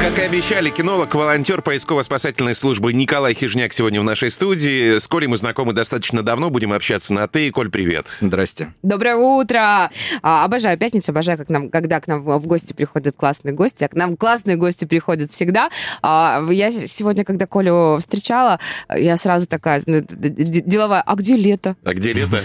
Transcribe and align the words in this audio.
Как 0.00 0.18
и 0.18 0.22
обещали, 0.22 0.70
кинолог, 0.70 1.14
волонтер 1.14 1.60
поисково-спасательной 1.60 2.54
службы 2.54 2.94
Николай 2.94 3.34
Хижняк 3.34 3.74
сегодня 3.74 4.00
в 4.00 4.04
нашей 4.04 4.30
студии. 4.30 4.98
С 4.98 5.06
Колей 5.06 5.26
мы 5.26 5.36
знакомы 5.36 5.74
достаточно 5.74 6.22
давно, 6.22 6.48
будем 6.48 6.72
общаться 6.72 7.12
на 7.12 7.28
«ты». 7.28 7.50
Коль, 7.50 7.70
привет. 7.70 8.06
Здрасте. 8.18 8.72
Доброе 8.82 9.16
утро! 9.16 9.90
А, 10.22 10.44
обожаю 10.44 10.78
пятницу, 10.78 11.10
обожаю, 11.10 11.36
как 11.36 11.50
нам, 11.50 11.68
когда 11.68 12.00
к 12.00 12.06
нам 12.06 12.22
в 12.24 12.46
гости 12.46 12.72
приходят 12.72 13.14
классные 13.14 13.52
гости, 13.52 13.84
а 13.84 13.88
к 13.88 13.94
нам 13.94 14.16
классные 14.16 14.56
гости 14.56 14.86
приходят 14.86 15.32
всегда. 15.32 15.68
А, 16.00 16.42
я 16.50 16.70
сегодня, 16.70 17.22
когда 17.22 17.46
Колю 17.46 17.98
встречала, 17.98 18.58
я 18.88 19.18
сразу 19.18 19.46
такая 19.46 19.82
деловая, 19.84 21.02
а 21.02 21.14
где 21.14 21.36
лето? 21.36 21.76
А 21.84 21.92
где 21.92 22.14
лето? 22.14 22.42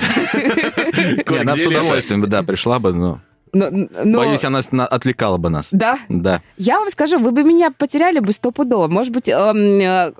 Она 1.40 1.55
с 1.55 1.65
удовольствием, 1.65 2.29
да, 2.29 2.43
пришла 2.43 2.79
бы, 2.79 2.91
но... 2.91 3.21
Но, 3.55 3.69
но... 3.71 4.17
Боюсь, 4.17 4.43
она 4.43 4.59
отвлекала 4.59 5.37
бы 5.37 5.49
нас. 5.49 5.69
Да? 5.71 5.97
Да. 6.09 6.41
Я 6.57 6.79
вам 6.79 6.89
скажу, 6.89 7.17
вы 7.19 7.31
бы 7.31 7.43
меня 7.43 7.71
потеряли 7.71 8.19
бы 8.19 8.33
стопудово. 8.33 8.87
Может 8.87 9.13
быть, 9.13 9.29
эм, 9.29 9.79
э, 9.79 10.11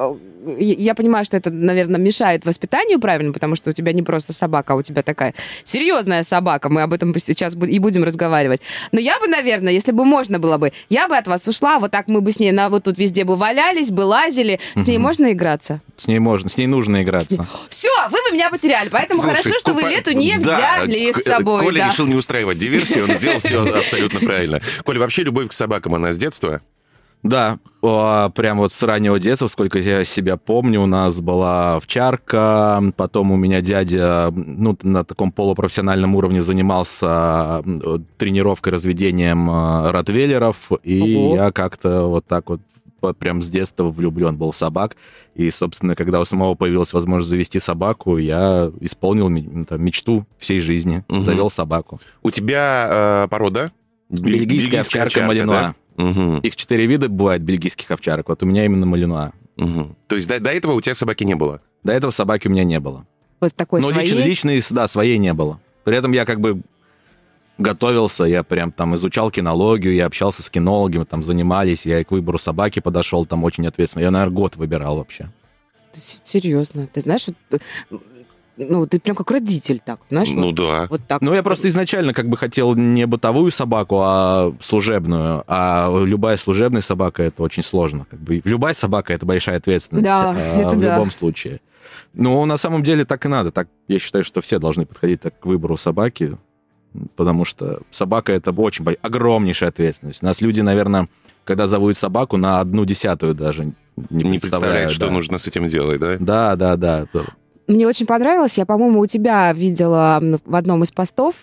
я 0.58 0.96
понимаю, 0.96 1.26
что 1.26 1.36
это, 1.36 1.52
наверное, 1.52 2.00
мешает 2.00 2.46
воспитанию 2.46 3.00
правильно, 3.00 3.34
потому 3.34 3.58
что 3.58 3.72
у 3.72 3.74
тебя 3.74 3.92
не 3.92 4.04
просто 4.04 4.32
собака, 4.32 4.74
а 4.74 4.76
у 4.78 4.82
тебя 4.82 5.04
такая 5.04 5.34
серьезная 5.64 6.24
собака. 6.24 6.70
Мы 6.70 6.82
об 6.82 6.94
этом 6.94 7.14
сейчас 7.18 7.56
и 7.56 7.80
будем 7.80 8.04
разговаривать. 8.04 8.62
Но 8.94 9.00
я 9.02 9.20
бы, 9.20 9.28
наверное, 9.28 9.74
если 9.74 9.92
бы 9.92 10.06
можно 10.06 10.40
было 10.40 10.58
бы, 10.58 10.72
я 10.90 11.10
бы 11.10 11.18
от 11.18 11.28
вас 11.28 11.46
ушла, 11.48 11.80
вот 11.80 11.92
так 11.92 12.08
мы 12.08 12.22
бы 12.22 12.32
с 12.32 12.40
ней 12.40 12.54
на 12.54 12.70
вот 12.70 12.84
тут 12.84 12.98
везде 12.98 13.26
бы 13.26 13.36
валялись, 13.36 13.92
бы 13.92 14.02
лазили. 14.02 14.60
С 14.76 14.88
ней 14.88 14.98
можно 14.98 15.34
играться? 15.34 15.82
С 15.98 16.08
ней 16.08 16.20
можно, 16.20 16.50
с 16.50 16.58
ней 16.58 16.68
нужно 16.68 17.04
играться. 17.04 17.48
Все, 17.70 17.90
вы 18.10 18.18
бы 18.30 18.36
меня 18.36 18.50
потеряли, 18.50 18.90
поэтому 18.90 19.22
хорошо, 19.22 19.58
что 19.60 19.74
вы 19.74 19.82
лету 19.84 20.14
не 20.14 20.38
взяли 20.38 21.12
с 21.12 21.24
собой. 21.24 21.60
Коля 21.60 21.88
решил 21.88 22.06
не 22.06 22.16
устраивать 22.16 22.58
диверсию, 22.58 23.06
он 23.06 23.16
сделал 23.26 23.40
все 23.40 23.64
абсолютно 23.78 24.20
правильно. 24.20 24.62
Коля, 24.84 25.00
вообще 25.00 25.24
любовь 25.24 25.50
к 25.50 25.54
собакам, 25.54 25.96
она 25.96 26.14
с 26.14 26.18
детства? 26.18 26.62
Да, 27.26 27.58
прям 27.82 28.60
вот 28.60 28.72
с 28.72 28.84
раннего 28.84 29.20
детства, 29.20 29.48
сколько 29.48 29.80
я 29.80 30.06
себя 30.06 30.38
помню, 30.38 30.82
у 30.82 30.86
нас 30.86 31.22
была 31.22 31.78
овчарка, 31.78 32.84
потом 32.96 33.32
у 33.32 33.36
меня 33.36 33.62
дядя 33.62 34.32
ну, 34.32 34.78
на 34.84 35.04
таком 35.04 35.32
полупрофессиональном 35.32 36.16
уровне 36.16 36.44
занимался 36.44 37.64
тренировкой, 38.18 38.74
разведением 38.74 39.50
э, 39.50 39.90
ротвейлеров, 39.90 40.70
и 40.84 41.16
Ого. 41.16 41.36
я 41.36 41.52
как-то 41.52 42.04
вот 42.04 42.28
так 42.28 42.48
вот 42.48 42.62
прям 43.20 43.42
с 43.42 43.50
детства 43.50 43.90
влюблен 43.90 44.38
был 44.38 44.52
в 44.52 44.56
собак. 44.56 44.96
И, 45.36 45.50
собственно, 45.52 45.96
когда 45.96 46.20
у 46.20 46.26
самого 46.26 46.56
появилась 46.56 46.94
возможность 46.94 47.30
завести 47.30 47.60
собаку, 47.60 48.18
я 48.18 48.72
исполнил 48.80 49.66
там, 49.66 49.84
мечту 49.84 50.26
всей 50.38 50.60
жизни. 50.60 51.04
Угу. 51.10 51.22
Завел 51.22 51.50
собаку. 51.50 52.00
У 52.24 52.32
тебя 52.32 53.24
э, 53.26 53.28
порода? 53.30 53.72
Бельгийская, 54.10 54.40
Бельгийская 54.40 54.82
овчарка, 54.82 55.08
овчарка 55.08 55.28
Малинуа. 55.28 55.76
Да? 55.98 56.04
Угу. 56.04 56.40
Их 56.40 56.56
четыре 56.56 56.86
вида 56.86 57.10
бывает 57.10 57.42
бельгийских 57.42 57.90
овчарок. 57.90 58.30
Вот 58.30 58.44
у 58.44 58.46
меня 58.46 58.66
именно 58.66 58.86
Малинуа. 58.86 59.32
Угу. 59.58 59.96
То 60.08 60.16
есть 60.16 60.28
до, 60.28 60.40
до 60.40 60.52
этого 60.52 60.74
у 60.74 60.82
тебя 60.82 60.96
собаки 60.96 61.24
не 61.24 61.36
было? 61.36 61.62
До 61.84 61.94
этого 61.94 62.12
собаки 62.12 62.48
у 62.48 62.52
меня 62.52 62.64
не 62.64 62.80
было. 62.80 63.06
Вот 63.40 63.54
такой 63.56 63.82
Но 63.82 63.90
своей? 63.90 64.10
лично, 64.10 64.50
личной, 64.52 64.76
да, 64.76 64.88
своей 64.88 65.18
не 65.18 65.34
было. 65.34 65.60
При 65.84 65.96
этом 65.96 66.12
я 66.12 66.26
как 66.26 66.40
бы 66.40 66.62
готовился, 67.58 68.24
я 68.26 68.44
прям 68.44 68.72
там 68.72 68.96
изучал 68.96 69.32
кинологию, 69.32 69.94
я 69.96 70.06
общался 70.06 70.44
с 70.44 70.50
кинологами, 70.50 71.04
там 71.04 71.24
занимались, 71.24 71.86
я 71.86 72.04
к 72.04 72.12
выбору 72.12 72.38
собаки 72.38 72.80
подошел, 72.80 73.26
там 73.26 73.44
очень 73.44 73.68
ответственно. 73.68 74.04
Я, 74.04 74.12
наверное, 74.12 74.36
год 74.36 74.56
выбирал 74.56 74.98
вообще. 74.98 75.30
Серьезно? 76.26 76.88
Ты 76.88 77.02
знаешь, 77.02 77.28
вот, 77.28 77.62
ну, 78.58 78.88
ты 78.88 79.00
прям 79.00 79.16
как 79.16 79.32
родитель 79.32 79.82
так, 79.84 80.00
знаешь? 80.10 80.30
Ну 80.32 80.48
вот, 80.48 80.56
да. 80.56 80.88
Вот 80.90 81.02
так. 81.08 81.22
Ну, 81.22 81.34
я 81.34 81.44
просто 81.44 81.68
изначально 81.68 82.14
как 82.14 82.30
бы 82.30 82.38
хотел 82.38 82.74
не 82.76 83.06
бытовую 83.06 83.52
собаку, 83.52 84.00
а 84.02 84.54
служебную. 84.62 85.44
А 85.48 85.92
любая 86.04 86.38
служебная 86.38 86.82
собака 86.82 87.24
это 87.24 87.44
очень 87.44 87.64
сложно. 87.64 88.06
Как 88.10 88.20
бы 88.20 88.42
любая 88.44 88.74
собака 88.74 89.14
это 89.14 89.26
большая 89.26 89.58
ответственность. 89.58 90.06
Да, 90.06 90.32
а, 90.32 90.36
это 90.60 90.70
в 90.70 90.80
да. 90.80 90.96
любом 90.96 91.12
случае. 91.12 91.60
Ну, 92.14 92.46
на 92.46 92.58
самом 92.58 92.82
деле 92.82 93.04
так 93.04 93.26
и 93.26 93.30
надо. 93.30 93.52
Так 93.52 93.68
я 93.90 94.00
считаю, 94.00 94.24
что 94.24 94.40
все 94.42 94.58
должны 94.58 94.86
подходить 94.86 95.22
так 95.22 95.38
к 95.38 95.46
выбору 95.46 95.76
собаки 95.76 96.38
потому 97.16 97.46
что 97.46 97.82
собака 97.92 98.34
это 98.34 98.52
очень 98.52 98.86
огромнейшая 99.02 99.70
ответственность. 99.70 100.22
Нас 100.22 100.42
люди, 100.42 100.62
наверное, 100.62 101.08
когда 101.44 101.68
зовут 101.68 101.96
собаку, 101.98 102.38
на 102.38 102.60
одну 102.60 102.86
десятую 102.86 103.34
даже 103.34 103.74
не, 104.10 104.24
не 104.24 104.40
представляют, 104.40 104.92
что 104.92 105.08
да. 105.08 105.14
нужно 105.14 105.38
с 105.38 105.48
этим 105.48 105.68
делать, 105.68 106.00
да? 106.00 106.18
Да, 106.20 106.56
да, 106.56 106.76
да. 106.76 107.08
Мне 107.68 107.88
очень 107.88 108.06
понравилось. 108.06 108.58
Я, 108.58 108.66
по-моему, 108.66 109.00
у 109.00 109.08
тебя 109.08 109.52
видела 109.54 110.22
в 110.46 110.56
одном 110.56 110.84
из 110.84 110.92
постов 110.92 111.36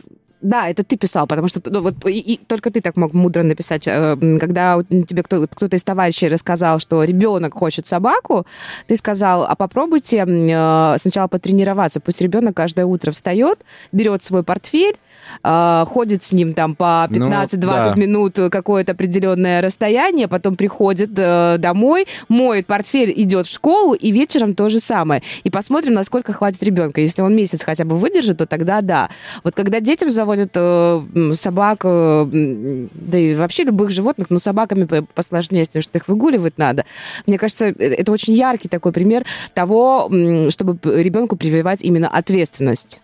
да, 0.43 0.69
это 0.69 0.83
ты 0.83 0.97
писал, 0.97 1.27
потому 1.27 1.49
что 1.49 1.63
ну, 1.65 1.83
вот 1.83 2.05
и, 2.05 2.19
и 2.19 2.37
только 2.37 2.71
ты 2.71 2.81
так 2.81 2.97
мог 2.97 3.13
мудро 3.13 3.45
написать, 3.45 3.87
э, 3.87 4.17
когда 4.41 4.83
тебе 4.83 5.23
кто, 5.23 5.47
кто-то 5.47 5.77
из 5.77 5.85
товарищей 5.85 6.29
рассказал, 6.29 6.81
что 6.81 7.05
ребенок 7.05 7.55
хочет 7.55 7.87
собаку, 7.87 8.45
ты 8.89 8.97
сказал, 8.97 9.45
а 9.45 9.55
попробуйте 9.55 10.25
э, 10.27 10.97
сначала 10.99 11.29
потренироваться, 11.29 12.01
пусть 12.01 12.21
ребенок 12.21 12.57
каждое 12.57 12.87
утро 12.87 13.13
встает, 13.13 13.61
берет 13.93 14.25
свой 14.25 14.43
портфель 14.43 14.97
э, 15.43 15.85
ходит 15.87 16.23
с 16.23 16.33
ним 16.33 16.55
там 16.55 16.75
по 16.75 17.07
15-20 17.11 17.57
ну, 17.57 17.67
да. 17.67 17.95
минут 17.97 18.39
какое-то 18.51 18.93
определенное 18.93 19.61
расстояние, 19.63 20.29
потом 20.29 20.57
приходит 20.57 21.11
э, 21.17 21.57
домой, 21.59 22.07
моет 22.29 22.67
портфель, 22.67 23.13
идет 23.17 23.47
в 23.47 23.53
школу, 23.53 23.95
и 23.95 24.11
вечером 24.11 24.55
то 24.55 24.69
же 24.69 24.81
самое. 24.81 25.23
И 25.45 25.51
посмотрим, 25.51 25.95
насколько 25.95 26.33
хватит 26.33 26.63
ребенка. 26.63 27.01
Если 27.01 27.23
он 27.23 27.35
месяц 27.35 27.63
хотя 27.63 27.85
бы 27.85 27.97
выдержит, 27.97 28.39
то 28.39 28.47
тогда 28.47 28.81
да. 28.81 29.11
Вот 29.45 29.55
когда 29.55 29.81
детям 29.81 30.11
заводят 30.11 30.51
э, 30.55 31.33
собак, 31.35 31.81
э, 31.85 32.89
да 32.93 33.19
и 33.19 33.35
вообще 33.35 33.65
любых 33.65 33.91
животных, 33.91 34.31
но 34.31 34.39
собаками 34.39 34.85
посложнее, 35.15 35.65
потому 35.65 35.83
что 35.83 35.99
их 35.99 36.09
выгуливать 36.09 36.59
надо. 36.59 36.85
Мне 37.27 37.39
кажется, 37.39 37.67
э, 37.67 37.73
это 37.79 38.13
очень 38.13 38.35
яркий 38.35 38.69
такой 38.69 38.93
пример 38.93 39.25
того, 39.55 40.11
чтобы 40.51 40.79
ребенку 40.83 41.37
прививать 41.37 41.83
именно 41.83 42.09
ответственность. 42.09 43.01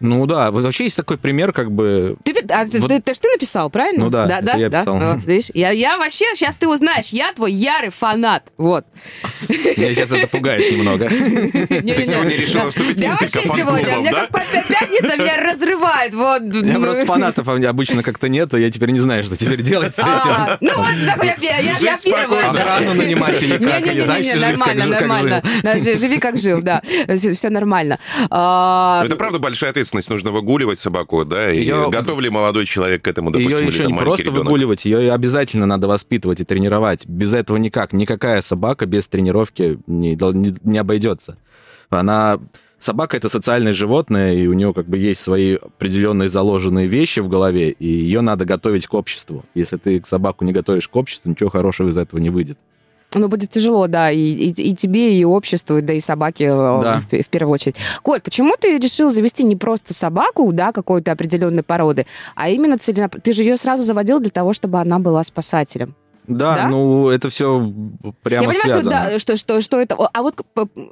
Ну 0.00 0.26
да, 0.26 0.50
вообще 0.50 0.84
есть 0.84 0.96
такой 0.96 1.18
пример, 1.18 1.52
как 1.52 1.70
бы... 1.70 2.16
Ты, 2.24 2.34
а, 2.50 2.64
вот... 2.64 2.72
ты, 2.72 2.80
ты, 2.80 3.00
ты, 3.00 3.14
ты 3.14 3.28
написал, 3.28 3.70
правильно? 3.70 4.04
Ну 4.04 4.10
да, 4.10 4.26
да, 4.26 4.40
да, 4.40 4.56
я 4.56 4.68
да? 4.68 4.80
писал. 4.80 4.98
Вот, 4.98 5.24
видишь, 5.24 5.50
я, 5.54 5.70
я 5.70 5.96
вообще, 5.98 6.26
сейчас 6.34 6.56
ты 6.56 6.68
узнаешь, 6.68 7.08
я 7.10 7.32
твой 7.32 7.52
ярый 7.52 7.90
фанат, 7.90 8.52
вот. 8.58 8.84
Меня 9.48 9.94
сейчас 9.94 10.10
это 10.12 10.26
пугает 10.26 10.70
немного. 10.72 11.08
Ты 11.08 12.04
сегодня 12.04 12.36
решила 12.36 12.70
вступить 12.70 12.98
Я 12.98 13.12
вообще 13.12 13.42
сегодня, 13.42 13.98
мне 14.00 14.12
как 14.12 14.30
пятница 14.30 15.16
меня 15.16 15.52
разрывает, 15.52 16.14
вот. 16.14 16.42
У 16.42 16.64
меня 16.64 16.80
просто 16.80 17.06
фанатов 17.06 17.48
обычно 17.48 18.02
как-то 18.02 18.28
нет, 18.28 18.52
а 18.52 18.58
я 18.58 18.70
теперь 18.70 18.90
не 18.90 19.00
знаю, 19.00 19.24
что 19.24 19.36
теперь 19.36 19.62
делать 19.62 19.94
с 19.94 20.00
а, 20.00 20.58
этим. 20.60 20.68
Ну 20.68 20.76
вот, 20.76 20.88
я 21.40 21.96
первая. 22.02 22.50
Охрану 22.50 22.94
нанимать 22.94 23.42
или 23.42 23.58
как, 23.58 23.84
жить, 23.86 24.40
нормально, 24.40 24.86
нормально. 24.86 25.42
Живи 25.80 26.18
как 26.18 26.38
жил, 26.38 26.62
да, 26.62 26.82
все 27.16 27.48
нормально. 27.48 27.98
А, 28.30 29.02
это 29.04 29.16
правда 29.16 29.38
большая 29.38 29.70
ответственность 29.70 29.83
ответственность, 29.84 30.10
нужно 30.10 30.32
выгуливать 30.32 30.78
собаку, 30.78 31.24
да, 31.24 31.52
и 31.52 31.60
ее... 31.60 31.90
готов 31.90 32.18
ли 32.20 32.30
молодой 32.30 32.66
человек 32.66 33.02
к 33.02 33.08
этому, 33.08 33.30
допустим, 33.30 33.60
Ее 33.60 33.66
еще 33.66 33.86
не 33.86 33.94
просто 33.94 34.26
ребенок? 34.26 34.44
выгуливать, 34.46 34.84
ее 34.84 35.12
обязательно 35.12 35.66
надо 35.66 35.86
воспитывать 35.86 36.40
и 36.40 36.44
тренировать. 36.44 37.06
Без 37.06 37.34
этого 37.34 37.56
никак. 37.58 37.92
Никакая 37.92 38.42
собака 38.42 38.86
без 38.86 39.06
тренировки 39.06 39.78
не, 39.86 40.14
не, 40.14 40.54
не 40.64 40.78
обойдется. 40.78 41.36
Она 41.90 42.40
собака 42.78 43.16
это 43.16 43.28
социальное 43.28 43.72
животное, 43.72 44.34
и 44.34 44.46
у 44.46 44.52
нее 44.52 44.72
как 44.72 44.88
бы 44.88 44.98
есть 44.98 45.20
свои 45.20 45.56
определенные 45.56 46.28
заложенные 46.28 46.86
вещи 46.86 47.20
в 47.20 47.28
голове, 47.28 47.70
и 47.70 47.86
ее 47.86 48.20
надо 48.20 48.44
готовить 48.44 48.86
к 48.86 48.94
обществу. 48.94 49.44
Если 49.54 49.76
ты 49.76 50.02
собаку 50.04 50.44
не 50.44 50.52
готовишь 50.52 50.88
к 50.88 50.96
обществу, 50.96 51.30
ничего 51.30 51.50
хорошего 51.50 51.90
из 51.90 51.96
этого 51.96 52.20
не 52.20 52.30
выйдет. 52.30 52.58
Ну, 53.14 53.28
будет 53.28 53.50
тяжело, 53.50 53.86
да, 53.86 54.10
и, 54.10 54.18
и, 54.18 54.50
и 54.50 54.74
тебе, 54.74 55.16
и 55.16 55.24
обществу, 55.24 55.80
да 55.82 55.92
и 55.92 56.00
собаке 56.00 56.44
э, 56.44 56.48
да. 56.82 57.00
в, 57.00 57.22
в 57.22 57.28
первую 57.28 57.54
очередь. 57.54 57.76
Коль, 58.02 58.20
почему 58.20 58.54
ты 58.58 58.78
решил 58.78 59.10
завести 59.10 59.44
не 59.44 59.56
просто 59.56 59.94
собаку, 59.94 60.52
да, 60.52 60.72
какой-то 60.72 61.12
определенной 61.12 61.62
породы, 61.62 62.06
а 62.34 62.48
именно 62.48 62.78
целенаправленно... 62.78 63.22
Ты 63.22 63.32
же 63.32 63.42
ее 63.42 63.56
сразу 63.56 63.82
заводил 63.84 64.20
для 64.20 64.30
того, 64.30 64.52
чтобы 64.52 64.80
она 64.80 64.98
была 64.98 65.22
спасателем. 65.22 65.94
Да, 66.26 66.54
да, 66.54 66.68
ну 66.68 67.08
это 67.08 67.28
все 67.28 67.72
прямо 68.22 68.44
Я 68.44 68.48
понимаю, 68.48 68.60
связано. 68.60 68.80
Что, 68.80 68.90
да, 68.90 69.18
что, 69.18 69.36
что, 69.36 69.60
что 69.60 69.80
это... 69.80 69.96
А 69.96 70.22
вот 70.22 70.40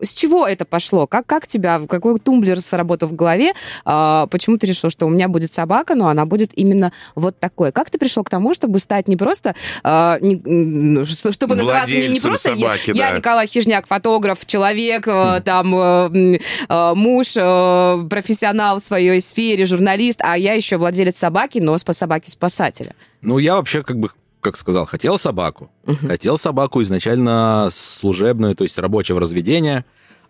с 0.02 0.14
чего 0.14 0.46
это 0.46 0.64
пошло? 0.64 1.06
Как, 1.06 1.26
как 1.26 1.46
тебя, 1.46 1.80
какой 1.88 2.18
тумблер 2.18 2.60
сработал 2.60 3.08
в 3.08 3.14
голове? 3.14 3.52
А, 3.84 4.26
почему 4.26 4.58
ты 4.58 4.66
решил, 4.66 4.90
что 4.90 5.06
у 5.06 5.10
меня 5.10 5.28
будет 5.28 5.52
собака, 5.52 5.94
но 5.94 6.08
она 6.08 6.24
будет 6.24 6.50
именно 6.56 6.92
вот 7.14 7.38
такой? 7.38 7.72
Как 7.72 7.90
ты 7.90 7.98
пришел 7.98 8.24
к 8.24 8.30
тому, 8.30 8.54
чтобы 8.54 8.78
стать 8.78 9.08
не 9.08 9.16
просто... 9.16 9.54
А, 9.82 10.18
не, 10.20 11.04
чтобы 11.04 11.54
называться 11.54 11.94
не, 11.94 12.08
не 12.08 12.20
просто 12.20 12.50
собаки, 12.50 12.88
я, 12.88 12.94
да. 12.94 13.08
я 13.10 13.16
Николай 13.16 13.46
Хижняк, 13.46 13.86
фотограф, 13.86 14.46
человек, 14.46 15.06
хм. 15.06 15.42
там 15.44 15.74
а, 15.74 16.94
муж, 16.94 17.34
а, 17.36 18.04
профессионал 18.08 18.80
в 18.80 18.84
своей 18.84 19.20
сфере, 19.20 19.66
журналист, 19.66 20.20
а 20.22 20.36
я 20.36 20.54
еще 20.54 20.76
владелец 20.76 21.18
собаки, 21.18 21.58
но 21.58 21.76
по 21.82 21.92
собаке 21.92 22.30
спасателя? 22.30 22.94
Ну, 23.22 23.38
я 23.38 23.56
вообще 23.56 23.82
как 23.82 23.98
бы 23.98 24.10
как 24.42 24.56
сказал, 24.56 24.84
хотел 24.86 25.18
собаку. 25.18 25.70
Угу. 25.86 26.08
Хотел 26.08 26.36
собаку 26.36 26.82
изначально 26.82 27.68
служебную, 27.72 28.54
то 28.54 28.64
есть 28.64 28.76
рабочего 28.76 29.20
разведения. 29.20 29.86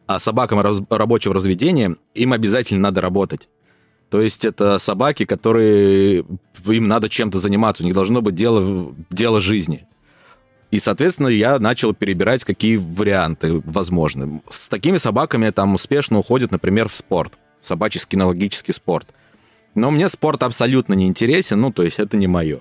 А 0.07 0.21
собакам 0.21 0.61
раз- 0.61 0.83
рабочего 0.91 1.35
разведения 1.35 1.97
им 2.15 2.33
обязательно 2.33 2.81
надо 2.81 3.01
работать. 3.01 3.49
То 4.11 4.21
есть 4.21 4.45
это 4.45 4.79
собаки, 4.79 5.25
которые 5.25 6.27
им 6.67 6.89
надо 6.89 7.09
чем-то 7.09 7.39
заниматься, 7.39 7.83
у 7.83 7.87
них 7.87 7.95
должно 7.95 8.21
быть 8.21 8.35
дело, 8.35 8.95
дело 9.11 9.41
жизни. 9.41 9.87
И, 10.71 10.79
соответственно, 10.79 11.29
я 11.29 11.59
начал 11.59 11.95
перебирать, 11.95 12.45
какие 12.45 12.77
варианты 12.77 13.63
возможны. 13.65 14.43
С 14.51 14.69
такими 14.69 14.99
собаками 14.99 15.49
там 15.51 15.75
успешно 15.75 16.19
уходят, 16.19 16.51
например, 16.51 16.89
в 16.89 16.95
спорт, 16.95 17.35
собачий 17.63 18.01
кинологический 18.07 18.75
спорт. 18.75 19.09
Но 19.75 19.91
мне 19.91 20.11
спорт 20.11 20.43
абсолютно 20.43 20.93
не 20.93 21.07
интересен, 21.07 21.61
ну, 21.61 21.73
то 21.73 21.83
есть 21.83 21.99
это 21.99 22.19
не 22.19 22.27
мое. 22.27 22.61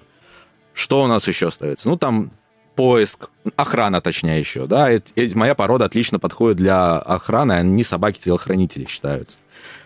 Что 0.74 1.04
у 1.04 1.08
нас 1.08 1.28
еще 1.28 1.48
остается? 1.48 1.88
Ну, 1.88 1.98
там 1.98 2.32
поиск, 2.76 3.30
охрана, 3.56 4.02
точнее, 4.02 4.40
еще, 4.40 4.68
да. 4.68 4.90
Это, 4.90 5.12
это, 5.16 5.38
моя 5.38 5.56
порода 5.56 5.86
отлично 5.86 6.20
подходит 6.20 6.58
для 6.58 6.98
охраны, 6.98 7.54
они 7.54 7.84
собаки-телохранители 7.84 8.86
считаются. 8.86 9.38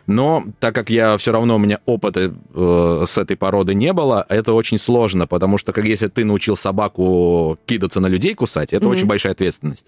Но 0.08 0.44
так 0.60 0.76
как 0.76 0.90
я 0.90 1.18
все 1.18 1.32
равно 1.32 1.56
у 1.56 1.60
меня 1.60 1.80
опыта 1.86 2.32
э, 2.54 3.06
с 3.08 3.18
этой 3.18 3.36
породы 3.36 3.74
не 3.74 3.92
было, 3.92 4.26
это 4.30 4.54
очень 4.54 4.78
сложно, 4.78 5.26
потому 5.26 5.58
что 5.58 5.74
как 5.74 5.84
если 5.86 6.08
ты 6.08 6.24
научил 6.24 6.56
собаку 6.56 7.58
кидаться 7.66 8.00
на 8.00 8.08
людей 8.08 8.36
кусать, 8.36 8.72
это 8.72 8.86
mm-hmm. 8.86 8.90
очень 8.90 9.08
большая 9.08 9.34
ответственность. 9.34 9.88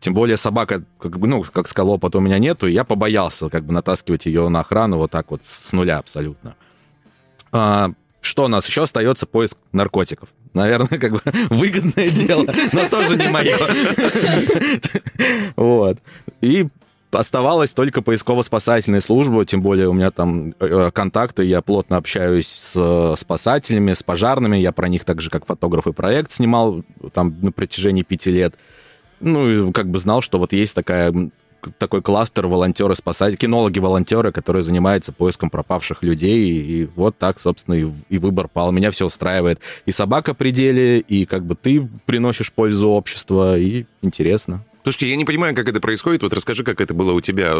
Тем 0.00 0.12
более 0.12 0.36
собака, 0.36 0.82
как 0.98 1.18
бы, 1.18 1.28
ну, 1.28 1.44
как 1.44 1.68
сказал, 1.68 1.92
опыта 1.92 2.18
у 2.18 2.20
меня 2.20 2.38
нету, 2.38 2.66
и 2.66 2.72
я 2.72 2.84
побоялся 2.84 3.48
как 3.48 3.64
бы 3.64 3.72
натаскивать 3.72 4.26
ее 4.26 4.48
на 4.48 4.60
охрану 4.60 4.98
вот 4.98 5.12
так 5.12 5.30
вот 5.30 5.42
с 5.44 5.72
нуля 5.72 5.98
абсолютно. 5.98 6.56
А, 7.52 7.92
что 8.24 8.44
у 8.44 8.48
нас 8.48 8.66
еще 8.66 8.82
остается? 8.82 9.26
Поиск 9.26 9.58
наркотиков. 9.72 10.28
Наверное, 10.52 10.98
как 10.98 11.12
бы 11.12 11.20
выгодное 11.50 12.10
дело, 12.10 12.46
но 12.72 12.88
тоже 12.88 13.16
не 13.16 13.28
мое. 13.28 13.56
Вот. 15.56 15.98
И 16.40 16.66
Оставалась 17.14 17.72
только 17.72 18.02
поисково-спасательная 18.02 19.00
служба, 19.00 19.46
тем 19.46 19.62
более 19.62 19.88
у 19.88 19.92
меня 19.92 20.10
там 20.10 20.54
э, 20.58 20.90
контакты, 20.92 21.44
я 21.44 21.62
плотно 21.62 21.96
общаюсь 21.96 22.48
с 22.48 22.72
э, 22.74 23.14
спасателями, 23.18 23.92
с 23.92 24.02
пожарными, 24.02 24.56
я 24.56 24.72
про 24.72 24.88
них 24.88 25.04
так 25.04 25.20
же, 25.20 25.30
как 25.30 25.46
фотограф 25.46 25.86
и 25.86 25.92
проект 25.92 26.32
снимал 26.32 26.82
там 27.12 27.36
на 27.40 27.52
протяжении 27.52 28.02
пяти 28.02 28.30
лет. 28.30 28.54
Ну, 29.20 29.68
и 29.68 29.72
как 29.72 29.88
бы 29.88 29.98
знал, 29.98 30.22
что 30.22 30.38
вот 30.38 30.52
есть 30.52 30.74
такая 30.74 31.12
такой 31.78 32.02
кластер 32.02 32.46
волонтеры 32.46 32.94
спасатели, 32.94 33.36
кинологи-волонтеры, 33.36 34.32
которые 34.32 34.62
занимаются 34.62 35.12
поиском 35.12 35.50
пропавших 35.50 36.02
людей. 36.02 36.60
И 36.60 36.88
вот 36.96 37.18
так, 37.18 37.40
собственно, 37.40 37.74
и, 37.74 37.86
и 38.08 38.18
выбор 38.18 38.48
пал. 38.48 38.72
Меня 38.72 38.90
все 38.90 39.06
устраивает. 39.06 39.60
И 39.86 39.92
собака 39.92 40.34
при 40.34 40.50
деле, 40.50 41.00
и 41.00 41.24
как 41.24 41.44
бы 41.44 41.54
ты 41.54 41.88
приносишь 42.06 42.52
пользу 42.52 42.88
обществу, 42.88 43.54
и 43.56 43.86
интересно. 44.02 44.64
Слушайте, 44.84 45.08
я 45.08 45.16
не 45.16 45.24
понимаю, 45.24 45.54
как 45.54 45.66
это 45.66 45.80
происходит. 45.80 46.22
Вот 46.22 46.34
расскажи, 46.34 46.62
как 46.62 46.78
это 46.78 46.92
было 46.92 47.12
у 47.12 47.22
тебя. 47.22 47.54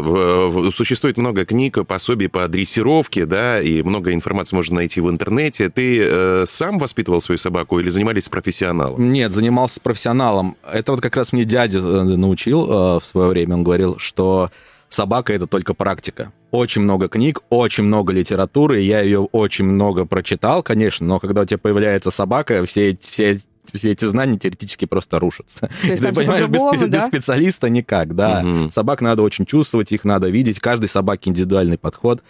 Существует 0.73 1.17
много 1.17 1.47
книг, 1.47 1.79
пособий 1.87 2.29
по 2.29 2.47
дрессировке, 2.49 3.25
да, 3.25 3.62
и 3.62 3.82
много 3.82 4.12
информации 4.12 4.55
можно 4.55 4.75
найти 4.76 5.00
в 5.00 5.09
интернете. 5.09 5.71
Ты 5.71 6.03
э, 6.05 6.44
сам 6.47 6.79
воспитывал 6.79 7.23
свою 7.23 7.38
собаку 7.38 7.81
или 7.81 7.88
занимались 7.88 8.26
с 8.26 8.29
профессионалом? 8.29 9.11
Нет, 9.11 9.32
занимался 9.32 9.76
с 9.76 9.79
профессионалом. 9.79 10.59
Это 10.71 10.93
вот 10.93 11.00
как 11.00 11.17
раз 11.17 11.32
мне 11.32 11.47
дядя 11.47 11.79
э, 11.79 12.03
научил 12.03 12.65
э, 12.65 13.00
в 13.00 13.06
свое 13.06 13.31
время. 13.31 13.55
Он 13.55 13.65
говорил, 13.65 13.99
что 13.99 14.50
собака 14.91 15.32
это 15.32 15.47
только 15.47 15.73
практика. 15.73 16.31
Очень 16.50 16.82
много 16.82 17.09
книг, 17.09 17.41
очень 17.49 17.85
много 17.85 18.12
литературы, 18.12 18.81
я 18.81 19.00
ее 19.00 19.21
очень 19.21 19.65
много 19.65 20.05
прочитал, 20.05 20.62
конечно, 20.62 21.06
но 21.06 21.19
когда 21.19 21.41
у 21.41 21.44
тебя 21.47 21.59
появляется 21.59 22.11
собака, 22.11 22.65
все, 22.67 22.97
все 23.00 23.41
все 23.76 23.93
эти 23.93 24.05
знания 24.05 24.38
теоретически 24.38 24.85
просто 24.85 25.19
рушатся. 25.19 25.61
То 25.61 25.69
есть, 25.82 26.03
Ты 26.03 26.12
понимаешь, 26.12 26.49
без, 26.49 26.62
да? 26.62 26.87
без 26.87 27.06
специалиста 27.06 27.69
никак, 27.69 28.15
да. 28.15 28.43
Угу. 28.44 28.71
Собак 28.71 29.00
надо 29.00 29.23
очень 29.23 29.47
чувствовать, 29.47 29.93
их 29.93 30.05
надо 30.05 30.29
видеть. 30.29 30.61
Каждой 30.61 30.88
собаке 30.88 31.31
индивидуальный 31.31 31.79
подход. 31.79 32.23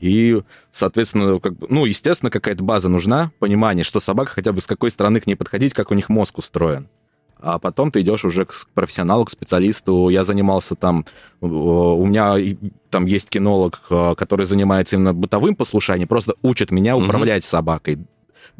И, 0.00 0.40
соответственно, 0.72 1.40
как 1.40 1.56
бы, 1.56 1.66
ну, 1.68 1.84
естественно, 1.84 2.30
какая-то 2.30 2.64
база 2.64 2.88
нужна, 2.88 3.32
понимание, 3.38 3.84
что 3.84 4.00
собака 4.00 4.32
хотя 4.32 4.52
бы 4.52 4.60
с 4.60 4.66
какой 4.66 4.90
стороны 4.90 5.20
к 5.20 5.26
ней 5.26 5.34
подходить, 5.34 5.74
как 5.74 5.90
у 5.90 5.94
них 5.94 6.08
мозг 6.08 6.38
устроен. 6.38 6.88
А 7.42 7.58
потом 7.58 7.90
ты 7.90 8.02
идешь 8.02 8.24
уже 8.24 8.44
к 8.44 8.52
профессионалу, 8.74 9.24
к 9.24 9.30
специалисту. 9.30 10.08
Я 10.10 10.24
занимался 10.24 10.74
там, 10.74 11.06
у 11.40 12.04
меня 12.06 12.36
там 12.90 13.06
есть 13.06 13.30
кинолог, 13.30 13.80
э, 13.88 14.14
который 14.16 14.44
занимается 14.44 14.96
именно 14.96 15.14
бытовым 15.14 15.56
послушанием, 15.56 16.06
просто 16.06 16.34
учит 16.42 16.70
меня 16.70 16.96
управлять 16.96 17.42
угу. 17.44 17.48
собакой 17.48 17.98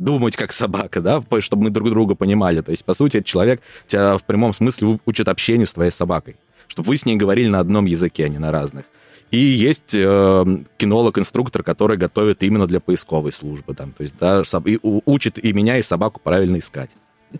думать 0.00 0.36
как 0.36 0.52
собака, 0.52 1.00
да, 1.00 1.22
чтобы 1.40 1.64
мы 1.64 1.70
друг 1.70 1.90
друга 1.90 2.14
понимали. 2.14 2.60
То 2.62 2.72
есть, 2.72 2.84
по 2.84 2.94
сути, 2.94 3.18
этот 3.18 3.26
человек 3.26 3.60
тебя 3.86 4.16
в 4.16 4.24
прямом 4.24 4.54
смысле 4.54 4.98
учит 5.04 5.28
общению 5.28 5.66
с 5.66 5.72
твоей 5.72 5.92
собакой, 5.92 6.36
чтобы 6.66 6.88
вы 6.88 6.96
с 6.96 7.06
ней 7.06 7.16
говорили 7.16 7.48
на 7.48 7.60
одном 7.60 7.84
языке, 7.84 8.24
а 8.24 8.28
не 8.28 8.38
на 8.38 8.50
разных. 8.50 8.84
И 9.30 9.38
есть 9.38 9.94
э, 9.94 10.44
кинолог-инструктор, 10.76 11.62
который 11.62 11.96
готовит 11.96 12.42
именно 12.42 12.66
для 12.66 12.80
поисковой 12.80 13.30
службы. 13.30 13.74
Там, 13.74 13.92
то 13.92 14.02
есть, 14.02 14.14
да, 14.18 14.42
и 14.64 14.80
учит 14.82 15.38
и 15.38 15.52
меня, 15.52 15.78
и 15.78 15.82
собаку 15.82 16.20
правильно 16.22 16.58
искать 16.58 16.90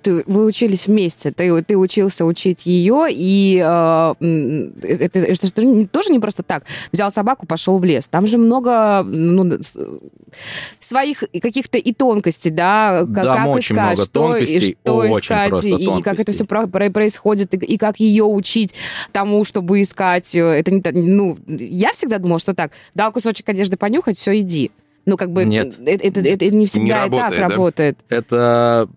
ты, 0.03 0.23
вы 0.27 0.45
учились 0.45 0.87
вместе, 0.87 1.33
ты, 1.33 1.63
ты 1.63 1.77
учился 1.77 2.25
учить 2.25 2.67
ее, 2.67 3.07
и 3.11 3.61
э, 3.65 4.15
это, 4.83 5.19
это, 5.19 5.47
это 5.47 5.87
тоже 5.89 6.13
не 6.13 6.19
просто 6.19 6.43
так. 6.43 6.65
Взял 6.93 7.11
собаку, 7.11 7.47
пошел 7.47 7.79
в 7.79 7.85
лес. 7.85 8.07
Там 8.09 8.27
же 8.27 8.39
много 8.39 9.03
ну, 9.03 9.59
своих 10.79 11.25
каких-то 11.43 11.79
и 11.79 11.93
тонкостей, 11.93 12.51
да, 12.51 13.01
как, 13.01 13.11
да, 13.11 13.37
как 13.37 13.49
очень 13.49 13.75
искать, 13.75 13.87
много 13.87 14.05
что, 14.05 14.13
тонкостей, 14.13 14.77
что 14.81 14.95
очень 14.97 15.19
искать, 15.19 15.65
и, 15.65 15.99
и 15.99 16.03
как 16.03 16.21
это 16.21 16.33
все 16.33 16.45
про, 16.45 16.67
про, 16.67 16.91
происходит, 16.91 17.55
и, 17.55 17.57
и 17.59 17.77
как 17.77 17.99
ее 18.01 18.25
учить 18.25 18.75
тому, 19.13 19.45
чтобы 19.45 19.83
искать. 19.83 20.35
Это 20.35 20.71
не, 20.71 20.83
ну, 20.93 21.39
я 21.47 21.93
всегда 21.93 22.19
думала, 22.19 22.39
что 22.39 22.55
так, 22.55 22.73
дал 22.95 23.13
кусочек 23.13 23.49
одежды 23.49 23.77
понюхать, 23.77 24.17
все, 24.17 24.39
иди. 24.39 24.71
Ну, 25.07 25.17
как 25.17 25.33
бы 25.33 25.45
Нет, 25.45 25.75
это, 25.85 26.21
это, 26.21 26.21
это 26.21 26.51
не 26.51 26.67
всегда 26.67 26.85
не 26.85 26.93
работает, 26.93 27.31
так 27.31 27.39
да? 27.39 27.49
работает. 27.49 27.99
Это 28.09 28.89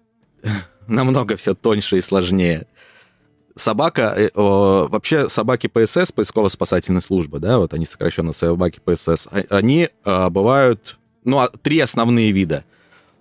намного 0.88 1.35
все 1.38 1.53
тоньше 1.53 1.97
и 1.97 2.01
сложнее. 2.01 2.68
Собака, 3.56 4.13
э, 4.18 4.30
о, 4.33 4.88
вообще 4.88 5.30
собаки 5.30 5.68
ПСС, 5.68 6.12
поисково-спасательная 6.12 7.01
служба, 7.01 7.39
да, 7.39 7.59
вот 7.59 7.74
они 7.74 7.85
сокращенно 7.85 8.33
собаки 8.33 8.80
ПСС, 8.83 9.27
а, 9.30 9.44
они 9.50 9.89
э, 10.06 10.30
бывают, 10.30 10.97
ну, 11.24 11.39
а, 11.39 11.50
три 11.50 11.80
основные 11.80 12.31
вида. 12.31 12.65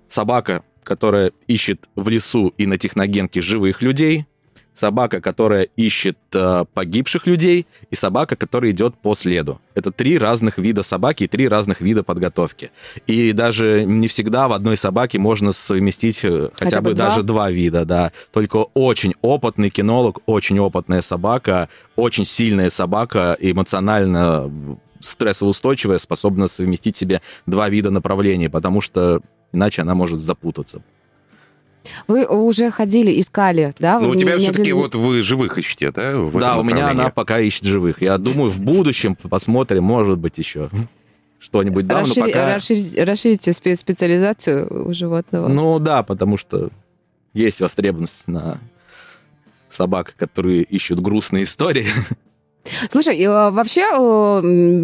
Собака, 0.08 0.62
которая 0.84 1.32
ищет 1.46 1.88
в 1.96 2.08
лесу 2.08 2.54
и 2.56 2.66
на 2.66 2.78
техногенке 2.78 3.42
живых 3.42 3.82
людей, 3.82 4.26
собака, 4.74 5.20
которая 5.20 5.68
ищет 5.76 6.18
э, 6.32 6.64
погибших 6.72 7.26
людей, 7.26 7.66
и 7.90 7.94
собака, 7.94 8.36
которая 8.36 8.70
идет 8.70 8.94
по 8.96 9.14
следу. 9.14 9.60
Это 9.74 9.90
три 9.90 10.18
разных 10.18 10.58
вида 10.58 10.82
собаки 10.82 11.24
и 11.24 11.28
три 11.28 11.48
разных 11.48 11.80
вида 11.80 12.02
подготовки. 12.02 12.70
И 13.06 13.32
даже 13.32 13.84
не 13.84 14.08
всегда 14.08 14.48
в 14.48 14.52
одной 14.52 14.76
собаке 14.76 15.18
можно 15.18 15.52
совместить 15.52 16.24
э, 16.24 16.50
хотя, 16.54 16.64
хотя 16.64 16.80
бы 16.80 16.94
два? 16.94 17.08
даже 17.08 17.22
два 17.22 17.50
вида, 17.50 17.84
да. 17.84 18.12
Только 18.32 18.56
очень 18.74 19.14
опытный 19.22 19.70
кинолог, 19.70 20.20
очень 20.26 20.58
опытная 20.58 21.02
собака, 21.02 21.68
очень 21.96 22.24
сильная 22.24 22.70
собака, 22.70 23.36
эмоционально 23.38 24.50
стрессоустойчивая, 25.00 25.98
способна 25.98 26.46
совместить 26.48 26.96
себе 26.96 27.20
два 27.46 27.68
вида 27.68 27.90
направлений, 27.90 28.48
потому 28.48 28.80
что 28.80 29.20
иначе 29.52 29.82
она 29.82 29.94
может 29.94 30.20
запутаться. 30.20 30.82
Вы 32.08 32.26
уже 32.26 32.70
ходили, 32.70 33.18
искали, 33.20 33.74
да? 33.78 34.00
Ну, 34.00 34.10
у 34.10 34.16
тебя 34.16 34.38
все-таки 34.38 34.62
один... 34.62 34.76
вот 34.76 34.94
вы 34.94 35.22
живых 35.22 35.58
ищете, 35.58 35.90
да? 35.90 36.12
да, 36.34 36.58
у 36.58 36.62
меня 36.62 36.90
она 36.90 37.10
пока 37.10 37.40
ищет 37.40 37.64
живых. 37.64 38.02
Я 38.02 38.18
думаю, 38.18 38.50
в 38.50 38.60
будущем 38.60 39.16
посмотрим, 39.16 39.84
может 39.84 40.18
быть, 40.18 40.38
еще 40.38 40.70
что-нибудь. 41.38 41.86
Да, 41.86 42.00
Расшир... 42.00 42.24
пока... 42.26 42.54
Расширить, 42.54 42.96
расширите 42.96 43.52
специализацию 43.52 44.88
у 44.88 44.94
животного. 44.94 45.48
Ну 45.48 45.78
да, 45.78 46.02
потому 46.02 46.36
что 46.36 46.70
есть 47.34 47.60
востребованность 47.60 48.28
на 48.28 48.58
собак, 49.68 50.14
которые 50.16 50.62
ищут 50.62 51.00
грустные 51.00 51.44
истории. 51.44 51.86
Слушай, 52.90 53.20
э, 53.20 53.50
вообще, 53.50 53.80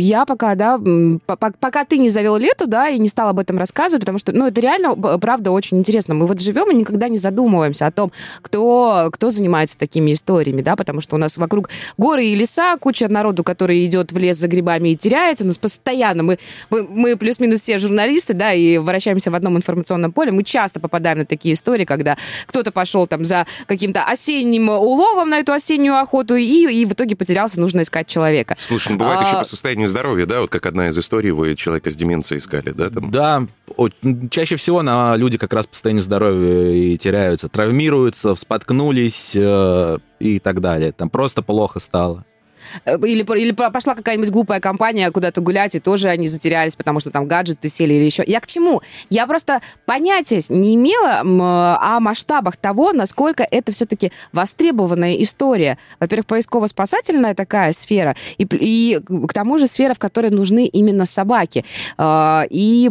я 0.02 0.24
пока, 0.24 0.54
да, 0.54 0.80
пока 1.26 1.84
ты 1.84 1.98
не 1.98 2.08
завел 2.08 2.36
лету, 2.36 2.66
да, 2.66 2.88
и 2.88 2.98
не 2.98 3.08
стал 3.08 3.28
об 3.28 3.38
этом 3.38 3.58
рассказывать, 3.58 4.02
потому 4.02 4.18
что, 4.18 4.32
ну, 4.32 4.46
это 4.46 4.60
реально, 4.60 4.94
правда, 5.18 5.50
очень 5.50 5.78
интересно. 5.78 6.14
Мы 6.14 6.26
вот 6.26 6.40
живем 6.40 6.70
и 6.70 6.74
никогда 6.74 7.08
не 7.08 7.18
задумываемся 7.18 7.86
о 7.86 7.92
том, 7.92 8.12
кто, 8.42 9.10
кто 9.12 9.30
занимается 9.30 9.78
такими 9.78 10.12
историями, 10.12 10.62
да, 10.62 10.76
потому 10.76 11.00
что 11.00 11.16
у 11.16 11.18
нас 11.18 11.36
вокруг 11.36 11.70
горы 11.96 12.26
и 12.26 12.34
леса, 12.34 12.76
куча 12.78 13.08
народу, 13.08 13.44
который 13.44 13.86
идет 13.86 14.12
в 14.12 14.18
лес 14.18 14.36
за 14.36 14.48
грибами 14.48 14.90
и 14.90 14.96
теряется, 14.96 15.44
у 15.44 15.46
нас 15.46 15.58
постоянно, 15.58 16.22
мы, 16.22 16.38
мы, 16.70 16.82
мы 16.82 17.16
плюс-минус 17.16 17.60
все 17.60 17.78
журналисты, 17.78 18.34
да, 18.34 18.52
и 18.52 18.78
вращаемся 18.78 19.30
в 19.30 19.34
одном 19.34 19.56
информационном 19.56 20.12
поле, 20.12 20.32
мы 20.32 20.42
часто 20.42 20.80
попадаем 20.80 21.18
на 21.18 21.26
такие 21.26 21.54
истории, 21.54 21.84
когда 21.84 22.16
кто-то 22.46 22.72
пошел 22.72 23.06
там 23.06 23.24
за 23.24 23.46
каким-то 23.66 24.04
осенним 24.04 24.68
уловом 24.68 25.30
на 25.30 25.38
эту 25.38 25.52
осеннюю 25.52 25.96
охоту 25.96 26.34
и, 26.34 26.66
и 26.72 26.84
в 26.84 26.92
итоге 26.92 27.14
потерялся, 27.14 27.60
нужно 27.68 27.82
искать 27.82 28.06
человека. 28.06 28.56
Слушай, 28.58 28.92
ну, 28.92 28.98
бывает 28.98 29.20
а... 29.20 29.24
еще 29.28 29.38
по 29.38 29.44
состоянию 29.44 29.88
здоровья, 29.88 30.26
да? 30.26 30.40
Вот 30.40 30.50
как 30.50 30.66
одна 30.66 30.88
из 30.88 30.98
историй, 30.98 31.30
вы 31.30 31.54
человека 31.54 31.90
с 31.90 31.96
деменцией 31.96 32.40
искали, 32.40 32.70
да? 32.70 32.90
Там? 32.90 33.10
Да, 33.10 33.46
чаще 34.30 34.56
всего 34.56 34.82
на 34.82 35.16
люди 35.16 35.36
как 35.38 35.52
раз 35.52 35.66
по 35.66 35.74
состоянию 35.74 36.02
здоровья 36.02 36.72
и 36.72 36.96
теряются, 36.96 37.48
травмируются, 37.48 38.34
споткнулись 38.34 39.32
э, 39.34 39.98
и 40.18 40.38
так 40.38 40.60
далее. 40.60 40.92
Там 40.92 41.10
просто 41.10 41.42
плохо 41.42 41.78
стало. 41.78 42.24
Э, 42.84 42.96
или, 43.02 43.24
или 43.38 43.52
пошла 43.52 43.94
какая-нибудь 43.94 44.30
глупая 44.30 44.60
компания 44.60 45.10
куда-то 45.10 45.40
гулять, 45.40 45.74
и 45.74 45.80
тоже 45.80 46.08
они 46.08 46.28
затерялись, 46.28 46.76
потому 46.76 47.00
что 47.00 47.10
там 47.10 47.26
гаджеты 47.26 47.68
сели 47.68 47.94
или 47.94 48.04
еще. 48.04 48.24
Я 48.26 48.40
к 48.40 48.46
чему? 48.46 48.82
Я 49.10 49.26
просто 49.26 49.60
понятия 49.86 50.40
не 50.48 50.74
имела 50.74 51.20
о 51.20 52.00
масштабах 52.00 52.56
того, 52.56 52.92
насколько 52.92 53.46
это 53.48 53.72
все-таки 53.72 54.12
востребованная 54.32 55.14
история. 55.22 55.78
Во-первых, 56.00 56.26
поисково-спасательная 56.26 57.34
такая 57.34 57.72
сфера, 57.72 58.16
и, 58.36 58.44
и 58.44 59.00
к 59.26 59.32
тому 59.32 59.58
же 59.58 59.66
сфера, 59.66 59.94
в 59.94 59.98
которой 59.98 60.30
нужны 60.30 60.66
именно 60.66 61.04
собаки. 61.04 61.64
А, 61.96 62.44
и 62.48 62.88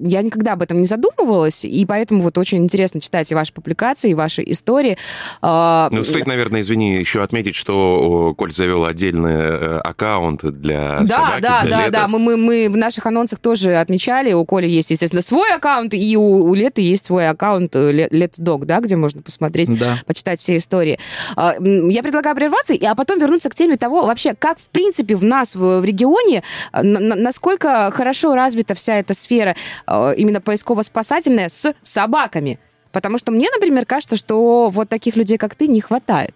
я 0.00 0.22
никогда 0.22 0.52
об 0.52 0.62
этом 0.62 0.78
не 0.78 0.84
задумывалась, 0.84 1.64
и 1.64 1.84
поэтому 1.86 2.22
вот 2.22 2.38
очень 2.38 2.58
интересно 2.58 3.00
читать 3.00 3.30
и 3.30 3.34
ваши 3.34 3.52
публикации, 3.52 4.10
и 4.10 4.14
ваши 4.14 4.42
истории. 4.46 4.96
А, 5.42 5.88
ну, 5.92 6.02
стоит, 6.04 6.26
наверное, 6.26 6.60
извини, 6.60 6.96
еще 6.96 7.22
отметить, 7.22 7.54
что 7.54 8.34
Коль 8.36 8.52
завел 8.52 8.84
отдельный 8.84 9.34
э, 9.34 9.78
аккаунт 9.78 10.42
для 10.42 11.00
да, 11.00 11.06
собаки, 11.06 11.42
Да, 11.42 11.62
для 11.62 11.70
да, 11.70 11.78
лета. 11.80 11.92
да, 11.92 12.08
мы, 12.08 12.18
мы, 12.18 12.36
мы 12.36 12.68
в 12.68 12.76
наших 12.76 13.06
анонсах 13.06 13.38
тоже 13.38 13.76
отмечали, 13.76 14.32
у 14.32 14.44
Коли 14.44 14.66
есть, 14.66 14.90
естественно, 14.90 15.22
свой 15.22 15.52
аккаунт, 15.52 15.94
и 15.94 16.16
у, 16.16 16.44
у 16.44 16.54
Леты 16.54 16.82
есть 16.82 17.06
свой 17.06 17.28
аккаунт 17.28 17.74
Летдог, 17.74 18.66
да, 18.66 18.80
где 18.80 18.96
можно 18.96 19.22
посмотреть, 19.22 19.78
да. 19.78 19.96
почитать 20.06 20.40
все 20.40 20.56
истории. 20.56 20.98
А, 21.36 21.56
я 21.60 22.02
предлагаю 22.02 22.34
прерваться, 22.36 22.74
а 22.82 22.94
потом 22.94 23.18
вернуться 23.18 23.50
к 23.50 23.54
теме 23.54 23.76
того, 23.76 24.06
вообще, 24.06 24.34
как, 24.34 24.58
в 24.58 24.68
принципе, 24.70 25.16
в 25.16 25.24
нас, 25.24 25.54
в, 25.54 25.84
регионе, 25.84 26.42
насколько 26.72 27.90
хорошо 27.92 28.34
развита 28.34 28.74
вся 28.74 28.96
эта 28.96 29.14
сфера 29.14 29.50
Э, 29.50 29.69
именно 29.86 30.40
поисково-спасательная 30.40 31.48
с 31.48 31.74
собаками. 31.82 32.58
Потому 32.92 33.18
что 33.18 33.32
мне, 33.32 33.48
например, 33.54 33.86
кажется, 33.86 34.16
что 34.16 34.68
вот 34.68 34.88
таких 34.88 35.16
людей, 35.16 35.38
как 35.38 35.54
ты, 35.54 35.68
не 35.68 35.80
хватает. 35.80 36.34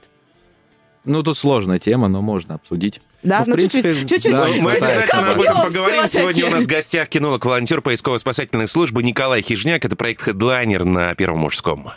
Ну, 1.05 1.23
тут 1.23 1.37
сложная 1.37 1.79
тема, 1.79 2.09
но 2.09 2.23
можно 2.23 2.55
обсудить. 2.55 3.03
Да, 3.23 3.43
ну, 3.47 3.55
ну 3.55 3.61
чуть-чуть, 3.61 4.09
чуть-чуть. 4.09 4.33
Да, 4.33 4.47
мы 4.59 4.71
обязательно 4.71 5.31
об 5.33 5.41
этом 5.41 5.62
поговорим. 5.62 6.09
Сегодня 6.09 6.47
у 6.47 6.50
нас 6.50 6.64
в 6.64 6.69
гостях 6.69 7.09
кинолог-волонтер 7.09 7.81
поисково-спасательной 7.81 8.69
службы 8.69 9.03
Николай 9.03 9.43
Хижняк. 9.43 9.85
Это 9.85 9.97
проект 9.97 10.23
«Хедлайнер» 10.23 10.85
на 10.85 11.14
Первом 11.14 11.41
мужском. 11.41 11.91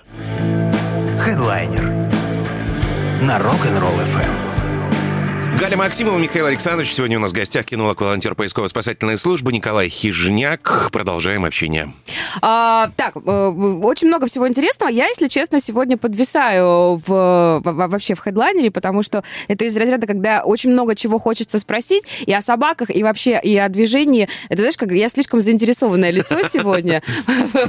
«Хедлайнер» 1.20 1.86
на 3.22 3.38
Rock'n'Roll 3.40 4.04
FM. 4.14 4.47
Галя 5.60 5.76
Максимова, 5.76 6.20
Михаил 6.20 6.46
Александрович. 6.46 6.94
Сегодня 6.94 7.18
у 7.18 7.22
нас 7.22 7.32
в 7.32 7.36
гостях 7.36 7.66
кинолог 7.66 8.00
волонтер 8.00 8.36
поисково-спасательной 8.36 9.18
службы 9.18 9.52
Николай 9.52 9.90
Хижняк. 9.90 10.90
Продолжаем 10.92 11.46
общение. 11.46 11.92
А, 12.44 12.92
так, 12.96 13.16
э, 13.16 13.20
очень 13.20 14.08
много 14.08 14.28
всего 14.28 14.48
интересного. 14.48 14.92
Я, 14.92 15.08
если 15.08 15.28
честно, 15.28 15.60
сегодня 15.60 15.98
подвисаю 15.98 16.98
в, 16.98 17.08
в, 17.08 17.62
вообще 17.64 18.14
в 18.14 18.20
хедлайнере, 18.20 18.70
потому 18.70 19.02
что 19.02 19.24
это 19.48 19.66
из 19.66 19.76
разряда, 19.76 20.06
когда 20.06 20.44
очень 20.44 20.70
много 20.70 20.94
чего 20.94 21.18
хочется 21.18 21.58
спросить 21.58 22.04
и 22.28 22.34
о 22.34 22.44
собаках, 22.44 22.96
и 22.96 23.02
вообще 23.02 23.40
и 23.42 23.58
о 23.58 23.68
движении. 23.68 24.30
Это, 24.50 24.58
знаешь, 24.58 24.78
как 24.78 24.92
я 24.92 25.10
слишком 25.10 25.42
заинтересованное 25.42 26.12
лицо 26.12 26.40
сегодня. 26.48 27.02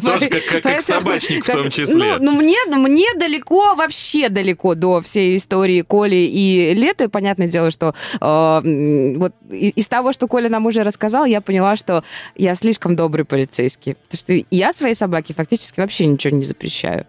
Тоже 0.02 0.28
как 0.62 0.83
собачник 0.83 1.47
в 1.47 1.50
том 1.50 1.71
числе. 1.71 2.16
Ну, 2.18 2.33
мне 2.33 3.09
далеко, 3.16 3.75
вообще 3.75 4.28
далеко 4.28 4.75
до 4.75 5.00
всей 5.00 5.37
истории 5.37 5.80
Коли 5.80 6.16
и 6.16 6.75
Леты. 6.75 7.09
Понятное 7.09 7.47
дело, 7.47 7.71
что 7.71 7.77
э, 7.82 9.16
вот 9.16 9.32
из 9.50 9.88
того, 9.88 10.12
что 10.12 10.28
Коля 10.28 10.49
нам 10.49 10.66
уже 10.66 10.82
рассказал, 10.82 11.25
я 11.25 11.40
поняла, 11.40 11.76
что 11.76 12.04
я 12.37 12.54
слишком 12.54 12.97
добрый 12.97 13.25
полицейский. 13.25 13.94
Потому 13.94 14.18
что 14.18 14.47
я 14.50 14.73
своей 14.73 14.94
собаке 14.94 15.35
фактически 15.35 15.80
вообще 15.80 16.06
ничего 16.06 16.37
не 16.37 16.44
запрещаю. 16.44 17.06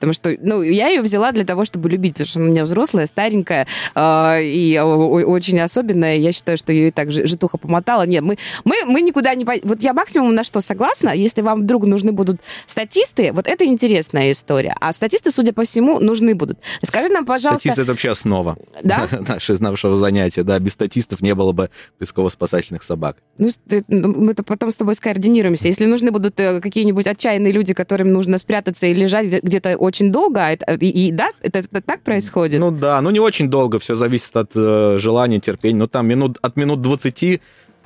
Потому 0.00 0.14
что, 0.14 0.34
ну, 0.40 0.62
я 0.62 0.88
ее 0.88 1.02
взяла 1.02 1.30
для 1.30 1.44
того, 1.44 1.66
чтобы 1.66 1.90
любить, 1.90 2.14
потому 2.14 2.26
что 2.26 2.38
она 2.38 2.48
у 2.48 2.52
меня 2.52 2.64
взрослая, 2.64 3.04
старенькая 3.04 3.66
э, 3.94 4.42
и 4.42 4.78
очень 4.78 5.60
особенная. 5.60 6.16
Я 6.16 6.32
считаю, 6.32 6.56
что 6.56 6.72
ее 6.72 6.88
и 6.88 6.90
так 6.90 7.10
житуха 7.10 7.58
помотала. 7.58 8.06
Нет, 8.06 8.22
мы, 8.22 8.38
мы, 8.64 8.76
мы 8.86 9.02
никуда 9.02 9.34
не... 9.34 9.44
Вот 9.44 9.82
я 9.82 9.92
максимум 9.92 10.34
на 10.34 10.42
что 10.42 10.62
согласна, 10.62 11.10
если 11.10 11.42
вам 11.42 11.62
вдруг 11.62 11.84
нужны 11.84 12.12
будут 12.12 12.40
статисты, 12.64 13.30
вот 13.32 13.46
это 13.46 13.66
интересная 13.66 14.32
история. 14.32 14.74
А 14.80 14.94
статисты, 14.94 15.30
судя 15.30 15.52
по 15.52 15.64
всему, 15.64 16.00
нужны 16.00 16.34
будут. 16.34 16.58
Скажи 16.82 17.08
нам, 17.08 17.26
пожалуйста... 17.26 17.60
Статисты— 17.68 17.82
это 17.82 17.92
вообще 17.92 18.10
основа 18.10 18.56
да? 18.82 19.06
нашего 19.60 19.96
занятия. 19.96 20.44
Да, 20.44 20.58
без 20.58 20.72
статистов 20.72 21.20
не 21.20 21.34
было 21.34 21.52
бы 21.52 21.68
поисково-спасательных 21.98 22.82
собак. 22.82 23.18
Ну, 23.36 23.50
ну, 23.88 24.14
мы 24.14 24.32
-то 24.32 24.42
потом 24.42 24.70
с 24.70 24.76
тобой 24.76 24.94
скоординируемся. 24.94 25.68
Если 25.68 25.84
нужны 25.84 26.10
будут 26.10 26.40
э, 26.40 26.60
какие-нибудь 26.60 27.06
отчаянные 27.06 27.52
люди, 27.52 27.74
которым 27.74 28.12
нужно 28.12 28.38
спрятаться 28.38 28.86
и 28.86 28.94
лежать 28.94 29.26
где-то 29.42 29.76
очень 29.76 29.89
долго, 29.98 30.46
а 30.46 30.52
и, 30.52 31.08
и 31.08 31.12
да, 31.12 31.30
это, 31.40 31.60
это 31.60 31.80
так 31.80 32.02
происходит? 32.02 32.60
Ну 32.60 32.70
да, 32.70 33.00
ну 33.00 33.10
не 33.10 33.20
очень 33.20 33.48
долго, 33.48 33.78
все 33.78 33.94
зависит 33.94 34.36
от 34.36 34.52
э, 34.54 34.98
желания, 34.98 35.40
терпения. 35.40 35.78
Ну 35.78 35.86
там 35.86 36.06
минут, 36.06 36.38
от 36.42 36.56
минут 36.56 36.82
20 36.82 37.40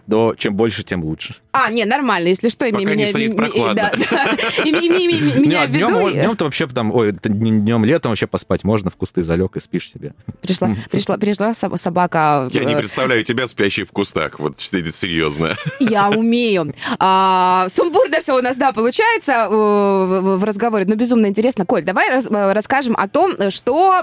до 0.07 0.35
чем 0.37 0.55
больше, 0.55 0.83
тем 0.83 1.03
лучше. 1.03 1.37
А, 1.53 1.71
не, 1.71 1.85
нормально, 1.85 2.29
если 2.29 2.49
что, 2.49 2.67
Пока 2.67 2.79
меня... 2.79 2.95
не 2.95 3.07
стоит 3.07 3.37
прохладно. 3.37 3.93
Меня 4.65 5.67
в 5.67 5.71
виду... 5.71 6.11
Днем-то 6.11 6.45
вообще 6.45 6.67
там, 6.67 6.93
ой, 6.93 7.13
днем 7.13 7.85
летом 7.85 8.11
вообще 8.11 8.27
поспать 8.27 8.65
можно, 8.65 8.91
в 8.91 8.97
кусты 8.97 9.23
залег 9.23 9.57
и 9.57 9.61
спишь 9.61 9.91
себе. 9.91 10.15
Пришла, 10.43 10.71
пришла, 10.91 11.17
пришла 11.17 11.55
собака... 11.55 12.49
Я 12.53 12.65
не 12.65 12.77
представляю 12.77 13.23
тебя 13.25 13.47
спящей 13.47 13.85
в 13.85 13.93
кустах, 13.93 14.41
вот 14.41 14.59
серьезно. 14.59 15.57
Я 15.79 16.11
умею. 16.11 16.75
А, 16.99 17.69
сумбурно 17.69 18.21
все 18.21 18.37
у 18.37 18.43
нас, 18.43 18.57
да, 18.57 18.73
получается 18.73 19.49
в 19.49 20.45
разговоре, 20.45 20.85
но 20.87 20.97
безумно 20.97 21.27
интересно. 21.27 21.65
Коль, 21.65 21.83
давай 21.83 22.11
расскажем 22.53 22.97
о 22.97 23.09
том, 23.09 23.51
что 23.51 24.03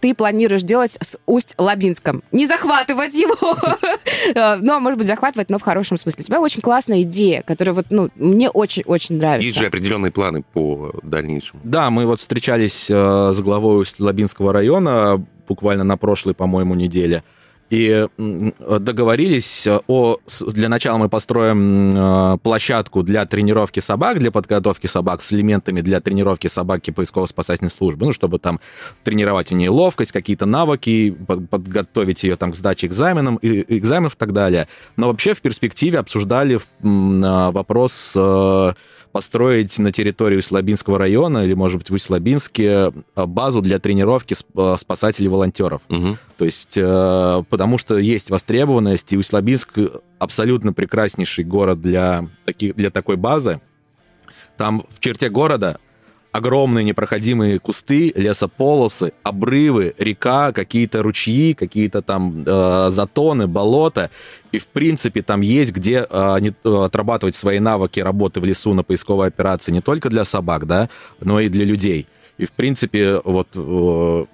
ты 0.00 0.14
планируешь 0.14 0.62
делать 0.62 0.96
с 1.00 1.18
Усть-Лабинском. 1.26 2.22
Не 2.32 2.46
захватывать 2.46 3.14
его, 3.14 3.36
но, 4.62 4.80
может 4.80 4.98
быть, 4.98 5.06
захватывать, 5.06 5.25
но 5.48 5.58
в 5.58 5.62
хорошем 5.62 5.96
смысле. 5.96 6.22
У 6.22 6.26
тебя 6.26 6.40
очень 6.40 6.60
классная 6.60 7.02
идея, 7.02 7.42
которая 7.42 7.74
вот, 7.74 7.86
ну, 7.90 8.10
мне 8.14 8.50
очень-очень 8.50 9.16
нравится. 9.16 9.44
Есть 9.44 9.58
же 9.58 9.66
определенные 9.66 10.12
планы 10.12 10.42
по 10.42 10.94
дальнейшему. 11.02 11.60
Да, 11.64 11.90
мы 11.90 12.06
вот 12.06 12.20
встречались 12.20 12.86
э, 12.88 13.32
с 13.34 13.40
главой 13.40 13.84
Лабинского 13.98 14.52
района 14.52 15.24
буквально 15.48 15.84
на 15.84 15.96
прошлой, 15.96 16.34
по-моему, 16.34 16.74
неделе 16.74 17.22
и 17.70 18.06
договорились 18.16 19.66
о... 19.86 20.18
Для 20.40 20.68
начала 20.68 20.98
мы 20.98 21.08
построим 21.08 21.96
э, 21.96 22.38
площадку 22.38 23.02
для 23.02 23.26
тренировки 23.26 23.80
собак, 23.80 24.18
для 24.18 24.30
подготовки 24.30 24.86
собак 24.86 25.22
с 25.22 25.32
элементами 25.32 25.80
для 25.80 26.00
тренировки 26.00 26.46
собаки 26.46 26.90
поисково-спасательной 26.90 27.70
службы, 27.70 28.06
ну, 28.06 28.12
чтобы 28.12 28.38
там 28.38 28.60
тренировать 29.02 29.50
у 29.52 29.56
нее 29.56 29.70
ловкость, 29.70 30.12
какие-то 30.12 30.46
навыки, 30.46 31.10
подготовить 31.10 32.22
ее 32.22 32.36
там 32.36 32.52
к 32.52 32.56
сдаче 32.56 32.86
экзаменам, 32.86 33.36
и, 33.36 33.78
экзаменов 33.78 34.14
и 34.14 34.18
так 34.18 34.32
далее. 34.32 34.68
Но 34.96 35.08
вообще 35.08 35.34
в 35.34 35.40
перспективе 35.40 35.98
обсуждали 35.98 36.60
вопрос 36.80 38.12
э, 38.14 38.72
построить 39.16 39.78
на 39.78 39.92
территории 39.92 40.36
Усть-Лабинского 40.36 40.98
района 40.98 41.38
или, 41.38 41.54
может 41.54 41.78
быть, 41.78 41.88
в 41.88 41.94
Усть-Лабинске 41.94 42.92
э, 43.16 43.24
базу 43.24 43.62
для 43.62 43.78
тренировки 43.78 44.34
спасателей-волонтеров. 44.34 45.80
Угу. 45.88 46.18
То 46.36 46.44
есть 46.44 46.74
потому 47.48 47.78
что 47.78 47.96
есть 47.96 48.28
востребованность, 48.28 49.10
и 49.14 49.16
Усть-Лабинск 49.16 49.78
абсолютно 50.18 50.74
прекраснейший 50.74 51.44
город 51.44 51.80
для, 51.80 52.28
таких, 52.44 52.74
для 52.74 52.90
такой 52.90 53.16
базы. 53.16 53.62
Там 54.58 54.84
в 54.90 55.00
черте 55.00 55.30
города 55.30 55.80
огромные 56.36 56.84
непроходимые 56.84 57.58
кусты, 57.58 58.12
лесополосы, 58.14 59.12
обрывы, 59.22 59.94
река, 59.98 60.52
какие-то 60.52 61.02
ручьи, 61.02 61.54
какие-то 61.54 62.02
там 62.02 62.44
э, 62.46 62.86
затоны, 62.90 63.46
болота. 63.46 64.10
И, 64.52 64.58
в 64.58 64.66
принципе, 64.66 65.22
там 65.22 65.40
есть 65.40 65.72
где 65.72 66.06
э, 66.08 66.36
не, 66.40 66.50
э, 66.50 66.84
отрабатывать 66.84 67.34
свои 67.34 67.58
навыки 67.58 68.00
работы 68.00 68.40
в 68.40 68.44
лесу 68.44 68.74
на 68.74 68.82
поисковой 68.82 69.28
операции 69.28 69.72
не 69.72 69.80
только 69.80 70.10
для 70.10 70.24
собак, 70.24 70.66
да, 70.66 70.88
но 71.20 71.40
и 71.40 71.48
для 71.48 71.64
людей. 71.64 72.06
И, 72.38 72.44
в 72.44 72.52
принципе, 72.52 73.20
вот 73.24 73.48
э, 73.54 74.24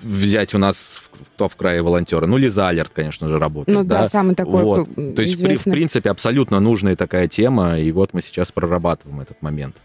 взять 0.00 0.54
у 0.54 0.58
нас 0.58 1.02
кто 1.34 1.48
в 1.48 1.56
крае 1.56 1.82
волонтера? 1.82 2.26
Ну, 2.26 2.36
Лиза 2.38 2.68
Алерт, 2.68 2.90
конечно 2.94 3.28
же, 3.28 3.38
работает. 3.38 3.76
Ну 3.76 3.84
да, 3.84 4.00
да 4.00 4.06
самый 4.06 4.34
такой 4.34 4.62
вот. 4.62 4.94
То 4.94 5.22
есть, 5.22 5.42
в, 5.42 5.44
в 5.44 5.70
принципе, 5.70 6.10
абсолютно 6.10 6.60
нужная 6.60 6.96
такая 6.96 7.28
тема, 7.28 7.78
и 7.78 7.92
вот 7.92 8.14
мы 8.14 8.22
сейчас 8.22 8.50
прорабатываем 8.50 9.20
этот 9.20 9.42
момент. 9.42 9.76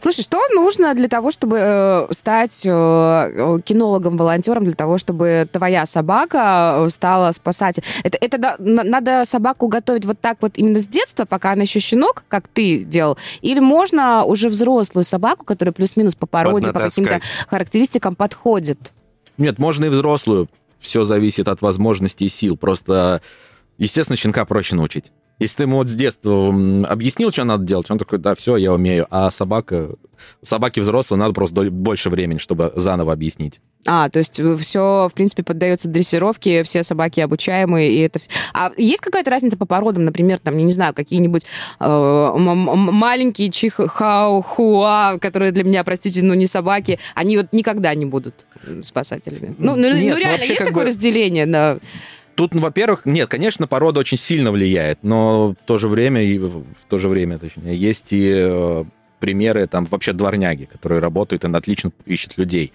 Слушай, 0.00 0.22
что 0.22 0.40
нужно 0.54 0.94
для 0.94 1.08
того, 1.08 1.30
чтобы 1.30 1.58
э, 1.58 2.06
стать 2.12 2.62
э, 2.64 2.68
кинологом-волонтером, 3.64 4.64
для 4.64 4.74
того, 4.74 4.98
чтобы 4.98 5.48
твоя 5.50 5.86
собака 5.86 6.74
э, 6.76 6.88
стала 6.90 7.32
спасателем? 7.32 7.86
Это, 8.04 8.18
это 8.20 8.38
да, 8.38 8.56
надо 8.58 9.24
собаку 9.26 9.68
готовить 9.68 10.04
вот 10.04 10.20
так 10.20 10.38
вот 10.40 10.52
именно 10.56 10.78
с 10.78 10.86
детства, 10.86 11.24
пока 11.24 11.52
она 11.52 11.62
еще 11.62 11.80
щенок, 11.80 12.24
как 12.28 12.48
ты 12.48 12.84
делал? 12.84 13.16
Или 13.40 13.60
можно 13.60 14.24
уже 14.24 14.48
взрослую 14.48 15.04
собаку, 15.04 15.44
которая 15.44 15.72
плюс-минус 15.72 16.14
по 16.14 16.26
породе, 16.26 16.72
по 16.72 16.80
каким-то 16.80 17.20
характеристикам 17.48 18.14
подходит? 18.14 18.92
Нет, 19.38 19.58
можно 19.58 19.86
и 19.86 19.88
взрослую. 19.88 20.48
Все 20.80 21.04
зависит 21.04 21.48
от 21.48 21.62
возможностей 21.62 22.26
и 22.26 22.28
сил. 22.28 22.56
Просто, 22.56 23.22
естественно, 23.78 24.16
щенка 24.16 24.44
проще 24.44 24.74
научить. 24.74 25.12
Если 25.42 25.56
ты 25.58 25.62
ему 25.64 25.76
вот 25.78 25.88
с 25.88 25.94
детства 25.94 26.48
объяснил, 26.88 27.30
что 27.32 27.44
надо 27.44 27.64
делать, 27.64 27.90
он 27.90 27.98
такой, 27.98 28.18
да, 28.18 28.34
все, 28.34 28.56
я 28.56 28.72
умею. 28.72 29.06
А 29.10 29.30
собака, 29.30 29.90
собаке 30.42 30.80
взрослой 30.80 31.18
надо 31.18 31.34
просто 31.34 31.70
больше 31.70 32.10
времени, 32.10 32.38
чтобы 32.38 32.72
заново 32.76 33.12
объяснить. 33.12 33.60
А, 33.84 34.08
то 34.08 34.20
есть 34.20 34.40
все, 34.60 35.08
в 35.10 35.14
принципе, 35.14 35.42
поддается 35.42 35.88
дрессировке, 35.88 36.62
все 36.62 36.84
собаки 36.84 37.18
обучаемые, 37.18 37.90
и 37.92 37.98
это... 37.98 38.20
вс- 38.20 38.30
А 38.54 38.70
есть 38.76 39.00
какая-то 39.02 39.28
разница 39.30 39.58
по 39.58 39.66
породам, 39.66 40.04
например, 40.04 40.38
там, 40.38 40.56
я 40.56 40.62
не 40.62 40.70
знаю, 40.70 40.94
какие-нибудь 40.94 41.44
э, 41.80 42.32
маленькие 42.36 43.50
чихауа, 43.50 45.18
которые 45.20 45.52
для 45.52 45.64
меня, 45.64 45.82
простите, 45.84 46.22
ну 46.22 46.34
не 46.34 46.46
собаки, 46.46 46.98
они 47.14 47.36
вот 47.36 47.48
никогда 47.52 47.94
не 47.94 48.06
будут 48.06 48.46
спасателями? 48.82 49.54
Ну, 49.58 49.74
ну, 49.74 49.88
Нет, 49.88 50.02
ну, 50.04 50.10
ну, 50.12 50.16
реально, 50.18 50.32
вообще 50.36 50.52
есть 50.52 50.58
такое 50.64 50.84
бы- 50.84 50.88
разделение? 50.88 51.46
Да. 51.46 51.78
Тут, 52.34 52.54
ну, 52.54 52.60
во-первых, 52.60 53.02
нет, 53.04 53.28
конечно, 53.28 53.66
порода 53.66 54.00
очень 54.00 54.16
сильно 54.16 54.50
влияет, 54.50 55.02
но 55.02 55.50
в 55.50 55.66
то 55.66 55.78
же 55.78 55.88
время, 55.88 56.22
и 56.22 56.38
в 56.38 56.64
то 56.88 56.98
же 56.98 57.08
время, 57.08 57.38
точнее, 57.38 57.76
есть 57.76 58.12
и 58.12 58.32
э, 58.34 58.84
примеры 59.20 59.66
там 59.66 59.84
вообще 59.86 60.12
дворняги, 60.12 60.64
которые 60.64 61.00
работают 61.00 61.44
и 61.44 61.48
отлично 61.48 61.92
ищут 62.06 62.38
людей. 62.38 62.72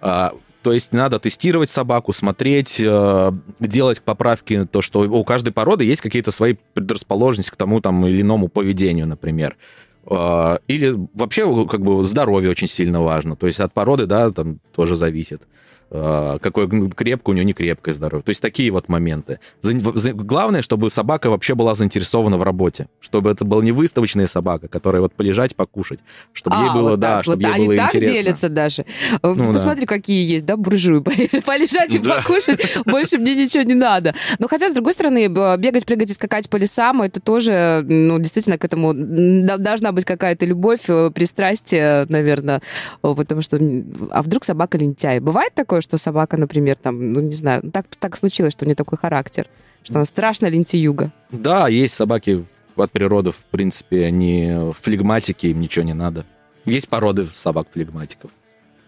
А, 0.00 0.32
то 0.62 0.72
есть 0.72 0.92
надо 0.92 1.20
тестировать 1.20 1.70
собаку, 1.70 2.12
смотреть, 2.12 2.80
э, 2.80 3.32
делать 3.60 4.02
поправки, 4.02 4.64
то, 4.66 4.82
что 4.82 5.00
у 5.00 5.24
каждой 5.24 5.52
породы 5.52 5.84
есть 5.84 6.02
какие-то 6.02 6.32
свои 6.32 6.54
предрасположенности 6.74 7.50
к 7.50 7.56
тому 7.56 7.80
там 7.80 8.04
или 8.06 8.22
иному 8.22 8.48
поведению, 8.48 9.06
например. 9.06 9.56
А, 10.04 10.58
Или 10.66 10.94
вообще 11.14 11.66
как 11.66 11.82
бы 11.82 12.04
здоровье 12.04 12.50
очень 12.50 12.68
сильно 12.68 13.00
важно. 13.00 13.36
То 13.36 13.46
есть 13.46 13.60
от 13.60 13.72
породы, 13.72 14.06
да, 14.06 14.30
там 14.30 14.58
тоже 14.74 14.96
зависит. 14.96 15.42
А, 15.90 16.38
Какое 16.40 16.66
крепкое 16.68 17.32
у 17.32 17.36
нее 17.36 17.44
не 17.44 17.52
крепкое 17.52 17.94
здоровье. 17.94 18.22
То 18.24 18.30
есть 18.30 18.42
такие 18.42 18.70
вот 18.70 18.88
моменты. 18.88 19.38
За- 19.60 19.78
за- 19.98 20.12
Главное, 20.12 20.60
чтобы 20.62 20.90
собака 20.90 21.30
вообще 21.30 21.54
была 21.54 21.74
заинтересована 21.74 22.36
в 22.38 22.42
работе. 22.42 22.88
Чтобы 23.00 23.30
это 23.30 23.44
была 23.44 23.62
не 23.62 23.72
выставочная 23.72 24.26
собака, 24.26 24.66
которая 24.68 25.00
вот 25.02 25.12
полежать, 25.12 25.54
покушать. 25.54 26.00
Чтобы 26.32 26.56
ей 26.56 26.68
А, 26.70 26.74
было, 26.74 26.90
вот 26.90 27.00
да, 27.00 27.16
так 27.16 27.24
чтобы 27.24 27.36
вот. 27.42 27.46
ей 27.48 27.54
Они 27.54 27.66
было 27.68 27.76
так 27.76 27.94
интересно. 27.94 28.14
делятся 28.16 28.48
даже. 28.48 28.84
Вот 29.22 29.36
Ну, 29.36 29.52
Посмотри, 29.52 29.86
какие 29.86 30.26
есть, 30.28 30.44
да, 30.44 30.56
буржуи. 30.56 31.00
Полежать 31.46 31.94
и 31.94 31.98
Да. 31.98 32.16
покушать, 32.16 32.78
больше 32.84 33.18
мне 33.18 33.34
ничего 33.36 33.62
не 33.62 33.74
надо. 33.74 34.14
Но 34.38 34.48
хотя, 34.48 34.68
с 34.70 34.72
другой 34.74 34.92
стороны, 34.92 35.26
бегать, 35.28 35.86
прыгать 35.86 36.10
и 36.10 36.14
скакать 36.14 36.50
по 36.50 36.56
лесам, 36.56 37.02
это 37.02 37.20
тоже, 37.20 37.84
ну, 37.86 38.18
действительно, 38.18 38.58
к 38.58 38.64
этому 38.64 38.92
да- 38.94 39.56
должна 39.56 39.92
быть 39.92 40.04
какая-то 40.04 40.46
любовь, 40.46 40.82
э, 40.88 41.10
пристрастие, 41.14 42.06
наверное, 42.08 42.60
потому 43.02 43.42
что, 43.42 43.58
а 44.10 44.22
вдруг 44.22 44.44
собака 44.44 44.78
лентяй? 44.78 45.20
Бывает 45.20 45.54
такое, 45.54 45.75
что 45.80 45.98
собака, 45.98 46.36
например, 46.36 46.76
там, 46.76 47.12
ну, 47.12 47.20
не 47.20 47.34
знаю, 47.34 47.62
так, 47.72 47.86
так 47.98 48.16
случилось, 48.16 48.52
что 48.52 48.64
у 48.64 48.66
нее 48.66 48.74
такой 48.74 48.98
характер, 48.98 49.48
что 49.82 49.96
она 49.96 50.04
страшно 50.04 50.46
лентяюга. 50.46 51.12
Да, 51.30 51.68
есть 51.68 51.94
собаки 51.94 52.44
от 52.76 52.90
природы, 52.90 53.32
в 53.32 53.44
принципе, 53.50 54.04
они 54.04 54.72
флегматики, 54.80 55.46
им 55.46 55.60
ничего 55.60 55.84
не 55.84 55.94
надо. 55.94 56.24
Есть 56.64 56.88
породы 56.88 57.26
собак-флегматиков. 57.30 58.30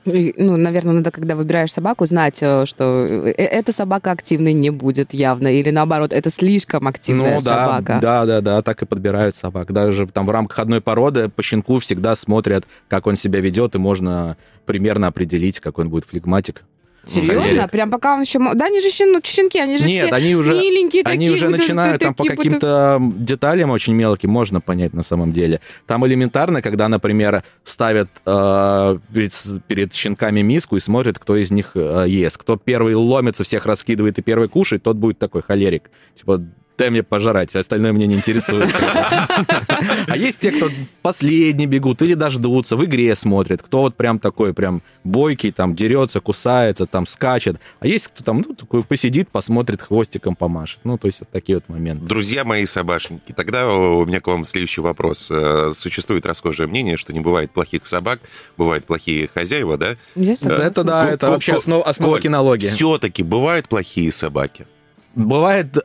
Ну, 0.04 0.56
наверное, 0.56 0.94
надо, 0.94 1.10
когда 1.10 1.36
выбираешь 1.36 1.72
собаку, 1.72 2.06
знать, 2.06 2.38
э, 2.42 2.64
что 2.66 3.04
э, 3.06 3.30
эта 3.32 3.72
собака 3.72 4.10
активной 4.10 4.52
не 4.52 4.70
будет 4.70 5.12
явно, 5.12 5.48
или 5.48 5.70
наоборот, 5.70 6.12
это 6.12 6.30
слишком 6.30 6.86
активная 6.86 7.34
ну 7.34 7.40
да, 7.44 7.66
собака. 7.66 7.98
да, 8.00 8.24
да, 8.24 8.40
да, 8.40 8.62
так 8.62 8.82
и 8.82 8.86
подбирают 8.86 9.36
собак. 9.36 9.72
Даже 9.72 10.06
там 10.06 10.26
в 10.26 10.30
рамках 10.30 10.60
одной 10.60 10.80
породы 10.80 11.28
по 11.28 11.42
щенку 11.42 11.78
всегда 11.78 12.16
смотрят, 12.16 12.66
как 12.88 13.06
он 13.06 13.16
себя 13.16 13.40
ведет, 13.40 13.74
и 13.74 13.78
можно 13.78 14.36
примерно 14.64 15.08
определить, 15.08 15.60
какой 15.60 15.84
он 15.84 15.90
будет 15.90 16.06
флегматик. 16.06 16.64
Серьезно? 17.08 17.68
Прям 17.68 17.90
пока 17.90 18.14
он 18.14 18.22
еще... 18.22 18.38
Да, 18.54 18.66
они 18.66 18.80
же 18.80 18.88
щен- 18.88 19.20
щенки, 19.24 19.58
они 19.58 19.76
же 19.76 19.86
Нет, 19.86 20.06
все 20.06 20.14
они 20.14 20.34
уже, 20.34 20.52
миленькие 20.52 21.02
они 21.04 21.26
такие. 21.26 21.32
уже 21.32 21.46
вот, 21.48 21.58
начинают 21.58 22.02
там 22.02 22.14
по 22.14 22.24
вот, 22.24 22.36
каким-то 22.36 23.00
деталям 23.00 23.70
очень 23.70 23.94
мелким, 23.94 24.30
можно 24.30 24.60
понять 24.60 24.92
на 24.92 25.02
самом 25.02 25.32
деле. 25.32 25.60
Там 25.86 26.06
элементарно, 26.06 26.62
когда, 26.62 26.88
например, 26.88 27.42
ставят 27.64 28.08
э, 28.26 28.98
перед, 29.12 29.32
перед 29.66 29.94
щенками 29.94 30.40
миску 30.40 30.76
и 30.76 30.80
смотрят, 30.80 31.18
кто 31.18 31.36
из 31.36 31.50
них 31.50 31.72
э, 31.74 32.04
ест. 32.08 32.36
Кто 32.36 32.56
первый 32.56 32.94
ломится, 32.94 33.44
всех 33.44 33.66
раскидывает 33.66 34.18
и 34.18 34.22
первый 34.22 34.48
кушает, 34.48 34.82
тот 34.82 34.96
будет 34.96 35.18
такой 35.18 35.42
холерик. 35.42 35.90
Типа, 36.14 36.42
дай 36.78 36.90
мне 36.90 37.02
пожрать, 37.02 37.54
остальное 37.54 37.92
меня 37.92 38.06
не 38.06 38.14
интересует. 38.14 38.72
А 40.06 40.16
есть 40.16 40.40
те, 40.40 40.52
кто 40.52 40.70
последний 41.02 41.66
бегут 41.66 42.00
или 42.02 42.14
дождутся, 42.14 42.76
в 42.76 42.84
игре 42.84 43.14
смотрят, 43.14 43.62
кто 43.62 43.82
вот 43.82 43.96
прям 43.96 44.18
такой, 44.18 44.54
прям 44.54 44.82
бойкий, 45.04 45.50
там, 45.50 45.74
дерется, 45.74 46.20
кусается, 46.20 46.86
там, 46.86 47.06
скачет. 47.06 47.60
А 47.80 47.86
есть 47.86 48.08
кто 48.08 48.24
там, 48.24 48.44
ну, 48.46 48.54
такой 48.54 48.82
посидит, 48.82 49.28
посмотрит, 49.28 49.82
хвостиком 49.82 50.36
помашет. 50.36 50.80
Ну, 50.84 50.96
то 50.96 51.08
есть 51.08 51.20
вот 51.20 51.28
такие 51.30 51.56
вот 51.58 51.68
моменты. 51.68 52.06
Друзья 52.06 52.44
мои 52.44 52.64
собачники, 52.64 53.32
тогда 53.32 53.68
у 53.68 54.06
меня 54.06 54.20
к 54.20 54.26
вам 54.28 54.44
следующий 54.44 54.80
вопрос. 54.80 55.28
Э, 55.30 55.72
Существует 55.74 56.24
расхожее 56.26 56.68
мнение, 56.68 56.96
что 56.96 57.12
не 57.12 57.20
бывает 57.20 57.50
плохих 57.50 57.86
собак, 57.86 58.20
бывают 58.56 58.86
плохие 58.86 59.28
хозяева, 59.32 59.76
да? 59.76 59.96
Это 60.14 60.84
да, 60.84 61.10
это 61.10 61.30
вообще 61.30 61.54
основа, 61.54 62.20
кинологии. 62.20 62.68
Все-таки 62.68 63.22
бывают 63.22 63.68
плохие 63.68 64.12
собаки. 64.12 64.66
Бывает 65.14 65.84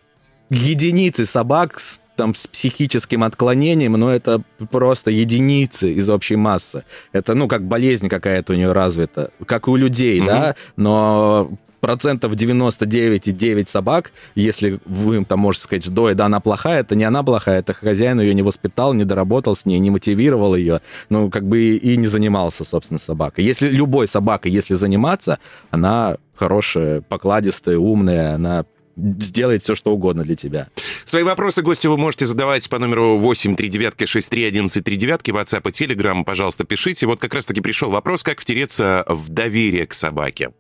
единицы 0.53 1.25
собак 1.25 1.79
с, 1.79 1.99
там, 2.15 2.35
с 2.35 2.47
психическим 2.47 3.23
отклонением, 3.23 3.93
но 3.93 4.11
это 4.11 4.41
просто 4.71 5.11
единицы 5.11 5.91
из 5.91 6.09
общей 6.09 6.35
массы. 6.35 6.83
Это, 7.11 7.33
ну, 7.33 7.47
как 7.47 7.67
болезнь 7.67 8.07
какая-то 8.09 8.53
у 8.53 8.55
нее 8.55 8.71
развита, 8.71 9.31
как 9.45 9.67
и 9.67 9.71
у 9.71 9.75
людей, 9.75 10.19
Мгм. 10.19 10.27
да, 10.27 10.55
но 10.75 11.51
процентов 11.79 12.31
99,9 12.35 13.67
собак, 13.67 14.13
если 14.35 14.79
вы 14.85 15.17
им 15.17 15.25
там 15.25 15.39
можете 15.39 15.65
сказать, 15.65 15.83
что 15.83 16.13
да, 16.13 16.27
она 16.27 16.39
плохая, 16.39 16.79
это 16.79 16.95
не 16.95 17.03
она 17.03 17.23
плохая, 17.23 17.59
это 17.59 17.73
хозяин 17.73 18.21
ее 18.21 18.33
не 18.33 18.41
воспитал, 18.41 18.93
не 18.93 19.03
доработал 19.03 19.53
с 19.53 19.65
ней, 19.65 19.79
не 19.79 19.89
мотивировал 19.89 20.55
ее, 20.55 20.79
ну, 21.09 21.29
как 21.29 21.45
бы 21.45 21.59
и, 21.59 21.75
и 21.75 21.97
не 21.97 22.07
занимался, 22.07 22.63
собственно, 22.63 23.01
собакой. 23.01 23.43
Если 23.43 23.67
любой 23.67 24.07
собакой, 24.07 24.49
если 24.51 24.75
заниматься, 24.75 25.39
она 25.71 26.15
хорошая, 26.35 27.01
покладистая, 27.01 27.77
умная, 27.77 28.35
она 28.35 28.63
сделает 28.95 29.63
все, 29.63 29.75
что 29.75 29.91
угодно 29.93 30.23
для 30.23 30.35
тебя. 30.35 30.67
Свои 31.05 31.23
вопросы 31.23 31.61
гостю 31.61 31.91
вы 31.91 31.97
можете 31.97 32.25
задавать 32.25 32.69
по 32.69 32.79
номеру 32.79 33.17
8 33.17 33.55
39 33.55 34.07
63 34.07 34.45
11 34.45 34.83
39 34.83 35.29
WhatsApp 35.29 35.69
и 35.69 35.71
Telegram, 35.71 36.23
пожалуйста, 36.23 36.63
пишите. 36.63 37.05
Вот 37.07 37.19
как 37.19 37.33
раз-таки 37.33 37.61
пришел 37.61 37.89
вопрос, 37.89 38.23
как 38.23 38.39
втереться 38.39 39.03
в 39.07 39.29
доверие 39.29 39.87
к 39.87 39.93
собаке. 39.93 40.51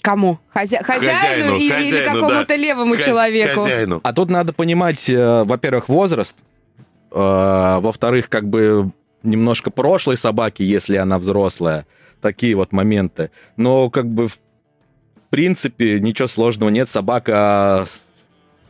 Кому? 0.00 0.38
Хозя- 0.54 0.84
Хозяину, 0.84 1.18
Хозяину, 1.18 1.56
или, 1.56 1.64
или 1.64 1.72
хозяину, 1.72 2.14
какому-то 2.14 2.46
да. 2.48 2.56
левому 2.56 2.94
Хозя- 2.94 3.04
человеку? 3.04 3.60
Хозяину. 3.60 4.00
А 4.04 4.12
тут 4.12 4.30
надо 4.30 4.52
понимать, 4.52 5.08
э, 5.10 5.44
во-первых, 5.44 5.88
возраст, 5.88 6.36
э, 7.10 7.78
во-вторых, 7.80 8.28
как 8.28 8.48
бы 8.48 8.90
немножко 9.22 9.70
прошлой 9.70 10.16
собаки, 10.16 10.62
если 10.62 10.96
она 10.96 11.18
взрослая, 11.18 11.86
такие 12.20 12.54
вот 12.54 12.72
моменты. 12.72 13.30
Но 13.56 13.90
как 13.90 14.06
бы 14.06 14.28
в 14.28 14.38
принципе 15.30 16.00
ничего 16.00 16.28
сложного 16.28 16.70
нет. 16.70 16.88
Собака 16.88 17.86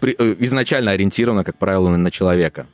при- 0.01 0.15
э, 0.19 0.37
изначально 0.41 0.93
ориентирована, 0.93 1.45
как 1.45 1.59
правило, 1.59 1.89
на 1.97 2.11
человека. 2.11 2.67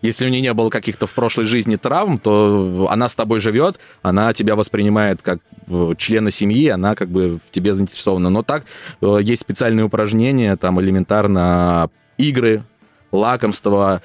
Если 0.00 0.24
у 0.24 0.28
нее 0.28 0.40
не 0.40 0.54
было 0.54 0.70
каких-то 0.70 1.08
в 1.08 1.12
прошлой 1.12 1.44
жизни 1.44 1.74
травм, 1.74 2.18
то 2.18 2.86
она 2.88 3.08
с 3.08 3.16
тобой 3.16 3.40
живет, 3.40 3.80
она 4.02 4.32
тебя 4.32 4.54
воспринимает 4.54 5.22
как 5.22 5.40
э, 5.66 5.94
члена 5.98 6.30
семьи, 6.30 6.68
она 6.68 6.94
как 6.94 7.08
бы 7.08 7.40
в 7.44 7.50
тебе 7.50 7.74
заинтересована. 7.74 8.30
Но 8.30 8.42
так 8.44 8.64
э, 9.00 9.18
есть 9.22 9.42
специальные 9.42 9.84
упражнения, 9.84 10.56
там 10.56 10.80
элементарно 10.80 11.90
игры, 12.16 12.62
лакомства. 13.10 14.02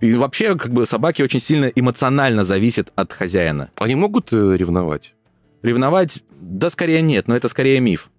И 0.00 0.12
вообще, 0.12 0.56
как 0.56 0.72
бы 0.72 0.86
собаки 0.86 1.22
очень 1.22 1.40
сильно 1.40 1.66
эмоционально 1.66 2.44
зависят 2.44 2.92
от 2.94 3.12
хозяина. 3.12 3.70
Они 3.78 3.96
могут 3.96 4.32
ревновать? 4.32 5.14
Ревновать, 5.62 6.22
да, 6.40 6.70
скорее 6.70 7.02
нет, 7.02 7.26
но 7.28 7.34
это 7.34 7.48
скорее 7.48 7.80
миф. 7.80 8.10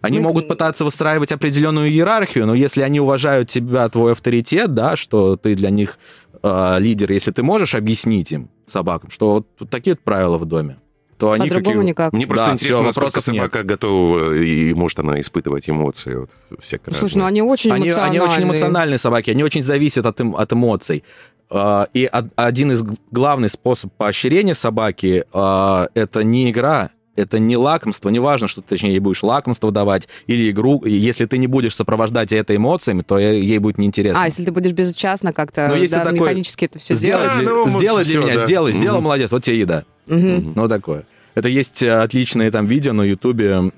Они 0.00 0.18
Мы- 0.18 0.24
могут 0.24 0.48
пытаться 0.48 0.84
выстраивать 0.84 1.30
определенную 1.32 1.88
иерархию, 1.90 2.46
но 2.46 2.54
если 2.54 2.80
они 2.82 3.00
уважают 3.00 3.48
тебя, 3.50 3.88
твой 3.88 4.12
авторитет, 4.12 4.74
да, 4.74 4.96
что 4.96 5.36
ты 5.36 5.54
для 5.54 5.70
них 5.70 5.98
э, 6.42 6.76
лидер, 6.78 7.12
если 7.12 7.32
ты 7.32 7.42
можешь 7.42 7.74
объяснить 7.74 8.32
им, 8.32 8.48
собакам, 8.66 9.10
что 9.10 9.32
вот, 9.32 9.46
вот 9.58 9.68
такие 9.68 9.92
вот 9.94 10.00
правила 10.00 10.38
в 10.38 10.46
доме, 10.46 10.78
то 11.18 11.32
они 11.32 11.48
По-другому 11.50 11.76
какие- 11.80 11.88
никак. 11.90 12.12
Мне 12.14 12.26
просто 12.26 12.46
Да, 12.46 12.52
интересно, 12.54 12.82
насколько 12.84 13.04
вопросов 13.08 13.34
нет. 13.34 13.42
собака 13.42 13.62
готова 13.62 14.32
и 14.34 14.72
может 14.72 14.98
она 15.00 15.20
испытывать 15.20 15.68
эмоции 15.68 16.14
вот, 16.14 16.30
всякие 16.62 16.94
Слушай, 16.94 17.16
ну 17.18 17.24
разные. 17.24 17.28
они 17.28 17.42
очень 17.42 17.72
Они, 17.72 17.86
эмоциональные. 17.88 18.20
они 18.22 18.30
очень 18.32 18.42
эмоциональные 18.44 18.98
собаки, 18.98 19.30
они 19.30 19.44
очень 19.44 19.60
зависят 19.62 20.06
от, 20.06 20.18
эм- 20.20 20.34
от 20.34 20.50
эмоций. 20.52 21.04
А, 21.50 21.88
И 21.92 22.08
од- 22.10 22.30
один 22.36 22.72
из 22.72 22.82
главных 23.10 23.50
способов 23.50 23.94
поощрения 23.98 24.54
собаки 24.54 25.24
а, 25.34 25.88
это 25.94 26.22
не 26.24 26.50
игра, 26.50 26.90
это 27.16 27.38
не 27.38 27.56
лакомство, 27.56 28.08
не 28.08 28.18
важно, 28.18 28.48
что 28.48 28.62
ты, 28.62 28.68
точнее, 28.68 28.90
ей 28.90 28.98
будешь 29.00 29.22
лакомство 29.22 29.70
давать 29.70 30.08
или 30.26 30.50
игру. 30.50 30.82
Если 30.84 31.26
ты 31.26 31.38
не 31.38 31.46
будешь 31.46 31.74
сопровождать 31.74 32.32
это 32.32 32.54
эмоциями, 32.56 33.02
то 33.02 33.18
ей 33.18 33.58
будет 33.58 33.78
неинтересно. 33.78 34.22
А, 34.22 34.26
если 34.26 34.44
ты 34.44 34.52
будешь 34.52 34.72
безучастно 34.72 35.32
как-то 35.32 35.68
Ну, 35.68 35.74
если 35.76 35.96
да, 35.96 36.04
такой- 36.04 36.20
механически 36.20 36.64
это 36.66 36.78
все 36.78 36.94
сделай 36.94 37.24
делать. 37.24 37.38
Для, 37.40 37.50
ну, 37.50 37.68
сделай 37.68 38.04
для 38.04 38.10
всё, 38.12 38.22
меня, 38.22 38.34
да. 38.38 38.46
сделай, 38.46 38.72
сделал, 38.72 38.96
Мгм. 38.98 39.04
молодец, 39.04 39.30
вот 39.32 39.42
тебе 39.42 39.58
еда. 39.60 39.84
Мгм. 40.06 40.52
Ну, 40.56 40.68
такое. 40.68 41.04
Это 41.34 41.48
есть 41.48 41.82
э, 41.82 41.90
отличные 41.92 42.50
там 42.50 42.66
видео 42.66 42.92
на 42.92 43.02
Ютубе. 43.02 43.70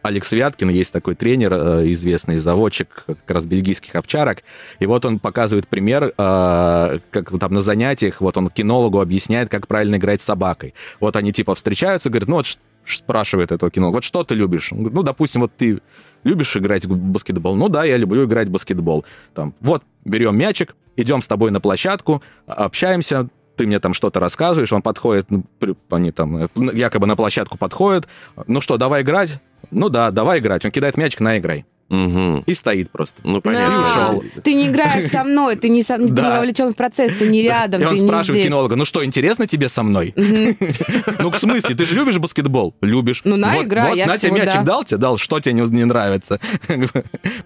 Алекс 0.00 0.30
Вяткин, 0.30 0.68
есть 0.70 0.92
такой 0.92 1.16
тренер, 1.16 1.52
э, 1.52 1.82
известный 1.92 2.38
заводчик 2.38 3.04
как 3.06 3.30
раз 3.30 3.44
бельгийских 3.46 3.94
овчарок, 3.96 4.38
и 4.78 4.86
вот 4.86 5.04
он 5.04 5.18
показывает 5.18 5.66
пример, 5.66 6.12
э, 6.16 6.98
как 7.10 7.38
там 7.38 7.52
на 7.52 7.62
занятиях, 7.62 8.20
вот 8.20 8.36
он 8.36 8.48
кинологу 8.48 9.00
объясняет, 9.00 9.48
как 9.48 9.66
правильно 9.66 9.96
играть 9.96 10.22
с 10.22 10.24
собакой. 10.24 10.74
Вот 11.00 11.16
они 11.16 11.32
типа 11.32 11.54
встречаются, 11.56 12.10
говорят, 12.10 12.28
ну 12.28 12.36
вот 12.36 12.46
спрашивает 12.96 13.52
этого 13.52 13.70
кинолога, 13.70 13.96
вот 13.96 14.04
что 14.04 14.24
ты 14.24 14.34
любишь? 14.34 14.72
Он 14.72 14.78
говорит, 14.78 14.94
ну, 14.94 15.02
допустим, 15.02 15.42
вот 15.42 15.52
ты 15.56 15.80
любишь 16.24 16.56
играть 16.56 16.84
в 16.84 16.96
баскетбол? 16.96 17.56
Ну 17.56 17.68
да, 17.68 17.84
я 17.84 17.96
люблю 17.96 18.24
играть 18.24 18.48
в 18.48 18.50
баскетбол. 18.50 19.04
Там, 19.34 19.54
вот, 19.60 19.82
берем 20.04 20.36
мячик, 20.36 20.76
идем 20.96 21.22
с 21.22 21.28
тобой 21.28 21.50
на 21.50 21.60
площадку, 21.60 22.22
общаемся, 22.46 23.28
ты 23.56 23.66
мне 23.66 23.80
там 23.80 23.94
что-то 23.94 24.20
рассказываешь, 24.20 24.72
он 24.72 24.82
подходит, 24.82 25.30
ну, 25.30 25.44
они 25.90 26.12
там 26.12 26.48
якобы 26.54 27.06
на 27.06 27.16
площадку 27.16 27.58
подходят, 27.58 28.08
ну 28.46 28.60
что, 28.60 28.76
давай 28.76 29.02
играть? 29.02 29.40
Ну 29.70 29.88
да, 29.88 30.10
давай 30.10 30.38
играть. 30.38 30.64
Он 30.64 30.70
кидает 30.70 30.96
мячик, 30.96 31.20
на 31.20 31.38
играй. 31.38 31.66
Угу. 31.90 32.44
И 32.46 32.54
стоит 32.54 32.90
просто. 32.90 33.20
Ну, 33.24 33.40
понятно. 33.40 33.76
И 33.76 33.78
ушел. 33.82 34.24
Ты 34.42 34.54
не 34.54 34.66
играешь 34.68 35.06
со 35.06 35.24
мной, 35.24 35.56
ты 35.56 35.68
не, 35.70 35.82
со... 35.82 35.96
ты 35.96 36.08
Да. 36.08 36.22
не 36.22 36.36
вовлечен 36.36 36.72
в 36.72 36.76
процесс, 36.76 37.14
ты 37.14 37.28
не 37.28 37.42
рядом, 37.42 37.80
И 37.80 37.84
он 37.84 37.94
ты 37.94 38.00
не 38.00 38.06
спрашивает 38.06 38.40
здесь. 38.40 38.46
кинолога, 38.46 38.76
ну 38.76 38.84
что, 38.84 39.04
интересно 39.04 39.46
тебе 39.46 39.68
со 39.68 39.82
мной? 39.82 40.14
Ну, 40.16 41.30
в 41.30 41.36
смысле, 41.36 41.74
ты 41.74 41.86
же 41.86 41.94
любишь 41.94 42.18
баскетбол? 42.18 42.74
Любишь. 42.82 43.22
Ну, 43.24 43.36
на, 43.36 43.54
Вот 43.54 43.72
я 43.94 44.06
на 44.06 44.18
тебе 44.18 44.32
мячик 44.32 44.60
да. 44.60 44.62
дал 44.62 44.84
тебе, 44.84 44.98
дал, 44.98 45.18
что 45.18 45.40
тебе 45.40 45.54
не, 45.54 45.62
не 45.62 45.84
нравится. 45.84 46.40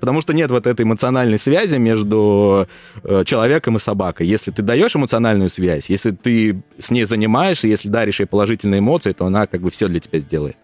Потому 0.00 0.20
что 0.22 0.32
нет 0.32 0.50
вот 0.50 0.66
этой 0.66 0.82
эмоциональной 0.82 1.38
связи 1.38 1.76
между 1.76 2.66
э, 3.04 3.24
человеком 3.24 3.76
и 3.76 3.78
собакой. 3.78 4.26
Если 4.26 4.50
ты 4.50 4.62
даешь 4.62 4.96
эмоциональную 4.96 5.50
связь, 5.50 5.88
если 5.88 6.10
ты 6.10 6.62
с 6.78 6.90
ней 6.90 7.04
занимаешься, 7.04 7.68
если 7.68 7.88
даришь 7.88 8.20
ей 8.20 8.26
положительные 8.26 8.80
эмоции, 8.80 9.12
то 9.12 9.26
она 9.26 9.46
как 9.46 9.60
бы 9.60 9.70
все 9.70 9.88
для 9.88 10.00
тебя 10.00 10.18
сделает. 10.18 10.56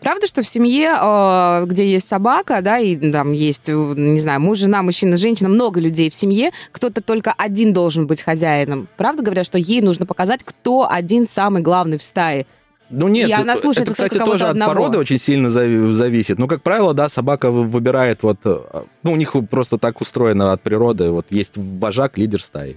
Правда, 0.00 0.26
что 0.26 0.42
в 0.42 0.48
семье, 0.48 0.92
э, 1.00 1.64
где 1.66 1.90
есть 1.90 2.06
собака, 2.08 2.60
да, 2.62 2.78
и 2.78 2.96
там 3.10 3.32
есть, 3.32 3.68
э, 3.68 3.72
не 3.72 4.20
знаю, 4.20 4.40
муж, 4.40 4.58
жена, 4.58 4.82
мужчина, 4.82 5.16
женщина, 5.16 5.48
много 5.48 5.80
людей 5.80 6.10
в 6.10 6.14
семье, 6.14 6.50
кто-то 6.72 7.00
только 7.02 7.32
один 7.36 7.72
должен 7.72 8.06
быть 8.06 8.22
хозяином. 8.22 8.88
Правда 8.96 9.22
говорят, 9.22 9.46
что 9.46 9.58
ей 9.58 9.80
нужно 9.82 10.06
показать, 10.06 10.40
кто 10.44 10.88
один 10.90 11.28
самый 11.28 11.62
главный 11.62 11.98
в 11.98 12.02
стае? 12.02 12.46
Ну 12.90 13.06
нет, 13.08 13.28
И 13.28 13.32
она 13.32 13.54
слушает 13.56 13.88
это, 13.88 13.92
кстати, 13.92 14.16
тоже 14.16 14.44
от 14.46 14.52
одного. 14.52 14.72
породы 14.72 14.96
очень 14.98 15.18
сильно 15.18 15.48
зави- 15.48 15.92
зависит. 15.92 16.38
Ну, 16.38 16.48
как 16.48 16.62
правило, 16.62 16.94
да, 16.94 17.10
собака 17.10 17.50
вы- 17.50 17.64
выбирает 17.66 18.22
вот... 18.22 18.38
э, 18.44 18.58
Ну, 19.02 19.12
у 19.12 19.16
них 19.16 19.34
просто 19.50 19.76
так 19.76 20.00
устроено 20.00 20.52
от 20.52 20.62
природы. 20.62 21.10
Вот 21.10 21.26
есть 21.28 21.52
вожак, 21.56 22.16
лидер 22.16 22.42
стаи. 22.42 22.76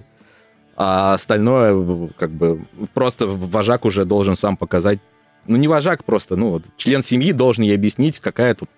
А 0.76 1.14
остальное, 1.14 2.08
как 2.18 2.30
бы, 2.30 2.66
просто 2.92 3.26
вожак 3.26 3.84
уже 3.86 4.04
должен 4.04 4.36
сам 4.36 4.56
показать. 4.58 4.98
Ну, 5.46 5.56
не 5.56 5.68
вожак 5.68 6.04
просто, 6.04 6.36
ну, 6.36 6.50
вот, 6.50 6.64
член 6.76 7.02
семьи 7.02 7.32
должен 7.32 7.64
ей 7.64 7.74
объяснить, 7.74 8.20
какая 8.20 8.54
тут 8.54 8.68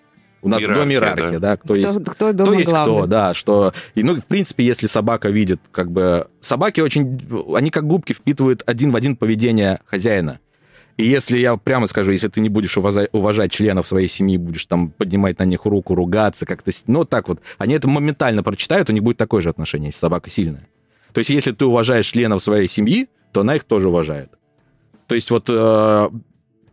у 0.45 0.49
нас 0.49 0.63
в 0.63 0.67
доме 0.67 0.97
Иерархия, 0.97 1.17
иерархия, 1.17 1.41
да, 1.41 1.57
кто, 1.57 1.73
Кто, 1.73 1.81
есть 1.81 2.05
кто 2.05 2.33
дома 2.33 2.51
кто 2.51 2.59
есть 2.59 2.71
главный? 2.71 2.99
кто, 2.99 3.07
да, 3.07 3.35
что... 3.35 3.73
И, 3.95 4.03
ну, 4.03 4.15
в 4.15 4.27
принципе, 4.27 4.63
если 4.63 4.87
собака 4.87 5.31
видит, 5.31 5.59
как 5.73 5.91
бы... 5.91 6.27
Собаки 6.41 6.81
очень... 6.81 7.27
Они 7.55 7.71
как 7.71 7.87
губки 7.87 8.13
впитывают 8.13 8.63
один 8.67 8.91
в 8.93 8.97
один 8.97 9.17
поведение 9.17 9.81
хозяина. 9.87 10.41
И 10.99 11.07
если 11.07 11.39
я 11.39 11.57
прямо 11.57 11.87
скажу, 11.87 12.13
если 12.13 12.29
ты 12.29 12.43
не 12.43 12.51
будешь 12.51 12.77
уважать, 12.77 13.09
уважать 13.13 13.53
членов 13.53 13.87
своей 13.87 14.07
семьи, 14.07 14.37
будешь 14.37 14.67
там 14.67 14.91
поднимать 14.91 15.39
на 15.39 15.45
них 15.45 15.65
руку, 15.65 15.95
ругаться, 15.95 16.45
как-то... 16.45 16.71
Ну, 16.89 17.07
так 17.07 17.29
вот. 17.29 17.41
Они 17.57 17.73
это 17.73 17.89
моментально 17.89 18.43
прочитают, 18.43 18.91
у 18.91 18.93
них 18.93 19.03
будет 19.03 19.17
такое 19.17 19.41
же 19.41 19.49
отношение, 19.49 19.89
если 19.89 20.01
собака 20.01 20.29
сильная. 20.29 20.69
То 21.15 21.21
есть, 21.21 21.31
если 21.31 21.53
ты 21.53 21.65
уважаешь 21.65 22.07
членов 22.07 22.43
своей 22.43 22.69
семьи, 22.69 23.09
то 23.33 23.41
она 23.41 23.57
их 23.57 23.65
тоже 23.65 23.89
уважает. 23.89 24.31
То 25.07 25.15
есть, 25.15 25.31
вот 25.31 25.47
э, 25.49 26.11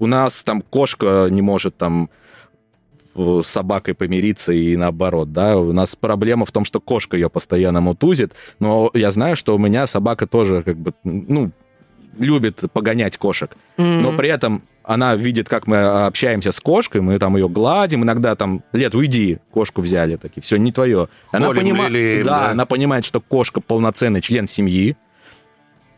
у 0.01 0.07
нас 0.07 0.43
там 0.43 0.61
кошка 0.63 1.27
не 1.29 1.43
может 1.43 1.77
там 1.77 2.09
э, 3.15 3.41
с 3.43 3.47
собакой 3.47 3.93
помириться 3.93 4.51
и 4.51 4.75
наоборот, 4.75 5.31
да. 5.31 5.57
У 5.57 5.71
нас 5.73 5.95
проблема 5.95 6.47
в 6.47 6.51
том, 6.51 6.65
что 6.65 6.79
кошка 6.79 7.15
ее 7.15 7.29
постоянно 7.29 7.81
мутузит, 7.81 8.33
но 8.59 8.89
я 8.95 9.11
знаю, 9.11 9.35
что 9.35 9.55
у 9.55 9.59
меня 9.59 9.85
собака 9.85 10.25
тоже 10.25 10.63
как 10.63 10.75
бы, 10.75 10.93
ну, 11.03 11.51
любит 12.17 12.63
погонять 12.73 13.17
кошек. 13.17 13.55
М. 13.77 14.01
Но 14.01 14.17
при 14.17 14.29
этом 14.29 14.63
она 14.83 15.15
видит, 15.15 15.47
как 15.47 15.67
мы 15.67 15.77
общаемся 16.07 16.51
с 16.51 16.59
кошкой, 16.59 17.01
мы 17.01 17.19
там 17.19 17.35
ее 17.37 17.47
гладим, 17.47 18.03
иногда 18.03 18.35
там, 18.35 18.63
Лет, 18.73 18.95
уйди, 18.95 19.37
кошку 19.51 19.81
взяли, 19.81 20.15
такие, 20.15 20.41
все, 20.41 20.57
не 20.57 20.71
твое. 20.71 21.09
Она 21.31 21.45
Холим, 21.45 21.61
понимает, 21.61 21.91
лелеем, 21.91 22.25
да, 22.25 22.39
да. 22.39 22.49
она 22.49 22.65
понимает, 22.65 23.05
что 23.05 23.21
кошка 23.21 23.61
полноценный 23.61 24.21
член 24.21 24.47
семьи, 24.47 24.97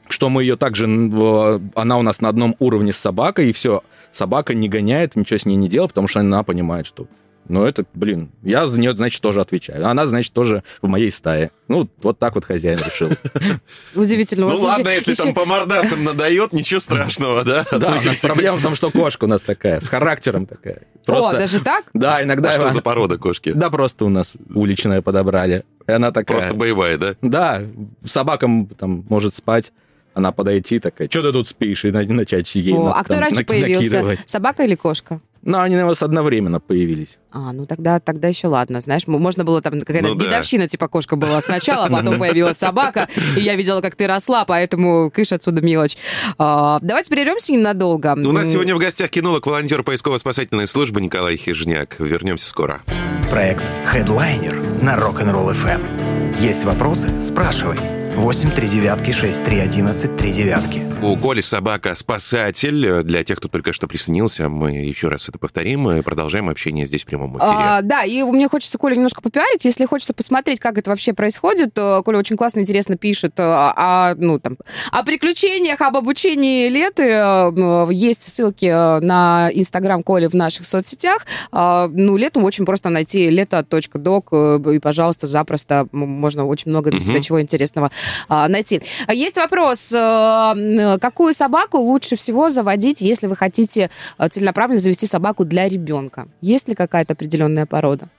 что 0.09 0.29
мы 0.29 0.43
ее 0.43 0.55
также, 0.55 0.87
э, 0.87 1.59
она 1.75 1.97
у 1.97 2.01
нас 2.01 2.21
на 2.21 2.29
одном 2.29 2.55
уровне 2.59 2.93
с 2.93 2.97
собакой, 2.97 3.49
и 3.49 3.53
все, 3.53 3.83
собака 4.11 4.53
не 4.53 4.69
гоняет, 4.69 5.15
ничего 5.15 5.37
с 5.37 5.45
ней 5.45 5.55
не 5.55 5.69
делает, 5.69 5.91
потому 5.91 6.07
что 6.07 6.19
она 6.19 6.43
понимает, 6.43 6.87
что 6.87 7.07
ну, 7.49 7.65
это, 7.65 7.85
блин, 7.93 8.31
я 8.41 8.65
за 8.67 8.79
нее, 8.79 8.95
значит, 8.95 9.21
тоже 9.21 9.41
отвечаю. 9.41 9.85
Она, 9.87 10.05
значит, 10.05 10.31
тоже 10.31 10.63
в 10.81 10.87
моей 10.87 11.11
стае. 11.11 11.51
Ну, 11.67 11.89
вот 12.01 12.17
так 12.17 12.35
вот 12.35 12.45
хозяин 12.45 12.79
решил. 12.79 13.09
Удивительно. 13.95 14.47
Ну 14.47 14.55
ладно, 14.61 14.89
если 14.89 15.13
там 15.13 15.33
по 15.33 15.43
мордасам 15.45 16.03
надает, 16.03 16.53
ничего 16.53 16.79
страшного, 16.79 17.43
да? 17.43 17.65
Да, 17.71 17.97
проблема 18.21 18.57
в 18.57 18.63
том, 18.63 18.75
что 18.75 18.91
кошка 18.91 19.25
у 19.25 19.27
нас 19.27 19.41
такая, 19.41 19.81
с 19.81 19.89
характером 19.89 20.45
такая. 20.45 20.83
О, 21.05 21.33
даже 21.33 21.59
так? 21.59 21.85
Да, 21.93 22.23
иногда... 22.23 22.51
А 22.51 22.53
что 22.53 22.71
за 22.71 22.81
порода 22.81 23.17
кошки? 23.17 23.51
Да, 23.51 23.69
просто 23.69 24.05
у 24.05 24.09
нас 24.09 24.37
уличная 24.53 25.01
подобрали. 25.01 25.65
И 25.85 25.91
она 25.91 26.11
такая... 26.11 26.37
Просто 26.37 26.55
боевая, 26.55 26.97
да? 26.97 27.15
Да, 27.21 27.61
собакам 28.05 28.67
там 28.67 29.05
может 29.09 29.35
спать, 29.35 29.73
она 30.13 30.31
подойти 30.31 30.79
такая, 30.79 31.09
что 31.09 31.21
ты 31.21 31.31
тут 31.31 31.47
спишь, 31.47 31.85
и 31.85 31.91
на- 31.91 32.03
начать 32.03 32.53
ей 32.55 32.73
О, 32.73 32.85
на- 32.85 32.93
а 32.99 33.03
кто 33.03 33.13
там 33.15 33.23
раньше 33.23 33.43
появился? 33.45 33.83
накидывать. 33.83 34.19
Собака 34.25 34.63
или 34.63 34.75
кошка? 34.75 35.21
Ну, 35.45 35.59
они, 35.59 35.75
наверное, 35.75 35.97
одновременно 35.99 36.61
появились. 36.61 37.19
А, 37.33 37.51
ну 37.51 37.65
тогда, 37.65 37.99
тогда 37.99 38.29
еще 38.29 38.47
ладно. 38.47 38.79
Знаешь, 38.79 39.07
можно 39.07 39.43
было 39.43 39.61
там 39.61 39.81
какая-то 39.81 40.07
Ну 40.07 40.15
да. 40.15 40.25
дедовщина, 40.25 40.69
типа 40.69 40.87
кошка 40.87 41.17
была 41.17 41.41
сначала, 41.41 41.87
а 41.87 41.89
потом 41.89 42.17
появилась 42.17 42.57
собака, 42.57 43.09
и 43.35 43.41
я 43.41 43.55
видела, 43.55 43.81
как 43.81 43.95
ты 43.97 44.07
росла, 44.07 44.45
поэтому 44.45 45.11
кыш 45.13 45.33
отсюда 45.33 45.61
мелочь. 45.61 45.97
А, 46.37 46.79
давайте 46.81 47.09
прервемся 47.09 47.51
ненадолго. 47.51 48.13
У 48.13 48.31
нас 48.31 48.49
сегодня 48.51 48.73
в 48.73 48.79
гостях 48.79 49.09
кинолог, 49.09 49.45
волонтер 49.45 49.83
поисково-спасательной 49.83 50.67
службы 50.67 51.01
Николай 51.01 51.35
Хижняк. 51.35 51.99
Вернемся 51.99 52.47
скоро. 52.47 52.81
Проект 53.29 53.63
Headliner 53.93 54.81
на 54.81 54.95
Rock'n'Roll 54.95 55.51
FM. 55.53 56.39
Есть 56.39 56.63
вопросы? 56.63 57.09
Спрашивай. 57.21 58.02
8 58.15 58.51
3 58.51 58.67
девятки 58.67 59.11
6 59.11 59.43
3 59.43 59.59
11 59.59 60.17
3 60.17 60.31
девятки. 60.31 60.81
У 61.01 61.17
Коли 61.17 61.41
собака 61.41 61.95
спасатель. 61.95 63.03
Для 63.03 63.23
тех, 63.25 63.37
кто 63.39 63.49
только 63.49 63.73
что 63.73 63.87
присоединился, 63.87 64.47
мы 64.47 64.71
еще 64.71 65.09
раз 65.09 65.27
это 65.27 65.37
повторим 65.37 65.89
и 65.89 66.01
продолжаем 66.01 66.47
общение 66.47 66.87
здесь 66.87 67.01
в 67.03 67.05
прямом 67.07 67.31
эфире. 67.31 67.51
А, 67.51 67.81
да, 67.81 68.03
и 68.05 68.23
мне 68.23 68.47
хочется 68.47 68.77
Коля 68.77 68.95
немножко 68.95 69.21
попиарить. 69.21 69.65
Если 69.65 69.85
хочется 69.85 70.13
посмотреть, 70.13 70.61
как 70.61 70.77
это 70.77 70.91
вообще 70.91 71.13
происходит, 71.13 71.73
то 71.73 72.01
Коля 72.05 72.19
очень 72.19 72.37
классно, 72.37 72.59
интересно 72.59 72.95
пишет 72.95 73.33
э, 73.37 73.43
о, 73.43 74.15
ну, 74.15 74.39
там, 74.39 74.57
о 74.91 75.03
приключениях, 75.03 75.81
об 75.81 75.97
обучении 75.97 76.69
леты. 76.69 77.03
Э, 77.09 77.87
Есть 77.91 78.23
ссылки 78.23 78.67
э, 78.67 78.99
на 79.01 79.49
Инстаграм 79.53 80.03
Коли 80.03 80.27
в 80.27 80.35
наших 80.35 80.65
соцсетях. 80.65 81.25
А, 81.51 81.89
Ну, 81.91 82.15
лету 82.15 82.39
очень 82.41 82.65
просто 82.65 82.89
найти 82.89 83.29
лето.док, 83.29 84.29
э, 84.31 84.59
и, 84.75 84.79
пожалуйста, 84.79 85.27
запросто 85.27 85.87
можно 85.91 86.45
очень 86.45 86.71
много 86.71 86.91
для 86.91 87.01
себя 87.01 87.19
чего 87.19 87.41
интересного 87.41 87.91
а, 88.27 88.47
найти. 88.47 88.81
А 89.07 89.13
Есть 89.13 89.37
вопрос. 89.37 89.91
э, 89.91 90.97
Какую 90.99 91.33
собаку 91.33 91.77
лучше 91.77 92.15
всего 92.15 92.49
заводить, 92.49 93.01
если 93.01 93.27
вы 93.27 93.35
хотите 93.35 93.89
э, 94.17 94.29
целенаправленно 94.29 94.79
завести 94.79 95.05
собаку 95.05 95.45
для 95.45 95.67
ребенка? 95.69 96.27
Есть 96.41 96.67
ли 96.67 96.75
какая-то 96.75 97.13
определенная 97.13 97.65
порода? 97.65 98.09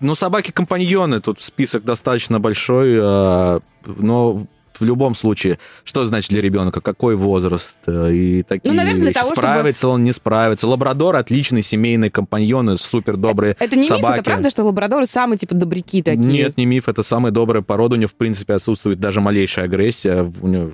Ну, 0.00 0.14
собаки-компаньоны, 0.14 1.20
тут 1.20 1.42
список 1.42 1.84
достаточно 1.84 2.38
большой, 2.38 2.96
э, 3.00 3.60
но 3.84 4.46
в 4.80 4.84
любом 4.84 5.14
случае, 5.14 5.58
что 5.84 6.04
значит 6.06 6.30
для 6.30 6.40
ребенка, 6.40 6.80
какой 6.80 7.16
возраст 7.16 7.76
э, 7.86 8.12
и 8.12 8.42
такие 8.42 8.70
Ну, 8.70 8.76
наверное, 8.76 9.00
для 9.00 9.08
вещи. 9.10 9.14
того, 9.20 9.32
чтобы- 9.34 9.42
справится 9.48 9.88
он, 9.88 10.04
не 10.04 10.12
справится. 10.12 10.66
Лабрадор 10.68 11.16
отличный 11.16 11.62
семейный 11.62 12.10
компаньоны, 12.10 12.76
супер 12.76 13.16
добрые 13.16 13.56
Это 13.58 13.76
не 13.76 13.82
миф, 13.82 13.96
собаки. 13.96 14.14
это 14.14 14.22
правда, 14.24 14.50
что 14.50 14.64
лабрадоры 14.64 15.06
самые, 15.06 15.38
типа, 15.38 15.54
добряки 15.54 16.02
такие? 16.02 16.24
Нет, 16.24 16.56
не 16.56 16.66
миф, 16.66 16.88
это 16.88 17.02
самая 17.02 17.32
добрая 17.32 17.62
порода, 17.62 17.94
у 17.94 17.98
нее, 17.98 18.08
в 18.08 18.14
принципе, 18.14 18.54
отсутствует 18.54 19.00
даже 19.00 19.20
малейшая 19.20 19.66
агрессия, 19.66 20.30
у 20.40 20.46
нее, 20.48 20.72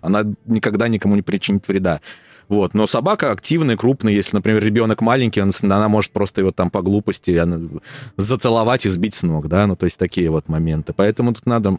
она 0.00 0.22
никогда 0.46 0.88
никому 0.88 1.16
не 1.16 1.22
причинит 1.22 1.66
вреда. 1.68 2.00
Вот. 2.48 2.74
Но 2.74 2.86
собака 2.86 3.32
активная, 3.32 3.76
крупная. 3.76 4.12
Если, 4.12 4.36
например, 4.36 4.62
ребенок 4.62 5.00
маленький, 5.00 5.42
он- 5.42 5.50
она 5.64 5.88
может 5.88 6.12
просто 6.12 6.42
его 6.42 6.52
там 6.52 6.70
по 6.70 6.80
глупости 6.80 7.32
она, 7.32 7.58
зацеловать 8.16 8.86
и 8.86 8.88
сбить 8.88 9.14
с 9.14 9.24
ног, 9.24 9.48
да, 9.48 9.66
ну, 9.66 9.74
то 9.74 9.84
есть 9.84 9.98
такие 9.98 10.30
вот 10.30 10.48
моменты. 10.48 10.92
Поэтому 10.92 11.34
тут 11.34 11.44
надо 11.46 11.78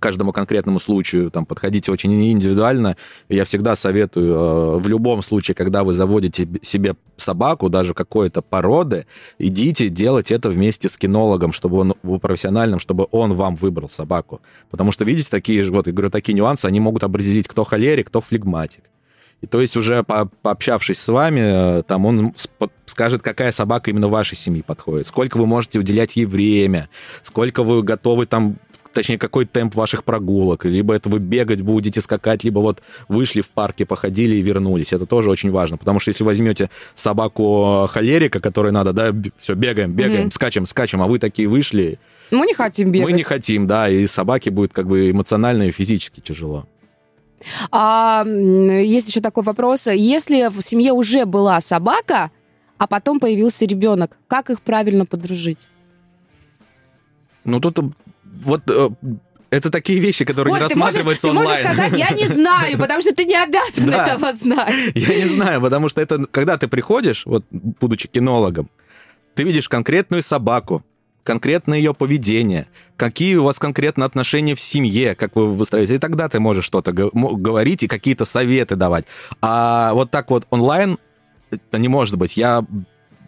каждому 0.00 0.32
конкретному 0.32 0.80
случаю 0.80 1.30
там 1.30 1.46
подходить 1.46 1.88
очень 1.88 2.12
индивидуально. 2.32 2.96
Я 3.28 3.44
всегда 3.44 3.76
советую 3.76 4.34
э, 4.34 4.78
в 4.78 4.88
любом 4.88 5.22
случае, 5.22 5.54
когда 5.54 5.84
вы 5.84 5.92
заводите 5.92 6.48
себе 6.62 6.96
собаку, 7.16 7.68
даже 7.68 7.94
какой-то 7.94 8.42
породы, 8.42 9.06
идите 9.38 9.88
делать 9.88 10.32
это 10.32 10.48
вместе 10.48 10.88
с 10.88 10.96
кинологом, 10.96 11.52
чтобы 11.52 11.78
он 11.78 11.94
был 12.02 12.18
профессиональным, 12.18 12.80
чтобы 12.80 13.06
он 13.10 13.34
вам 13.34 13.54
выбрал 13.54 13.88
собаку. 13.88 14.40
Потому 14.70 14.90
что, 14.92 15.04
видите, 15.04 15.28
такие 15.30 15.62
же, 15.62 15.70
вот, 15.70 15.86
я 15.86 15.92
говорю, 15.92 16.10
такие 16.10 16.34
нюансы, 16.34 16.66
они 16.66 16.80
могут 16.80 17.04
определить, 17.04 17.46
кто 17.46 17.64
холерик, 17.64 18.08
кто 18.08 18.20
флегматик. 18.20 18.82
И 19.40 19.46
то 19.46 19.60
есть 19.60 19.76
уже 19.76 20.02
по 20.02 20.26
пообщавшись 20.42 20.98
с 20.98 21.08
вами, 21.08 21.40
э, 21.80 21.82
там 21.82 22.04
он 22.04 22.34
скажет, 22.84 23.22
какая 23.22 23.52
собака 23.52 23.90
именно 23.90 24.08
вашей 24.08 24.36
семьи 24.36 24.62
подходит, 24.62 25.06
сколько 25.06 25.38
вы 25.38 25.46
можете 25.46 25.78
уделять 25.78 26.16
ей 26.16 26.26
время, 26.26 26.90
сколько 27.22 27.62
вы 27.62 27.82
готовы 27.82 28.26
там 28.26 28.56
точнее, 28.92 29.18
какой 29.18 29.44
темп 29.46 29.74
ваших 29.74 30.04
прогулок, 30.04 30.64
либо 30.64 30.94
это 30.94 31.08
вы 31.08 31.18
бегать 31.18 31.60
будете, 31.60 32.00
скакать, 32.00 32.44
либо 32.44 32.60
вот 32.60 32.82
вышли 33.08 33.40
в 33.40 33.50
парке, 33.50 33.86
походили 33.86 34.36
и 34.36 34.42
вернулись. 34.42 34.92
Это 34.92 35.06
тоже 35.06 35.30
очень 35.30 35.50
важно, 35.50 35.76
потому 35.76 36.00
что 36.00 36.10
если 36.10 36.24
возьмете 36.24 36.70
собаку 36.94 37.86
холерика, 37.90 38.40
которой 38.40 38.72
надо, 38.72 38.92
да, 38.92 39.14
все, 39.38 39.54
бегаем, 39.54 39.92
бегаем, 39.92 40.28
mm-hmm. 40.28 40.32
скачем, 40.32 40.66
скачем, 40.66 41.02
а 41.02 41.06
вы 41.06 41.18
такие 41.18 41.48
вышли... 41.48 41.98
Мы 42.30 42.46
не 42.46 42.54
хотим 42.54 42.92
бегать. 42.92 43.08
Мы 43.08 43.12
не 43.12 43.22
хотим, 43.22 43.66
да, 43.66 43.88
и 43.88 44.06
собаке 44.06 44.50
будет 44.50 44.72
как 44.72 44.86
бы 44.86 45.10
эмоционально 45.10 45.64
и 45.64 45.70
физически 45.70 46.20
тяжело. 46.20 46.66
А, 47.70 48.24
есть 48.24 49.08
еще 49.08 49.20
такой 49.20 49.44
вопрос. 49.44 49.86
Если 49.86 50.48
в 50.48 50.60
семье 50.60 50.92
уже 50.92 51.24
была 51.24 51.60
собака, 51.60 52.30
а 52.78 52.86
потом 52.86 53.20
появился 53.20 53.64
ребенок, 53.66 54.16
как 54.28 54.50
их 54.50 54.60
правильно 54.60 55.06
подружить? 55.06 55.68
Ну, 57.44 57.60
тут 57.60 57.78
вот 58.42 58.62
э, 58.68 58.90
это 59.50 59.70
такие 59.70 60.00
вещи, 60.00 60.24
которые 60.24 60.54
Ой, 60.54 60.60
не 60.60 60.64
рассматриваются 60.64 61.26
можешь, 61.28 61.40
онлайн. 61.40 61.62
Ты 61.62 61.68
можешь 61.68 61.84
сказать, 61.84 61.98
я 61.98 62.10
не 62.16 62.26
знаю, 62.28 62.78
потому 62.78 63.02
что 63.02 63.14
ты 63.14 63.24
не 63.24 63.36
обязан 63.36 63.90
этого 63.90 64.32
знать. 64.32 64.74
Я 64.94 65.16
не 65.16 65.26
знаю, 65.26 65.60
потому 65.60 65.88
что 65.88 66.00
это, 66.00 66.26
когда 66.30 66.56
ты 66.56 66.68
приходишь, 66.68 67.26
вот, 67.26 67.44
будучи 67.50 68.08
кинологом, 68.08 68.70
ты 69.34 69.42
видишь 69.42 69.68
конкретную 69.68 70.22
собаку, 70.22 70.84
конкретно 71.24 71.74
ее 71.74 71.94
поведение, 71.94 72.66
какие 72.96 73.36
у 73.36 73.44
вас 73.44 73.58
конкретно 73.58 74.04
отношения 74.04 74.54
в 74.54 74.60
семье, 74.60 75.14
как 75.14 75.36
вы 75.36 75.52
выстраиваете, 75.52 75.96
и 75.96 75.98
тогда 75.98 76.28
ты 76.28 76.40
можешь 76.40 76.64
что-то 76.64 76.92
говорить 76.92 77.82
и 77.82 77.88
какие-то 77.88 78.24
советы 78.24 78.76
давать. 78.76 79.04
А 79.40 79.92
вот 79.94 80.10
так 80.10 80.30
вот 80.30 80.46
онлайн 80.50 80.98
это 81.50 81.78
не 81.78 81.88
может 81.88 82.16
быть. 82.16 82.36
Я 82.36 82.64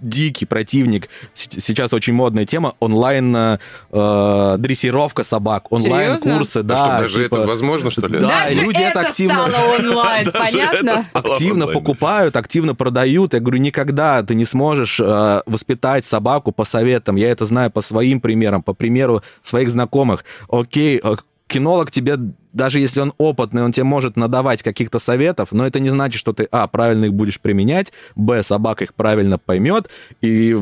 дикий 0.02 0.44
противник. 0.44 1.08
Сейчас 1.34 1.92
очень 1.92 2.12
модная 2.12 2.44
тема 2.44 2.74
онлайн 2.80 3.34
э, 3.34 4.56
дрессировка 4.58 5.24
собак, 5.24 5.70
онлайн 5.72 6.18
курсы, 6.18 6.62
да. 6.62 6.74
А 6.74 6.78
что, 6.78 7.02
даже 7.02 7.24
типа, 7.24 7.36
это 7.36 7.46
возможно 7.46 7.90
что 7.90 8.06
ли? 8.06 8.18
Да, 8.18 8.46
даже 8.46 8.60
люди 8.60 8.82
это, 8.82 9.00
активно 9.00 9.48
стало 9.48 9.74
онлайн, 9.78 10.32
понятно? 10.32 11.02
Активно 11.12 11.66
покупают, 11.68 12.36
активно 12.36 12.74
продают. 12.74 13.34
Я 13.34 13.40
говорю, 13.40 13.58
никогда 13.58 14.22
ты 14.22 14.34
не 14.34 14.44
сможешь 14.44 15.00
э, 15.00 15.42
воспитать 15.46 16.04
собаку 16.04 16.52
по 16.52 16.64
советам. 16.64 17.16
Я 17.16 17.30
это 17.30 17.44
знаю 17.44 17.70
по 17.70 17.80
своим 17.80 18.20
примерам, 18.20 18.62
по 18.62 18.74
примеру 18.74 19.22
своих 19.42 19.70
знакомых. 19.70 20.24
Окей, 20.48 21.00
э, 21.02 21.16
кинолог 21.52 21.90
тебе, 21.90 22.16
даже 22.52 22.78
если 22.80 23.00
он 23.00 23.12
опытный, 23.18 23.62
он 23.62 23.72
тебе 23.72 23.84
может 23.84 24.16
надавать 24.16 24.62
каких-то 24.62 24.98
советов, 24.98 25.48
но 25.52 25.66
это 25.66 25.80
не 25.80 25.90
значит, 25.90 26.18
что 26.18 26.32
ты, 26.32 26.48
а, 26.50 26.66
правильно 26.66 27.04
их 27.06 27.14
будешь 27.14 27.40
применять, 27.40 27.92
б, 28.16 28.42
собака 28.42 28.84
их 28.84 28.94
правильно 28.94 29.38
поймет, 29.38 29.90
и 30.22 30.58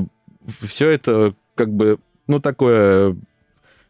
все 0.61 0.91
это 0.91 1.35
как 1.55 1.73
бы, 1.73 1.99
ну, 2.27 2.41
такое 2.41 3.17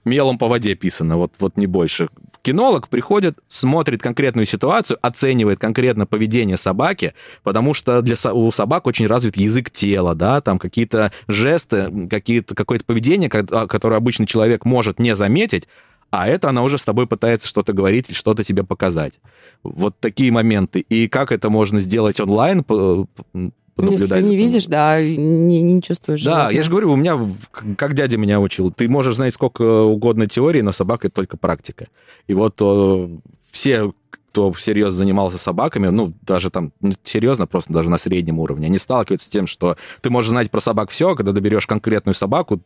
мелом 0.04 0.38
по 0.38 0.48
воде 0.48 0.74
писано, 0.74 1.16
вот, 1.16 1.32
вот 1.38 1.56
не 1.56 1.66
больше. 1.66 2.08
Кинолог 2.42 2.88
приходит, 2.88 3.38
смотрит 3.48 4.02
конкретную 4.02 4.46
ситуацию, 4.46 4.98
оценивает 5.02 5.58
конкретно 5.58 6.06
поведение 6.06 6.56
собаки, 6.56 7.12
потому 7.42 7.74
что 7.74 8.00
для, 8.00 8.16
у 8.32 8.50
собак 8.50 8.86
очень 8.86 9.06
развит 9.06 9.36
язык 9.36 9.70
тела, 9.70 10.14
да, 10.14 10.40
там 10.40 10.58
какие-то 10.58 11.12
жесты, 11.28 12.08
какие-то, 12.08 12.54
какое-то 12.54 12.84
поведение, 12.86 13.28
которое 13.28 13.96
обычный 13.96 14.26
человек 14.26 14.64
может 14.64 14.98
не 14.98 15.14
заметить, 15.14 15.68
а 16.10 16.28
это 16.28 16.48
она 16.48 16.62
уже 16.62 16.78
с 16.78 16.84
тобой 16.84 17.06
пытается 17.06 17.46
что-то 17.46 17.72
говорить 17.72 18.08
или 18.08 18.16
что-то 18.16 18.44
тебе 18.44 18.64
показать. 18.64 19.14
Вот 19.62 19.94
такие 20.00 20.32
моменты. 20.32 20.80
И 20.80 21.08
как 21.08 21.32
это 21.32 21.50
можно 21.50 21.80
сделать 21.80 22.20
онлайн, 22.20 22.64
если 23.76 24.06
ты 24.06 24.22
не 24.22 24.36
видишь, 24.36 24.66
да, 24.66 25.00
не, 25.00 25.62
не 25.62 25.82
чувствуешь. 25.82 26.22
Да, 26.22 26.32
животное. 26.32 26.56
я 26.56 26.62
же 26.62 26.70
говорю, 26.70 26.92
у 26.92 26.96
меня, 26.96 27.18
как 27.76 27.94
дядя 27.94 28.16
меня 28.16 28.40
учил, 28.40 28.70
ты 28.70 28.88
можешь 28.88 29.16
знать 29.16 29.32
сколько 29.32 29.62
угодно 29.82 30.26
теории, 30.26 30.60
но 30.60 30.72
собака— 30.72 31.06
это 31.08 31.16
только 31.16 31.36
практика. 31.36 31.86
И 32.26 32.34
вот 32.34 32.60
все, 33.50 33.92
кто 34.32 34.52
всерьез 34.52 34.92
занимался 34.92 35.38
собаками, 35.38 35.88
ну, 35.88 36.12
даже 36.22 36.50
там, 36.50 36.72
ну, 36.80 36.92
серьезно, 37.04 37.46
просто 37.46 37.72
даже 37.72 37.88
на 37.88 37.98
среднем 37.98 38.38
уровне, 38.38 38.66
они 38.66 38.78
сталкиваются 38.78 39.26
с 39.26 39.30
тем, 39.30 39.46
что 39.46 39.76
ты 40.02 40.10
можешь 40.10 40.30
знать 40.30 40.50
про 40.50 40.60
собак 40.60 40.90
все, 40.90 41.10
а 41.10 41.16
когда 41.16 41.32
доберешь 41.32 41.66
конкретную 41.66 42.14
собаку, 42.14 42.60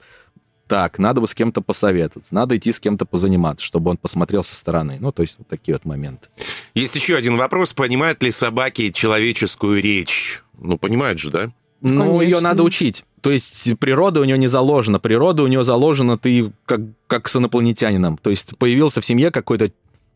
так, 0.67 0.99
надо 0.99 1.21
бы 1.21 1.29
с 1.29 1.35
кем-то 1.35 1.61
посоветоваться, 1.61 2.35
надо 2.35 2.57
идти 2.57 2.73
с 2.73 2.81
кем-то 2.81 3.05
позаниматься, 3.05 3.65
чтобы 3.65 3.91
он 3.91 3.97
посмотрел 3.97 4.43
со 4.43 4.55
стороны. 4.55 4.97
Ну, 5.01 5.13
то 5.13 5.23
есть 5.23 5.39
вот 5.39 5.49
такие 5.49 5.75
вот 5.75 5.85
моменты. 5.85 6.29
Есть 6.75 6.95
еще 6.97 7.17
один 7.17 7.37
вопрос. 7.37 7.73
Понимают 7.73 8.23
ли 8.23 8.31
собаки 8.31 8.91
человеческую 8.91 9.83
речь? 9.83 10.43
Ну, 10.59 10.79
понимают 10.79 11.19
же, 11.19 11.31
да? 11.31 11.53
Ну, 11.81 12.19
Конечно. 12.19 12.23
ее 12.23 12.41
надо 12.41 12.63
учить. 12.63 13.05
То 13.21 13.31
есть 13.31 13.79
природа 13.79 14.21
у 14.21 14.25
нее 14.25 14.39
не 14.39 14.47
заложена. 14.47 14.99
Природа 14.99 15.43
у 15.43 15.47
нее 15.47 15.65
заложена 15.65 16.17
ты 16.19 16.53
как, 16.65 16.81
как 17.07 17.29
с 17.29 17.37
инопланетянином. 17.37 18.17
То 18.17 18.31
есть 18.31 18.57
появился 18.57 19.01
в 19.01 19.05
семье 19.05 19.31
какой-то 19.31 19.71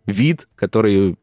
вид, 0.06 0.48
который 0.54 1.16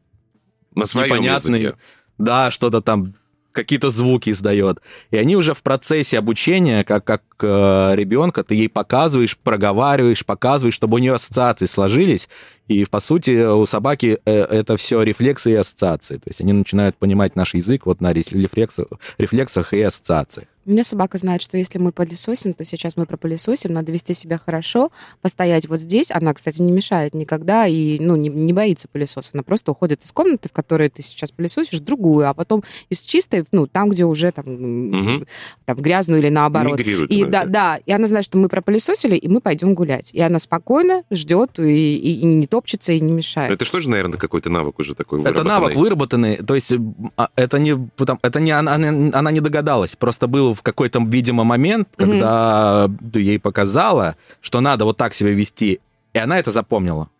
На 0.74 0.86
своем 0.86 1.08
непонятный. 1.08 1.60
Языке. 1.60 1.76
Да, 2.18 2.50
что-то 2.50 2.80
там 2.80 3.14
какие-то 3.56 3.90
звуки 3.90 4.30
издает. 4.30 4.80
И 5.10 5.16
они 5.16 5.34
уже 5.34 5.54
в 5.54 5.62
процессе 5.62 6.18
обучения, 6.18 6.84
как, 6.84 7.04
как 7.04 7.22
ребенка, 7.42 8.44
ты 8.44 8.54
ей 8.54 8.68
показываешь, 8.68 9.36
проговариваешь, 9.36 10.24
показываешь, 10.24 10.74
чтобы 10.74 10.96
у 10.96 10.98
нее 10.98 11.14
ассоциации 11.14 11.66
сложились. 11.66 12.28
И, 12.68 12.84
по 12.84 13.00
сути, 13.00 13.46
у 13.46 13.64
собаки 13.64 14.18
э, 14.24 14.32
это 14.32 14.76
все 14.76 15.02
рефлексы 15.02 15.52
и 15.52 15.54
ассоциации. 15.54 16.16
То 16.16 16.28
есть 16.28 16.40
они 16.40 16.52
начинают 16.52 16.96
понимать 16.96 17.36
наш 17.36 17.54
язык 17.54 17.86
вот 17.86 18.00
на 18.00 18.12
рефлексах, 18.12 18.86
рефлексах 19.18 19.72
и 19.72 19.82
ассоциациях. 19.82 20.48
У 20.66 20.70
меня 20.70 20.82
собака 20.82 21.16
знает, 21.16 21.42
что 21.42 21.56
если 21.56 21.78
мы 21.78 21.92
пылесосим, 21.92 22.52
то 22.52 22.64
сейчас 22.64 22.96
мы 22.96 23.06
пропылесосим, 23.06 23.72
надо 23.72 23.92
вести 23.92 24.14
себя 24.14 24.36
хорошо, 24.44 24.90
постоять 25.22 25.68
вот 25.68 25.78
здесь. 25.78 26.10
Она, 26.10 26.34
кстати, 26.34 26.60
не 26.60 26.72
мешает 26.72 27.14
никогда 27.14 27.68
и 27.68 28.00
ну, 28.00 28.16
не, 28.16 28.28
не 28.28 28.52
боится 28.52 28.88
пылесоса. 28.88 29.30
Она 29.32 29.44
просто 29.44 29.70
уходит 29.70 30.02
из 30.02 30.10
комнаты, 30.10 30.48
в 30.48 30.52
которой 30.52 30.88
ты 30.88 31.02
сейчас 31.02 31.30
пылесосишь, 31.30 31.78
в 31.78 31.84
другую, 31.84 32.28
а 32.28 32.34
потом 32.34 32.64
из 32.88 33.02
чистой, 33.02 33.44
ну, 33.52 33.68
там, 33.68 33.90
где 33.90 34.04
уже 34.04 34.32
там, 34.32 34.46
угу. 34.88 35.26
там 35.66 35.76
грязную 35.76 36.20
или 36.20 36.30
наоборот. 36.30 36.80
Мигрирует, 36.80 37.12
и 37.12 37.24
да, 37.26 37.44
да, 37.44 37.76
и 37.84 37.92
она 37.92 38.06
знает, 38.06 38.24
что 38.24 38.38
мы 38.38 38.48
пропылесосили, 38.48 39.16
и 39.16 39.28
мы 39.28 39.40
пойдем 39.40 39.74
гулять. 39.74 40.10
И 40.12 40.20
она 40.20 40.38
спокойно 40.38 41.04
ждет 41.10 41.58
и, 41.58 41.96
и, 41.96 42.20
и 42.20 42.24
не 42.24 42.46
топчется, 42.46 42.92
и 42.92 43.00
не 43.00 43.12
мешает. 43.12 43.52
Это 43.52 43.64
что 43.64 43.80
же, 43.80 43.90
наверное, 43.90 44.18
какой-то 44.18 44.50
навык 44.50 44.78
уже 44.78 44.94
такой 44.94 45.22
Это 45.22 45.44
навык 45.44 45.74
выработанный. 45.76 46.36
То 46.36 46.54
есть 46.54 46.72
а, 47.16 47.28
это 47.36 47.58
не, 47.58 47.90
это 48.22 48.40
не 48.40 48.50
она, 48.50 48.74
она 48.74 49.30
не 49.30 49.40
догадалась. 49.40 49.96
Просто 49.96 50.26
был 50.26 50.54
в 50.54 50.62
какой-то, 50.62 51.00
видимо, 51.00 51.44
момент, 51.44 51.88
когда 51.96 52.86
mm-hmm. 52.86 53.10
ты 53.12 53.20
ей 53.20 53.38
показала, 53.38 54.16
что 54.40 54.60
надо 54.60 54.84
вот 54.84 54.96
так 54.96 55.14
себя 55.14 55.32
вести, 55.32 55.80
и 56.12 56.18
она 56.18 56.38
это 56.38 56.50
запомнила. 56.50 57.10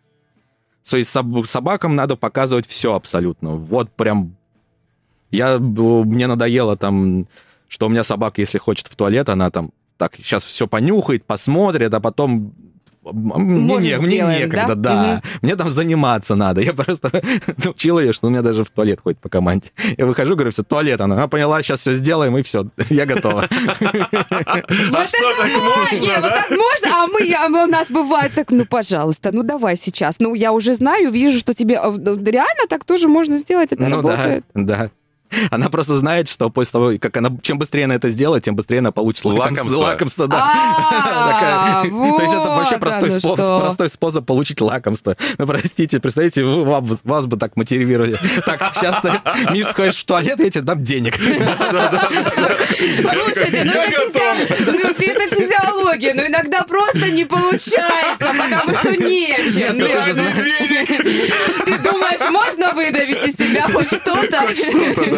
То 0.89 0.97
есть 0.97 1.09
собакам 1.09 1.95
надо 1.95 2.15
показывать 2.15 2.65
все 2.65 2.93
абсолютно. 2.93 3.51
Вот 3.51 3.91
прям... 3.91 4.35
Я, 5.29 5.59
мне 5.59 6.27
надоело 6.27 6.77
там, 6.77 7.27
что 7.67 7.87
у 7.87 7.89
меня 7.89 8.05
собака, 8.05 8.39
если 8.39 8.57
хочет 8.57 8.87
в 8.87 8.95
туалет, 8.95 9.27
она 9.27 9.51
там 9.51 9.71
так 9.97 10.15
сейчас 10.15 10.43
все 10.43 10.67
понюхает, 10.67 11.25
посмотрит, 11.25 11.93
а 11.93 11.99
потом 11.99 12.53
мне, 13.13 13.77
не, 13.77 13.97
мне 13.97 14.21
некогда, 14.21 14.75
да. 14.75 14.75
да. 14.75 15.13
Угу. 15.13 15.21
Мне 15.41 15.55
там 15.55 15.69
заниматься 15.69 16.35
надо. 16.35 16.61
Я 16.61 16.73
просто 16.73 17.21
научила 17.63 17.99
ее, 17.99 18.13
что 18.13 18.27
у 18.27 18.29
меня 18.29 18.41
даже 18.41 18.63
в 18.63 18.69
туалет 18.69 18.99
ходит 19.01 19.19
по 19.19 19.29
команде. 19.29 19.71
Я 19.97 20.05
выхожу, 20.05 20.35
говорю, 20.35 20.51
все, 20.51 20.63
туалет. 20.63 20.99
Она, 21.01 21.15
она 21.15 21.27
поняла, 21.27 21.61
сейчас 21.61 21.81
все 21.81 21.95
сделаем, 21.95 22.37
и 22.37 22.43
все, 22.43 22.65
я 22.89 23.05
готова. 23.05 23.47
А 24.93 25.05
что, 25.05 25.17
так 25.37 25.51
можно, 25.51 26.21
Вот 26.21 26.29
так 26.29 26.49
можно? 26.49 27.03
А 27.03 27.07
мы, 27.07 27.33
а 27.33 27.63
у 27.63 27.67
нас 27.67 27.89
бывает 27.89 28.33
так, 28.35 28.51
ну, 28.51 28.65
пожалуйста, 28.65 29.31
ну, 29.31 29.43
давай 29.43 29.75
сейчас. 29.75 30.19
Ну, 30.19 30.33
я 30.33 30.51
уже 30.51 30.73
знаю, 30.73 31.11
вижу, 31.11 31.39
что 31.39 31.53
тебе 31.53 31.75
э, 31.75 31.97
реально 32.25 32.67
так 32.69 32.83
тоже 32.83 33.07
можно 33.07 33.37
сделать, 33.37 33.71
это 33.71 33.83
ну 33.83 33.97
работает. 33.97 34.45
да. 34.53 34.89
Она 35.51 35.69
просто 35.69 35.95
знает, 35.95 36.27
что 36.29 36.49
после 36.49 36.71
того, 36.71 36.91
как 36.99 37.15
она, 37.17 37.29
чем 37.41 37.59
быстрее 37.59 37.85
она 37.85 37.95
это 37.95 38.09
сделает, 38.09 38.43
тем 38.43 38.55
быстрее 38.55 38.79
она 38.79 38.91
получит 38.91 39.25
лакомство. 39.25 39.79
Лакомство, 39.79 40.27
да. 40.27 40.53
А, 40.55 41.83
То 41.83 42.21
есть 42.21 42.33
это 42.33 42.49
вообще 42.49 42.77
простой 42.77 43.89
способ 43.89 44.25
получить 44.25 44.61
лакомство. 44.61 45.15
Ну, 45.37 45.45
простите, 45.45 45.99
представьте, 45.99 46.43
вас 46.43 47.25
бы 47.25 47.37
так 47.37 47.55
мотивировали. 47.55 48.17
Так, 48.45 48.73
сейчас 48.73 49.01
ты, 49.01 49.11
Миш, 49.51 49.67
сходишь 49.67 49.97
в 49.97 50.05
туалет, 50.05 50.39
я 50.39 50.49
тебе 50.49 50.61
дам 50.61 50.83
денег. 50.83 51.15
Слушайте, 52.77 53.63
ну 53.63 53.73
это 53.73 55.35
физиология, 55.35 56.13
но 56.13 56.25
иногда 56.25 56.63
просто 56.63 57.11
не 57.11 57.25
получается, 57.25 58.17
потому 58.19 58.77
что 58.77 58.95
нечем. 58.97 59.77
Ты 61.65 61.77
думаешь, 61.79 62.31
можно 62.31 62.71
выдавить 62.73 63.25
из 63.25 63.35
себя 63.35 63.67
хоть 63.71 63.87
что-то? 63.87 64.45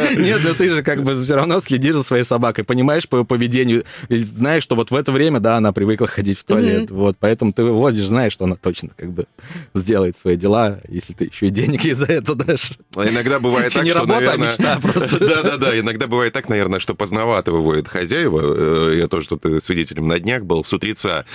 Нет, 0.17 0.41
но 0.43 0.53
ты 0.53 0.69
же 0.69 0.83
как 0.83 1.03
бы 1.03 1.21
все 1.21 1.35
равно 1.35 1.59
следишь 1.59 1.95
за 1.95 2.03
своей 2.03 2.23
собакой, 2.23 2.63
понимаешь 2.63 3.07
по 3.07 3.17
ее 3.17 3.25
поведению, 3.25 3.83
знаешь, 4.09 4.63
что 4.63 4.75
вот 4.75 4.91
в 4.91 4.95
это 4.95 5.11
время, 5.11 5.39
да, 5.39 5.57
она 5.57 5.71
привыкла 5.71 6.07
ходить 6.07 6.39
в 6.39 6.43
туалет, 6.43 6.91
вот, 6.91 7.17
поэтому 7.19 7.53
ты 7.53 7.63
вывозишь, 7.63 8.07
знаешь, 8.07 8.33
что 8.33 8.45
она 8.45 8.55
точно 8.55 8.89
как 8.95 9.11
бы 9.11 9.25
сделает 9.73 10.17
свои 10.17 10.35
дела, 10.35 10.79
если 10.87 11.13
ты 11.13 11.25
еще 11.25 11.47
и 11.47 11.49
денег 11.49 11.83
ей 11.83 11.93
за 11.93 12.05
это 12.05 12.35
дашь. 12.35 12.71
А 12.95 13.07
иногда 13.07 13.39
бывает 13.39 13.73
так, 13.73 13.87
что, 13.87 14.05
наверное... 14.05 14.47
мечта 14.47 14.79
просто. 14.81 15.19
Да-да-да, 15.27 15.79
иногда 15.79 16.07
бывает 16.07 16.33
так, 16.33 16.49
наверное, 16.49 16.79
что 16.79 16.95
поздновато 16.95 17.51
выводят 17.51 17.87
хозяева. 17.87 18.91
Э, 18.91 18.97
Я 18.97 19.07
тоже 19.07 19.29
тут 19.29 19.45
э, 19.45 19.59
свидетелем 19.61 20.07
на 20.07 20.19
днях 20.19 20.43
был, 20.43 20.63
с 20.63 20.73
утреца. 20.73 21.25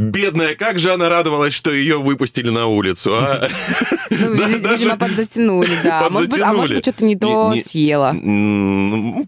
Бедная, 0.00 0.54
как 0.54 0.78
же 0.78 0.92
она 0.92 1.08
радовалась, 1.08 1.52
что 1.54 1.72
ее 1.72 1.98
выпустили 2.00 2.50
на 2.50 2.66
улицу, 2.68 3.14
а? 3.14 3.48
Ну, 4.10 4.36
Да, 4.36 4.48
даже 4.60 4.76
видимо, 4.84 4.96
подзатянули, 4.96 5.70
да. 5.82 6.06
А 6.06 6.10
может 6.10 6.30
быть, 6.30 6.40
а 6.40 6.52
может 6.52 6.76
быть, 6.76 6.84
что-то 6.84 7.04
не 7.04 7.16
то 7.16 7.50
Не- 7.50 7.56
не- 7.56 7.62
съела. 7.62 8.12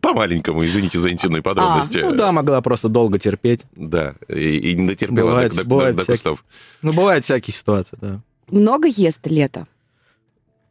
По-маленькому, 0.00 0.64
извините 0.64 0.98
за 0.98 1.10
интимные 1.10 1.42
подробности. 1.42 1.98
Ну 2.02 2.12
да, 2.12 2.30
могла 2.32 2.60
просто 2.62 2.88
долго 2.88 3.18
терпеть. 3.18 3.62
Да, 3.74 4.14
и, 4.28 4.58
и 4.58 4.74
не 4.74 4.88
дотерпела 4.88 5.26
Бывает- 5.30 5.50
до, 5.50 5.56
до- 5.56 5.64
бывает 5.64 5.96
до 5.96 6.02
всякие. 6.02 6.14
кустов. 6.16 6.44
Ну, 6.82 6.92
бывают 6.92 7.24
всякие 7.24 7.52
ситуации, 7.54 7.98
да. 8.00 8.20
Много 8.48 8.88
ест 8.88 9.26
лето? 9.26 9.66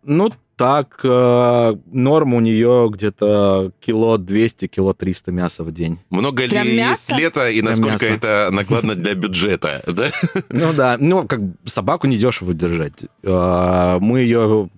Ну, 0.04 0.32
так, 0.60 1.00
э, 1.06 1.76
норма 1.90 2.36
у 2.36 2.40
нее 2.42 2.90
где-то 2.92 3.72
кило 3.80 4.18
200, 4.18 4.68
кило 4.68 4.94
300 4.94 5.32
мяса 5.32 5.64
в 5.64 5.72
день. 5.72 6.00
Много 6.10 6.50
Прям 6.50 6.68
ли 6.68 6.76
мясо? 6.76 7.14
есть 7.14 7.24
лето 7.24 7.50
и 7.50 7.62
насколько 7.62 7.94
мясо. 7.94 8.06
это 8.08 8.50
накладно 8.52 8.94
для 8.96 9.14
бюджета, 9.14 9.82
да? 9.88 10.12
Ну 10.50 10.74
да, 10.74 10.98
ну 11.00 11.26
как 11.26 11.40
собаку 11.64 12.08
недешево 12.08 12.54
держать. 12.54 13.06
А, 13.26 14.00
Мы 14.02 14.20
ее 14.20 14.70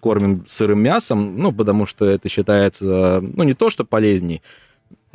кормим 0.00 0.46
сырым 0.48 0.80
мясом, 0.80 1.36
ну 1.36 1.52
потому 1.52 1.84
что 1.84 2.06
это 2.06 2.30
считается, 2.30 3.20
ну 3.20 3.42
не 3.42 3.52
то, 3.52 3.68
что 3.68 3.84
полезней, 3.84 4.40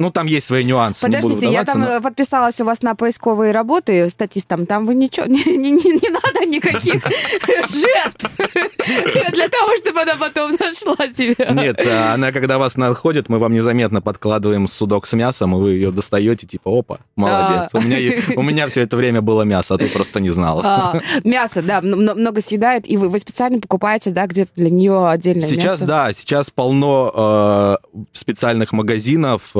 ну 0.01 0.11
там 0.11 0.27
есть 0.27 0.47
свои 0.47 0.63
нюансы. 0.63 1.05
Подождите, 1.05 1.51
я 1.51 1.63
там 1.63 1.81
но- 1.81 1.87
э, 1.87 2.01
подписалась 2.01 2.59
у 2.59 2.65
вас 2.65 2.81
на 2.81 2.95
поисковые 2.95 3.51
работы 3.51 4.07
статистом. 4.09 4.65
Там 4.65 4.85
вы 4.85 4.95
ничего, 4.95 5.25
не, 5.27 5.43
не- 5.57 5.71
не- 5.71 6.09
надо 6.09 6.45
никаких 6.45 7.03
жертв 7.69 8.29
для 9.33 9.47
того, 9.49 9.77
чтобы 9.77 10.01
она 10.01 10.15
потом 10.15 10.51
нашла 10.59 11.07
тебя. 11.07 11.51
Нет, 11.51 11.79
а 11.85 12.13
она 12.13 12.31
когда 12.31 12.57
вас 12.57 12.75
находит, 12.77 13.29
мы 13.29 13.37
вам 13.39 13.53
незаметно 13.53 14.01
подкладываем 14.01 14.67
судок 14.67 15.07
с 15.07 15.13
мясом, 15.13 15.55
и 15.55 15.59
вы 15.59 15.71
ее 15.73 15.91
достаете, 15.91 16.47
типа, 16.47 16.69
опа, 16.79 16.99
молодец. 17.15 17.69
А. 17.73 17.77
У 17.77 17.81
меня, 17.81 17.97
у 18.35 18.41
меня 18.41 18.67
все 18.67 18.81
это 18.81 18.97
время 18.97 19.21
было 19.21 19.43
мясо, 19.43 19.75
а 19.75 19.77
ты 19.77 19.87
просто 19.87 20.19
не 20.19 20.29
знала. 20.29 20.61
А, 20.63 20.99
мясо, 21.23 21.61
да, 21.61 21.81
много 21.81 22.41
съедает, 22.41 22.89
и 22.89 22.97
вы, 22.97 23.09
вы 23.09 23.19
специально 23.19 23.59
покупаете, 23.59 24.11
да, 24.11 24.25
где-то 24.25 24.51
для 24.55 24.69
нее 24.69 25.09
отдельное 25.09 25.47
Сейчас, 25.47 25.73
мясо? 25.73 25.85
да, 25.85 26.13
сейчас 26.13 26.49
полно 26.49 27.11
э, 27.13 28.05
специальных 28.13 28.71
магазинов, 28.71 29.51
э, 29.55 29.59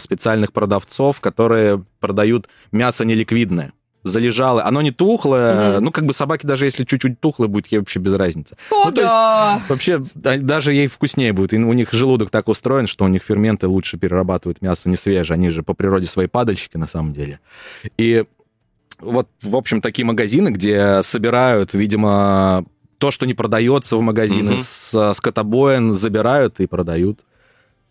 специальных 0.00 0.52
продавцов, 0.52 1.20
которые 1.20 1.84
продают 2.00 2.48
мясо 2.72 3.04
неликвидное. 3.04 3.72
Залежало. 4.02 4.64
Оно 4.64 4.82
не 4.82 4.92
тухлое. 4.92 5.72
Мгм. 5.76 5.84
Ну, 5.86 5.90
как 5.90 6.06
бы 6.06 6.12
собаке 6.12 6.46
даже 6.46 6.64
если 6.64 6.84
чуть-чуть 6.84 7.18
тухлое 7.18 7.48
будет, 7.48 7.66
ей 7.72 7.78
вообще 7.80 7.98
без 7.98 8.14
разницы. 8.14 8.56
О, 8.70 8.84
ну, 8.84 8.92
то 8.92 9.00
есть, 9.00 9.12
да. 9.12 9.62
Вообще, 9.68 10.00
да- 10.14 10.36
даже 10.38 10.72
ей 10.72 10.86
вкуснее 10.86 11.32
будет. 11.32 11.52
И 11.52 11.56
у 11.56 11.72
них 11.72 11.92
желудок 11.92 12.30
так 12.30 12.46
устроен, 12.46 12.86
что 12.86 13.04
у 13.04 13.08
них 13.08 13.24
ферменты 13.24 13.66
лучше 13.66 13.98
перерабатывают 13.98 14.62
мясо 14.62 14.88
не 14.88 14.96
свежее. 14.96 15.34
Они 15.34 15.50
же 15.50 15.64
по 15.64 15.74
природе 15.74 16.06
свои 16.06 16.28
падальщики 16.28 16.76
на 16.76 16.86
самом 16.86 17.14
деле. 17.14 17.40
И 17.98 18.24
вот, 19.00 19.28
в 19.42 19.56
общем, 19.56 19.80
такие 19.80 20.04
магазины, 20.06 20.50
где 20.50 21.02
собирают, 21.02 21.74
видимо, 21.74 22.64
то, 22.98 23.10
что 23.10 23.26
не 23.26 23.34
продается 23.34 23.96
в 23.96 24.00
магазине, 24.02 24.50
Мгм. 24.52 24.58
с 24.60 25.14
скотобоин 25.14 25.94
забирают 25.94 26.60
и 26.60 26.66
продают. 26.66 27.18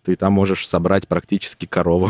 Ты 0.05 0.15
там 0.15 0.33
можешь 0.33 0.67
собрать 0.67 1.07
практически 1.07 1.65
корову. 1.65 2.09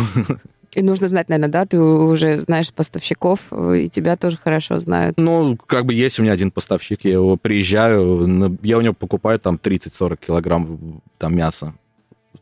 И 0.73 0.81
нужно 0.81 1.07
знать, 1.07 1.29
наверное, 1.29 1.49
да, 1.51 1.65
ты 1.65 1.79
уже 1.79 2.41
знаешь 2.41 2.73
поставщиков, 2.73 3.39
э, 3.51 3.83
и 3.85 3.89
тебя 3.89 4.17
тоже 4.17 4.37
хорошо 4.37 4.77
знают. 4.77 5.17
Ну, 5.17 5.55
как 5.67 5.85
бы 5.85 5.93
есть 5.93 6.19
у 6.19 6.23
меня 6.23 6.33
один 6.33 6.51
поставщик, 6.51 7.05
я 7.05 7.13
его 7.13 7.37
приезжаю, 7.37 8.59
я 8.61 8.77
у 8.77 8.81
него 8.81 8.93
покупаю 8.93 9.39
там 9.39 9.55
30-40 9.55 10.17
килограмм 10.17 11.01
там 11.17 11.33
мяса 11.33 11.73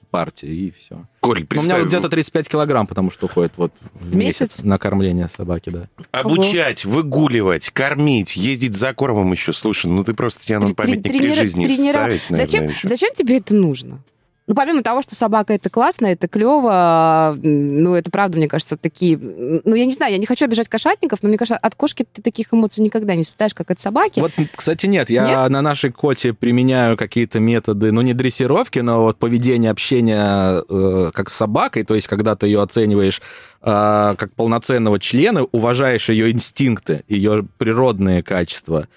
партии, 0.09 0.47
и 0.49 0.71
все. 0.71 1.05
Коль, 1.19 1.39
Ну, 1.39 1.45
у 1.45 1.45
меня 1.45 1.47
представь, 1.47 1.79
вот 1.81 1.87
где-то 1.89 2.09
35 2.09 2.47
килограмм, 2.49 2.87
потому 2.87 3.09
что 3.11 3.25
уходит 3.27 3.53
вот 3.57 3.71
в 3.93 4.15
Месяц? 4.15 4.41
месяц, 4.41 4.63
на 4.63 4.77
кормление 4.79 5.27
собаки, 5.29 5.69
да. 5.69 5.87
обучать, 6.11 6.85
выгуливать, 6.85 7.69
кормить, 7.71 8.35
ездить 8.35 8.75
за 8.75 8.93
кормом 8.93 9.31
еще. 9.31 9.53
Слушай, 9.53 9.87
ну 9.91 10.03
ты 10.03 10.13
просто 10.13 10.43
тебя 10.45 10.59
на 10.59 10.73
памятник 10.73 11.03
при 11.17 11.33
жизни 11.33 11.65
тренира- 11.67 11.93
ставить, 11.93 12.29
наверное, 12.29 12.47
Зачем, 12.47 12.65
еще. 12.67 12.87
зачем 12.87 13.13
тебе 13.13 13.37
это 13.37 13.55
нужно? 13.55 14.03
Ну, 14.45 14.56
помимо 14.56 14.84
того, 14.84 15.01
что 15.01 15.15
собака 15.15 15.53
это 15.53 15.69
классно, 15.69 16.08
это 16.08 16.27
клево, 16.27 17.38
ну, 17.41 17.93
это 17.93 18.12
правда, 18.12 18.38
мне 18.38 18.49
кажется, 18.49 18.75
такие... 18.75 19.17
Ну, 19.17 19.73
я 19.73 19.86
не 19.86 19.93
знаю, 19.93 20.12
я 20.12 20.17
не 20.17 20.25
хочу 20.25 20.43
обижать 20.43 20.67
кошатников, 20.67 21.23
но 21.23 21.29
мне 21.29 21.38
кажется, 21.38 21.58
от 21.58 21.75
кошки 21.75 22.06
ты 22.12 22.21
таких 22.21 22.53
эмоций 22.53 22.84
никогда 22.84 23.15
не 23.15 23.21
испытаешь, 23.21 23.53
как 23.53 23.71
от 23.71 23.79
собаки. 23.79 24.19
Вот, 24.19 24.32
кстати, 24.53 24.86
нет, 24.86 25.10
я 25.10 25.47
на 25.47 25.62
нашей 25.62 25.91
коте 25.91 26.34
применяю 26.34 26.97
какие-то 26.97 27.39
методы, 27.39 27.93
ну, 27.93 28.01
не 28.01 28.13
дрессировки, 28.13 28.79
но 28.79 29.03
вот 29.03 29.17
поведение, 29.17 29.71
общения 29.71 30.62
э, 30.69 31.12
как 31.13 31.29
с 31.29 31.36
собакой, 31.36 31.84
то 31.84 31.95
есть 31.95 32.08
когда 32.08 32.36
ты 32.36 32.47
ее 32.47 32.62
оцениваешь 32.62 33.21
э, 33.62 34.15
как 34.17 34.34
полноценного 34.36 34.99
члена, 34.99 35.43
уважаешь 35.43 36.10
ее 36.10 36.32
инстинкты, 36.32 37.03
ее 37.08 37.47
природные 37.58 38.23
качества. 38.23 38.88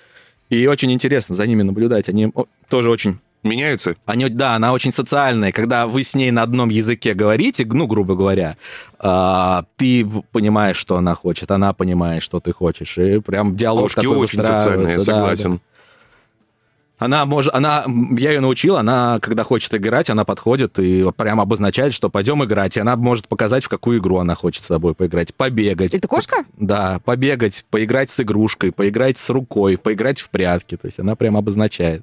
И 0.51 0.67
очень 0.67 0.93
интересно 0.93 1.35
за 1.35 1.47
ними 1.47 1.63
наблюдать. 1.63 2.09
Они 2.09 2.33
тоже 2.69 2.91
очень 2.91 3.19
Меняются? 3.49 3.97
Они, 4.05 4.29
да, 4.29 4.55
она 4.55 4.73
очень 4.73 4.93
социальная. 4.93 5.53
Когда 5.53 5.87
вы 5.87 6.05
с 6.05 6.15
ней 6.15 6.31
на 6.31 6.43
одном 6.43 6.69
языке 6.69 7.15
говорите, 7.15 7.65
ну, 7.65 7.87
грубо 7.87 8.15
говоря, 8.15 8.57
а, 8.99 9.65
ты 9.77 10.07
понимаешь, 10.33 10.77
что 10.77 10.97
она 10.97 11.15
хочет, 11.15 11.51
она 11.51 11.73
понимает, 11.73 12.23
что 12.23 12.41
ты 12.41 12.53
хочешь. 12.53 12.99
И 12.99 13.21
прям 13.21 13.57
диалог 13.57 13.85
Кошки 13.85 14.01
такой 14.01 14.17
очень 14.17 14.43
социальные, 14.43 14.91
я 14.91 14.95
выстраивается, 14.97 15.07
да, 15.07 15.15
согласен. 15.15 15.53
да. 15.55 15.61
Она 16.99 17.27
может, 17.27 17.55
она, 17.55 17.85
я 18.17 18.33
ее 18.33 18.41
научил, 18.41 18.77
она, 18.77 19.19
когда 19.21 19.45
хочет 19.45 19.75
играть, 19.75 20.09
она 20.09 20.25
подходит 20.25 20.79
и 20.79 21.07
прям 21.15 21.41
обозначает, 21.41 21.93
что 21.93 22.09
пойдем 22.09 22.43
играть. 22.43 22.77
И 22.79 22.81
она 22.81 22.97
может 22.97 23.29
показать, 23.29 23.65
в 23.65 23.69
какую 23.69 23.99
игру 23.99 24.17
она 24.17 24.35
хочет 24.35 24.65
с 24.65 24.69
тобой 24.69 24.95
поиграть. 24.95 25.35
Побегать. 25.35 25.93
Это 25.93 26.09
кошка? 26.09 26.47
Да, 26.57 27.01
побегать, 27.05 27.67
поиграть 27.71 28.11
с 28.11 28.21
игрушкой, 28.21 28.73
поиграть 28.73 29.19
с 29.19 29.29
рукой, 29.29 29.77
поиграть 29.77 30.21
в 30.21 30.31
прятки. 30.31 30.79
То 30.79 30.87
есть 30.87 30.99
она 30.99 31.17
прям 31.17 31.37
обозначает. 31.37 32.03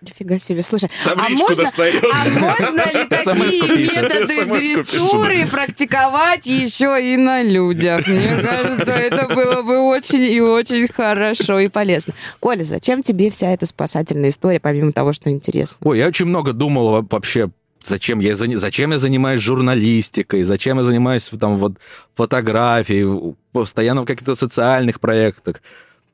Нифига 0.00 0.38
себе. 0.38 0.62
Слушай, 0.62 0.90
а 1.04 1.14
можно, 1.28 1.64
достает. 1.64 2.04
а 2.12 2.28
можно 2.28 2.80
ли 2.92 3.04
такие 3.08 4.02
методы 4.02 4.44
дрессуры 4.46 5.46
практиковать 5.46 6.46
еще 6.46 6.98
и 7.02 7.16
на 7.16 7.42
людях? 7.42 8.06
Мне 8.06 8.40
кажется, 8.42 8.92
это 8.92 9.28
было 9.34 9.62
бы 9.62 9.78
очень 9.80 10.22
и 10.22 10.40
очень 10.40 10.88
хорошо 10.88 11.58
и 11.58 11.68
полезно. 11.68 12.14
Коля, 12.40 12.64
зачем 12.64 13.02
тебе 13.02 13.30
вся 13.30 13.50
эта 13.50 13.66
спасательная 13.66 14.30
история, 14.30 14.60
помимо 14.60 14.92
того, 14.92 15.12
что 15.12 15.30
интересно? 15.30 15.76
Ой, 15.82 15.98
я 15.98 16.06
очень 16.06 16.26
много 16.26 16.52
думал 16.52 16.90
во- 16.90 17.06
вообще, 17.08 17.50
зачем 17.82 18.20
я, 18.20 18.36
зачем 18.36 18.92
я 18.92 18.98
занимаюсь 18.98 19.40
журналистикой, 19.42 20.42
зачем 20.44 20.78
я 20.78 20.84
занимаюсь 20.84 21.30
там 21.38 21.58
вот 21.58 21.74
фотографией, 22.14 23.34
постоянно 23.52 24.02
в 24.02 24.06
каких-то 24.06 24.34
социальных 24.34 25.00
проектах. 25.00 25.62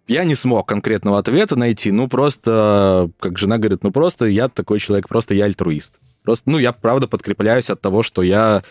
Я 0.08 0.24
не 0.24 0.34
смог 0.34 0.68
конкретного 0.68 1.18
ответа 1.18 1.56
найти, 1.56 1.90
ну 1.90 2.08
просто, 2.08 3.10
как 3.18 3.38
жена 3.38 3.58
говорит, 3.58 3.82
ну 3.82 3.90
просто 3.90 4.26
я 4.26 4.48
такой 4.48 4.78
человек, 4.78 5.08
просто 5.08 5.34
я 5.34 5.46
альтруист. 5.46 5.98
Просто, 6.22 6.50
ну 6.50 6.58
я 6.58 6.72
правда 6.72 7.08
подкрепляюсь 7.08 7.70
от 7.70 7.80
того, 7.80 8.02
что 8.02 8.22
я, 8.22 8.62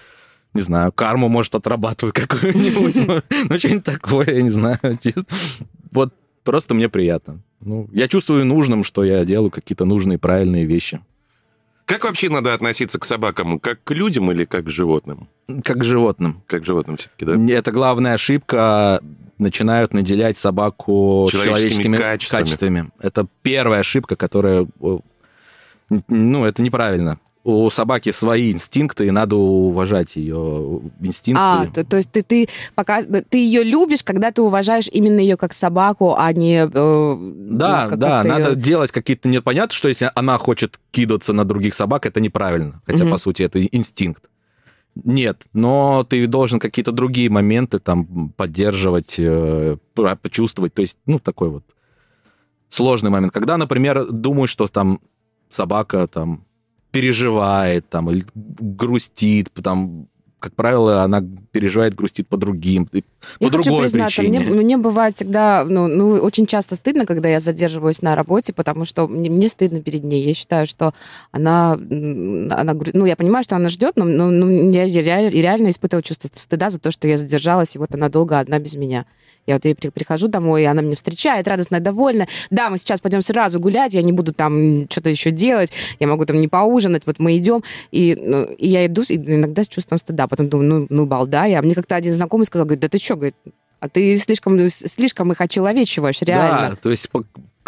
не 0.54 0.62
знаю, 0.62 0.92
карму, 0.92 1.28
может, 1.28 1.56
отрабатываю 1.56 2.14
какую-нибудь, 2.16 3.24
ну 3.50 3.60
что-нибудь 3.60 3.84
такое, 3.84 4.28
я 4.28 4.42
не 4.42 4.50
знаю. 4.50 4.80
Вот 5.92 6.14
просто 6.44 6.74
мне 6.74 6.90
приятно. 6.90 7.42
Ну, 7.62 7.90
я 7.94 8.10
чувствую 8.10 8.46
нужным, 8.46 8.84
что 8.84 9.04
я 9.04 9.24
делаю 9.24 9.50
какие-то 9.50 9.86
нужные, 9.86 10.18
правильные 10.18 10.66
вещи. 10.66 11.00
Как 11.86 12.04
вообще 12.04 12.30
надо 12.30 12.54
относиться 12.54 13.00
к 13.00 13.06
собакам? 13.06 13.60
Как 13.60 13.84
к 13.84 13.92
людям 13.92 14.32
или 14.32 14.46
как 14.46 14.66
к 14.66 14.70
животным? 14.70 15.30
Как 15.64 15.78
к 15.78 15.84
животным. 15.84 16.42
Как 16.48 16.64
к 16.64 16.66
животным 16.66 16.98
все-таки, 16.98 17.26
да? 17.26 17.54
Это 17.54 17.72
главная 17.72 18.14
ошибка. 18.14 19.02
Начинают 19.38 19.94
наделять 19.94 20.38
собаку 20.38 21.28
Человеческими 21.30 21.44
человеческими, 21.46 21.98
качествами. 21.98 22.42
качествами. 22.42 22.90
Это 23.00 23.28
первая 23.44 23.82
ошибка, 23.82 24.16
которая... 24.16 24.66
Ну, 26.08 26.46
это 26.46 26.62
неправильно. 26.64 27.20
У 27.48 27.70
собаки 27.70 28.12
свои 28.12 28.52
инстинкты, 28.52 29.06
и 29.06 29.12
надо 29.12 29.36
уважать 29.36 30.16
ее 30.16 30.82
инстинкты. 31.00 31.44
А, 31.44 31.68
то, 31.68 31.84
то 31.84 31.98
есть 31.98 32.12
ты, 32.12 32.24
ты, 32.24 32.50
пока, 32.74 33.04
ты 33.04 33.38
ее 33.38 33.64
любишь, 33.64 34.04
когда 34.04 34.32
ты 34.32 34.42
уважаешь 34.42 34.90
именно 34.92 35.20
ее 35.20 35.38
как 35.38 35.54
собаку, 35.54 36.16
а 36.18 36.34
не... 36.34 36.66
э, 36.66 36.68
Да, 36.68 37.84
ну, 37.84 37.90
как- 37.92 38.00
да, 38.00 38.24
как-то 38.24 38.28
надо 38.40 38.56
делать 38.56 38.92
какие-то... 38.92 39.30
Нет, 39.30 39.44
понятно, 39.44 39.76
что 39.76 39.88
если 39.88 40.10
она 40.16 40.40
хочет 40.40 40.80
кидаться 40.90 41.34
на 41.34 41.46
других 41.46 41.76
собак, 41.76 42.08
это 42.08 42.20
неправильно. 42.20 42.82
Хотя, 42.84 43.04
Мгм. 43.04 43.12
по 43.12 43.18
сути, 43.20 43.44
это 43.44 43.64
инстинкт. 43.64 44.24
Нет, 45.04 45.44
но 45.54 46.04
ты 46.04 46.26
должен 46.26 46.58
какие-то 46.60 46.94
другие 46.94 47.30
моменты 47.30 47.78
там 47.78 48.30
поддерживать, 48.30 49.16
э, 49.20 49.78
почувствовать. 49.94 50.74
То 50.74 50.82
есть, 50.82 50.98
ну, 51.06 51.20
такой 51.20 51.50
вот 51.50 51.64
сложный 52.70 53.12
момент. 53.12 53.34
Когда, 53.34 53.58
например, 53.58 54.06
думаю, 54.12 54.48
что 54.48 54.68
там 54.68 55.00
собака 55.50 56.08
там 56.08 56.45
переживает 56.96 57.90
там 57.90 58.10
или 58.10 58.26
грустит, 58.34 59.52
там 59.62 60.08
как 60.40 60.56
правило, 60.56 61.04
она 61.04 61.22
переживает, 61.52 61.94
грустит 61.94 62.28
по 62.30 62.38
другим, 62.38 62.88
по 63.40 63.46
я 63.46 63.50
другой 63.50 63.66
хочу 63.66 63.82
признаться, 63.82 64.22
причине. 64.22 64.40
Мне, 64.40 64.62
мне 64.62 64.78
бывает 64.78 65.16
всегда, 65.16 65.66
ну, 65.66 65.88
ну, 65.88 66.12
очень 66.20 66.46
часто 66.46 66.76
стыдно, 66.76 67.06
когда 67.06 67.30
я 67.30 67.40
задерживаюсь 67.40 68.02
на 68.02 68.16
работе, 68.16 68.54
потому 68.54 68.86
что 68.86 69.08
мне, 69.08 69.30
мне 69.30 69.50
стыдно 69.50 69.82
перед 69.82 70.04
ней. 70.04 70.24
Я 70.24 70.34
считаю, 70.34 70.68
что 70.68 70.94
она, 71.32 71.74
она, 71.74 72.76
ну, 72.94 73.06
я 73.06 73.16
понимаю, 73.16 73.44
что 73.44 73.56
она 73.56 73.70
ждет, 73.70 73.94
но, 73.96 74.06
но, 74.06 74.30
но 74.30 74.50
я 74.72 74.86
реально, 74.86 75.30
реально 75.30 75.70
испытываю 75.70 76.04
чувство 76.04 76.30
стыда 76.34 76.70
за 76.70 76.80
то, 76.80 76.92
что 76.92 77.08
я 77.08 77.18
задержалась, 77.18 77.76
и 77.76 77.80
вот 77.80 77.94
она 77.94 78.10
долго 78.10 78.40
одна 78.40 78.60
без 78.60 78.76
меня. 78.76 79.06
Я 79.48 79.56
вот 79.56 79.66
ей 79.66 79.76
прихожу 79.76 80.28
домой, 80.28 80.64
и 80.64 80.66
она 80.66 80.82
меня 80.82 80.96
встречает, 80.96 81.48
радостная, 81.48 81.80
довольна. 81.80 82.28
Да, 82.50 82.70
мы 82.70 82.78
сейчас 82.78 83.00
пойдем 83.00 83.22
сразу 83.22 83.60
гулять, 83.60 83.94
я 83.94 84.02
не 84.02 84.12
буду 84.12 84.34
там 84.34 84.88
что-то 84.90 85.10
еще 85.10 85.32
делать, 85.32 85.72
я 86.00 86.08
могу 86.08 86.26
там 86.26 86.42
не 86.42 86.48
поужинать, 86.48 87.04
вот 87.06 87.20
мы 87.20 87.38
идем. 87.38 87.64
И, 87.92 88.16
ну, 88.20 88.46
и 88.46 88.68
я 88.68 88.86
иду 88.88 89.04
и 89.08 89.16
иногда 89.16 89.64
с 89.64 89.68
чувством 89.68 90.00
стыда. 90.00 90.28
Потом 90.28 90.50
думаю, 90.50 90.68
ну, 90.68 90.88
ну 90.90 91.06
балда 91.06 91.46
я. 91.46 91.62
Мне 91.62 91.76
как-то 91.76 91.96
один 91.96 92.12
знакомый 92.12 92.46
сказал, 92.46 92.66
говорит, 92.66 92.82
да 92.82 92.90
ты 92.90 92.98
что, 92.98 93.15
говорит, 93.16 93.36
а 93.80 93.90
ты 93.90 94.18
слишком, 94.18 94.68
слишком 94.70 95.32
их 95.32 95.42
очеловечиваешь, 95.42 96.22
реально. 96.22 96.70
Да, 96.72 96.76
то 96.76 96.92
есть 96.92 97.10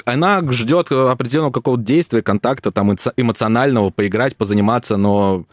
она 0.06 0.42
ждет 0.52 0.92
определенного 0.92 1.52
какого-то 1.52 1.84
действия, 1.84 2.22
контакта 2.22 2.72
там 2.72 2.96
эмоционального, 3.18 3.90
поиграть, 3.90 4.36
позаниматься, 4.36 4.98
но 4.98 5.46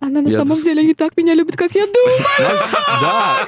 она 0.00 0.22
на 0.22 0.28
я 0.28 0.36
самом 0.36 0.56
деле 0.56 0.84
не 0.84 0.94
так 0.94 1.16
меня 1.16 1.34
любит, 1.34 1.56
как 1.56 1.74
я 1.74 1.86
думаю. 1.86 2.18
Да. 3.00 3.46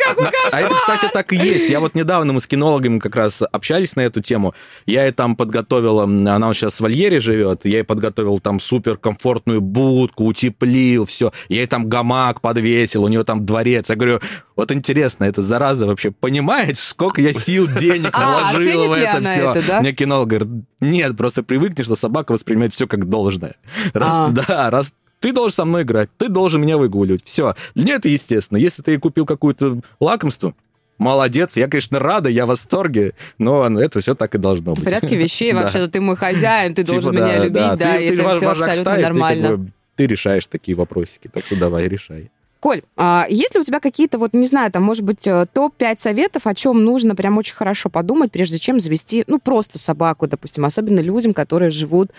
А 0.53 0.61
это, 0.61 0.75
кстати, 0.75 1.09
так 1.13 1.33
и 1.33 1.37
есть. 1.37 1.71
Я 1.71 1.81
вот 1.81 1.95
недавно 1.95 2.33
мы 2.33 2.41
с 2.41 2.47
кинологами 2.47 2.99
как 2.99 3.17
раз 3.17 3.43
общались 3.43 3.97
на 3.97 4.01
эту 4.01 4.21
тему. 4.21 4.55
Я 4.87 5.05
ей 5.05 5.13
там 5.13 5.37
подготовила, 5.37 6.05
она 6.05 6.53
сейчас 6.55 6.77
в 6.77 6.81
вольере 6.81 7.21
живет, 7.21 7.65
я 7.65 7.79
ей 7.79 7.85
подготовил 7.85 8.39
там 8.41 8.61
супер 8.61 8.97
комфортную 8.97 9.61
будку, 9.61 10.25
утеплил, 10.25 11.07
все. 11.07 11.33
Я 11.49 11.61
ей 11.61 11.67
там 11.67 11.89
гамак 11.89 12.41
подвесил, 12.41 13.05
у 13.05 13.09
нее 13.09 13.25
там 13.25 13.47
дворец. 13.47 13.89
Я 13.89 13.97
говорю, 13.97 14.21
вот 14.57 14.73
интересно, 14.73 15.25
эта 15.25 15.43
зараза 15.43 15.87
вообще 15.87 16.11
понимает, 16.11 16.77
сколько 16.77 17.21
я 17.21 17.33
сил, 17.33 17.67
денег 17.67 18.11
а, 18.13 18.51
наложил 18.51 18.89
в 18.89 18.93
это 18.93 19.23
все? 19.23 19.81
Мне 19.81 19.93
кинолог 19.93 20.29
говорит, 20.29 20.49
нет, 20.81 21.17
просто 21.17 21.43
привыкнешь, 21.43 21.87
что 21.87 21.97
собака 21.97 22.33
воспринимает 22.33 22.73
все 22.73 22.87
как 22.87 23.09
должное. 23.09 23.55
Раз, 23.95 24.15
а. 24.15 24.29
да, 24.29 24.71
раз 24.71 24.93
ты 25.21 25.33
должен 25.33 25.55
со 25.55 25.64
мной 25.64 25.83
играть, 25.83 26.09
ты 26.18 26.29
должен 26.29 26.62
меня 26.62 26.79
выгуливать. 26.79 27.23
Все. 27.25 27.55
Для 27.75 27.85
нее 27.85 27.95
это 27.97 28.09
естественно. 28.09 28.59
Если 28.59 28.83
ты 28.83 28.99
купил 28.99 29.27
какое-то 29.27 29.81
лакомство, 30.01 30.55
молодец, 30.99 31.57
я, 31.57 31.68
конечно, 31.68 31.99
рада, 31.99 32.29
я 32.29 32.47
в 32.47 32.49
восторге, 32.49 33.12
но 33.39 33.66
это 33.81 34.01
все 34.01 34.14
так 34.14 34.35
и 34.35 34.39
должно 34.39 34.73
быть. 34.73 34.83
В 34.83 34.85
порядке 34.85 35.16
вещей, 35.16 35.53
вообще-то 35.55 35.89
ты 35.89 36.01
мой 36.01 36.16
хозяин, 36.16 36.75
ты 36.75 36.85
должен 36.85 37.12
типа, 37.12 37.23
меня 37.23 37.45
любить, 37.45 37.79
да, 37.79 37.99
и 37.99 38.07
это 38.07 38.37
все 38.37 38.49
абсолютно 38.49 38.99
нормально. 38.99 39.71
Ты 39.97 40.07
решаешь 40.07 40.47
такие 40.47 40.77
вопросики, 40.77 41.29
так 41.29 41.45
что 41.45 41.57
давай, 41.57 41.87
решай. 41.87 42.31
Коль, 42.61 42.83
а 42.95 43.27
есть 43.31 43.55
ли 43.55 43.61
у 43.61 43.65
тебя 43.65 43.81
какие-то, 43.81 44.19
вот, 44.19 44.35
не 44.35 44.47
знаю, 44.47 44.71
там, 44.71 44.83
может 44.83 45.03
быть, 45.03 45.27
э, 45.27 45.47
топ-5 45.51 45.99
советов, 45.99 46.47
о 46.47 46.55
чем 46.55 46.85
нужно 46.85 47.17
прям 47.17 47.39
очень 47.39 47.55
хорошо 47.55 47.89
подумать, 47.89 48.31
прежде 48.31 48.59
чем 48.59 48.81
завести, 48.81 49.25
ну, 49.27 49.41
просто 49.41 49.79
собаку, 49.79 50.27
допустим, 50.27 50.67
особенно 50.67 51.01
людям, 51.01 51.33
которые 51.33 51.71
живут 51.71 52.11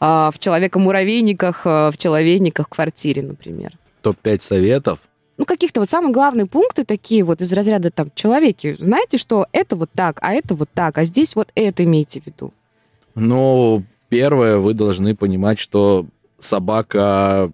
а, 0.00 0.30
в 0.30 0.38
человека-муравейниках, 0.38 1.62
а, 1.66 1.90
в 1.90 1.98
человейниках 1.98 2.66
в 2.66 2.70
квартире, 2.70 3.22
например? 3.22 3.74
Топ-5 4.00 4.40
советов? 4.40 5.00
Ну, 5.36 5.44
каких-то 5.44 5.80
вот 5.80 5.90
самые 5.90 6.12
главные 6.12 6.46
пункты 6.46 6.84
такие 6.84 7.22
вот 7.22 7.42
из 7.42 7.52
разряда 7.52 7.90
там, 7.90 8.10
человеки, 8.14 8.76
знаете, 8.78 9.18
что 9.18 9.46
это 9.52 9.76
вот 9.76 9.90
так, 9.94 10.18
а 10.22 10.32
это 10.32 10.54
вот 10.54 10.70
так, 10.72 10.96
а 10.96 11.04
здесь 11.04 11.36
вот 11.36 11.48
это 11.54 11.84
имейте 11.84 12.22
в 12.22 12.26
виду? 12.26 12.54
Ну, 13.14 13.84
первое, 14.08 14.56
вы 14.56 14.72
должны 14.72 15.14
понимать, 15.14 15.58
что 15.58 16.06
собака 16.38 17.52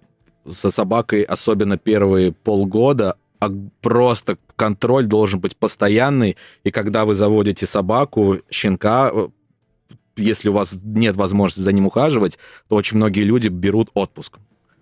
со 0.49 0.71
собакой, 0.71 1.23
особенно 1.23 1.77
первые 1.77 2.31
полгода, 2.31 3.15
а 3.39 3.49
просто 3.81 4.37
контроль 4.55 5.05
должен 5.05 5.39
быть 5.39 5.55
постоянный. 5.55 6.37
И 6.63 6.71
когда 6.71 7.05
вы 7.05 7.13
заводите 7.13 7.65
собаку, 7.65 8.39
щенка, 8.49 9.11
э, 9.13 9.27
если 10.15 10.49
у 10.49 10.53
вас 10.53 10.75
нет 10.83 11.15
возможности 11.15 11.61
за 11.61 11.71
ним 11.71 11.85
ухаживать, 11.85 12.37
то 12.67 12.75
очень 12.75 12.97
многие 12.97 13.23
люди 13.23 13.49
берут 13.49 13.89
отпуск. 13.93 14.37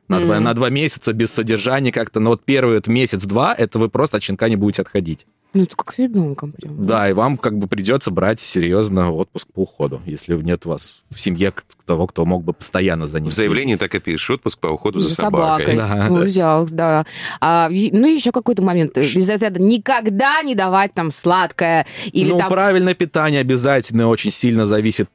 На, 0.08 0.16
mm-hmm. 0.16 0.26
два, 0.26 0.40
на 0.40 0.54
два 0.54 0.70
месяца 0.70 1.14
без 1.14 1.32
содержания 1.32 1.92
как-то, 1.92 2.20
но 2.20 2.32
вот 2.32 2.44
первый 2.46 2.76
вот 2.76 2.88
месяц-два, 2.88 3.56
это 3.58 3.80
вы 3.80 3.90
просто 3.90 4.18
от 4.18 4.24
щенка 4.24 4.50
не 4.50 4.56
будете 4.56 4.84
отходить. 4.84 5.26
Ну, 5.56 5.64
это 5.64 5.78
как 5.78 5.94
с 5.94 6.00
ребенком 6.00 6.52
прям. 6.52 6.86
Да, 6.86 7.10
и 7.10 7.14
вам 7.14 7.38
как 7.38 7.58
бы 7.58 7.68
придется 7.68 8.12
брать 8.12 8.42
серьезно 8.42 9.14
отпуск 9.14 9.48
по 9.54 9.62
уходу, 9.62 10.02
если 10.06 10.36
нет 10.36 10.66
у 10.66 10.70
вас 10.72 10.96
в 11.10 11.18
семье 11.18 11.54
того, 11.86 12.08
кто 12.08 12.26
мог 12.26 12.44
бы 12.44 12.52
постоянно 12.52 13.08
за 13.08 13.22
ним. 13.22 13.32
В 13.32 13.34
заявлении 13.34 13.78
так 13.78 13.96
и 13.96 14.02
пишешь, 14.02 14.32
отпуск 14.32 14.60
по 14.60 14.68
уходу 14.68 15.00
за, 15.00 15.08
за 15.08 15.16
собакой. 15.16 15.78
собакой. 15.78 15.78
Да. 15.78 16.08
Ну, 16.10 16.26
взял, 16.26 16.68
да. 16.70 17.06
А, 17.40 17.70
ну, 17.70 18.06
еще 18.06 18.34
какой-то 18.34 18.64
момент. 18.64 18.98
Из 18.98 19.30
этого 19.30 19.58
никогда 19.58 20.42
не 20.44 20.56
давать 20.56 20.94
там 20.94 21.10
сладкое 21.10 21.88
или 22.12 22.32
ну, 22.32 22.38
там... 22.38 22.50
правильное 22.50 22.94
питание 22.94 23.40
обязательно 23.40 24.10
очень 24.10 24.32
сильно 24.32 24.66
зависит 24.66 25.10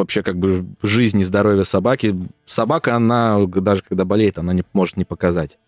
вообще 0.00 0.22
как 0.22 0.36
бы 0.38 0.66
жизни 0.82 1.22
здоровья 1.22 1.64
собаки. 1.64 2.16
Собака, 2.46 2.96
она 2.96 3.38
даже 3.46 3.82
когда 3.82 4.04
болеет, 4.04 4.38
она 4.38 4.52
не 4.52 4.64
может 4.72 4.96
не 4.96 5.04
показать. 5.04 5.58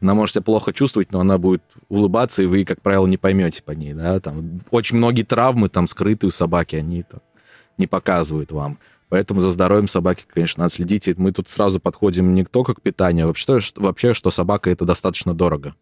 Она 0.00 0.14
может 0.14 0.34
себя 0.34 0.42
плохо 0.42 0.72
чувствовать, 0.72 1.12
но 1.12 1.20
она 1.20 1.38
будет 1.38 1.62
улыбаться, 1.88 2.42
и 2.42 2.46
вы, 2.46 2.64
как 2.64 2.82
правило, 2.82 3.06
не 3.06 3.16
поймете 3.16 3.62
по 3.62 3.70
ней, 3.70 3.94
да, 3.94 4.20
там 4.20 4.60
очень 4.70 4.98
многие 4.98 5.22
травмы 5.22 5.68
там 5.68 5.86
скрыты 5.86 6.26
у 6.26 6.30
собаки, 6.30 6.76
они 6.76 7.04
там 7.04 7.20
не 7.78 7.86
показывают 7.86 8.52
вам. 8.52 8.78
Поэтому 9.08 9.40
за 9.40 9.50
здоровьем 9.50 9.88
собаки, 9.88 10.24
конечно, 10.26 10.64
надо 10.64 10.74
следить. 10.74 11.06
Мы 11.18 11.32
тут 11.32 11.48
сразу 11.48 11.78
подходим 11.78 12.34
не 12.34 12.44
только 12.44 12.74
к 12.74 12.82
питанию, 12.82 13.24
а 13.24 13.26
вообще, 13.28 13.60
что, 13.60 13.80
вообще, 13.80 14.12
что 14.12 14.30
собака 14.30 14.70
это 14.70 14.84
достаточно 14.84 15.34
дорого. 15.34 15.74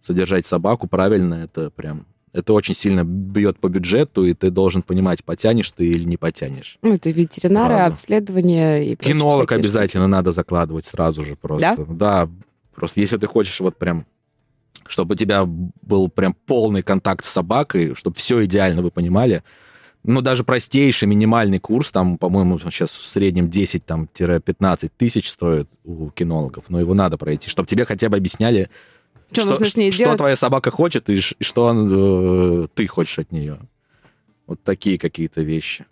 Содержать 0.00 0.46
собаку 0.46 0.88
правильно, 0.88 1.34
это 1.34 1.70
прям 1.70 2.06
это 2.32 2.52
очень 2.52 2.74
сильно 2.74 3.04
бьет 3.04 3.58
по 3.58 3.68
бюджету, 3.68 4.24
и 4.24 4.34
ты 4.34 4.50
должен 4.50 4.82
понимать, 4.82 5.24
потянешь 5.24 5.70
ты 5.70 5.86
или 5.86 6.04
не 6.04 6.16
потянешь. 6.16 6.78
Ну, 6.82 6.94
это 6.94 7.10
ветеринары, 7.10 7.74
сразу. 7.74 7.92
обследование 7.94 8.92
и 8.92 8.96
Кинолог 8.96 9.52
обязательно 9.52 10.04
штуки. 10.04 10.12
надо 10.12 10.32
закладывать 10.32 10.86
сразу 10.86 11.24
же 11.24 11.36
просто. 11.36 11.76
Да? 11.88 12.26
Да, 12.26 12.30
Просто 12.74 13.00
если 13.00 13.16
ты 13.16 13.26
хочешь 13.26 13.60
вот 13.60 13.76
прям 13.76 14.06
чтобы 14.88 15.14
у 15.14 15.16
тебя 15.16 15.44
был 15.46 16.08
прям 16.08 16.34
полный 16.34 16.82
контакт 16.82 17.24
с 17.24 17.28
собакой, 17.28 17.94
чтобы 17.94 18.16
все 18.16 18.44
идеально 18.44 18.82
вы 18.82 18.90
понимали. 18.90 19.42
Ну, 20.02 20.20
даже 20.20 20.42
простейший 20.42 21.06
минимальный 21.06 21.60
курс, 21.60 21.92
там, 21.92 22.18
по-моему, 22.18 22.58
сейчас 22.58 22.92
в 22.96 23.06
среднем 23.06 23.46
10-15 23.46 24.90
тысяч 24.96 25.30
стоит 25.30 25.68
у 25.84 26.10
кинологов, 26.10 26.64
но 26.68 26.80
его 26.80 26.92
надо 26.94 27.16
пройти, 27.16 27.48
чтобы 27.48 27.68
тебе 27.68 27.84
хотя 27.84 28.08
бы 28.08 28.16
объясняли, 28.16 28.68
что, 29.32 29.42
что, 29.42 29.50
нужно 29.50 29.66
с 29.66 29.76
ней 29.76 29.90
что 29.90 30.04
делать? 30.04 30.18
твоя 30.18 30.36
собака 30.36 30.70
хочет 30.70 31.10
и, 31.10 31.18
и 31.18 31.44
что 31.44 31.64
он, 31.64 32.64
э, 32.64 32.68
ты 32.74 32.86
хочешь 32.86 33.18
от 33.18 33.32
нее. 33.32 33.58
Вот 34.46 34.62
такие 34.62 34.98
какие-то 34.98 35.42
вещи. 35.42 35.86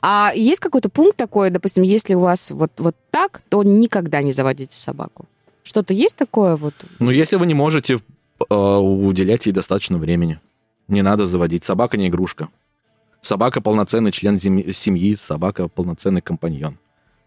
А 0.00 0.32
есть 0.34 0.60
какой-то 0.60 0.88
пункт 0.88 1.16
такой, 1.16 1.50
допустим, 1.50 1.82
если 1.82 2.14
у 2.14 2.20
вас 2.20 2.50
вот, 2.50 2.72
вот 2.78 2.96
так, 3.10 3.42
то 3.48 3.62
никогда 3.62 4.22
не 4.22 4.32
заводите 4.32 4.76
собаку? 4.76 5.26
Что-то 5.64 5.94
есть 5.94 6.16
такое 6.16 6.56
вот? 6.56 6.74
Ну, 6.98 7.10
если 7.10 7.36
вы 7.36 7.46
не 7.46 7.54
можете 7.54 8.00
э, 8.50 8.54
уделять 8.54 9.46
ей 9.46 9.52
достаточно 9.52 9.98
времени, 9.98 10.40
не 10.88 11.02
надо 11.02 11.26
заводить. 11.26 11.64
Собака 11.64 11.96
не 11.96 12.08
игрушка. 12.08 12.48
Собака 13.20 13.60
полноценный 13.60 14.10
член 14.10 14.38
семьи, 14.38 15.14
собака 15.14 15.68
полноценный 15.68 16.20
компаньон. 16.20 16.78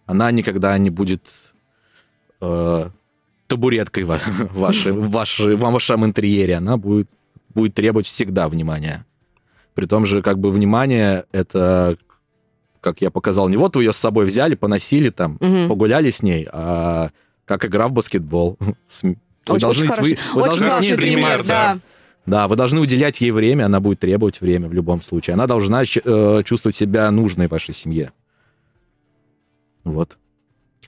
Она 0.06 0.30
никогда 0.32 0.78
не 0.78 0.90
будет 0.90 1.54
э, 2.42 2.90
табуреткой 3.48 4.04
вашей, 4.54 4.92
вашей, 4.92 5.56
вашем 5.56 6.06
интерьере. 6.06 6.56
Она 6.56 6.78
будет, 6.78 7.10
будет 7.54 7.74
требовать 7.74 8.08
всегда 8.08 8.50
внимания. 8.50 9.06
При 9.74 9.86
том 9.86 10.06
же, 10.06 10.22
как 10.22 10.40
бы, 10.40 10.52
внимание— 10.52 11.26
это, 11.32 11.98
как 12.82 13.02
я 13.02 13.12
показал, 13.12 13.50
не 13.50 13.58
вот 13.58 13.76
вы 13.76 13.84
ее 13.84 13.94
с 13.94 13.98
собой 13.98 14.26
взяли, 14.26 14.56
поносили 14.56 15.10
там, 15.10 15.38
угу. 15.40 15.70
погуляли 15.70 16.10
с 16.10 16.24
ней, 16.24 16.48
а 16.52 17.10
как 17.46 17.66
игра 17.66 17.88
в 17.88 17.92
баскетбол. 17.92 18.58
Вы 19.48 19.58
очень, 19.58 19.62
должны, 19.62 19.86
очень 19.86 20.02
вы, 20.02 20.18
вы 20.34 20.44
должны 20.44 20.72
с 20.72 20.80
ней 20.80 20.96
заниматься. 20.96 21.48
Да. 21.48 21.80
да, 22.26 22.48
вы 22.48 22.56
должны 22.56 22.80
уделять 22.80 23.22
ей 23.22 23.30
время, 23.30 23.66
она 23.66 23.80
будет 23.80 24.00
требовать 24.00 24.42
время 24.42 24.68
в 24.68 24.74
любом 24.74 25.04
случае. 25.04 25.36
Она 25.36 25.46
должна 25.46 25.84
э, 25.84 26.44
чувствовать 26.44 26.76
себя 26.76 27.12
нужной 27.12 27.48
вашей 27.48 27.76
семье. 27.76 28.12
Вот. 29.84 30.18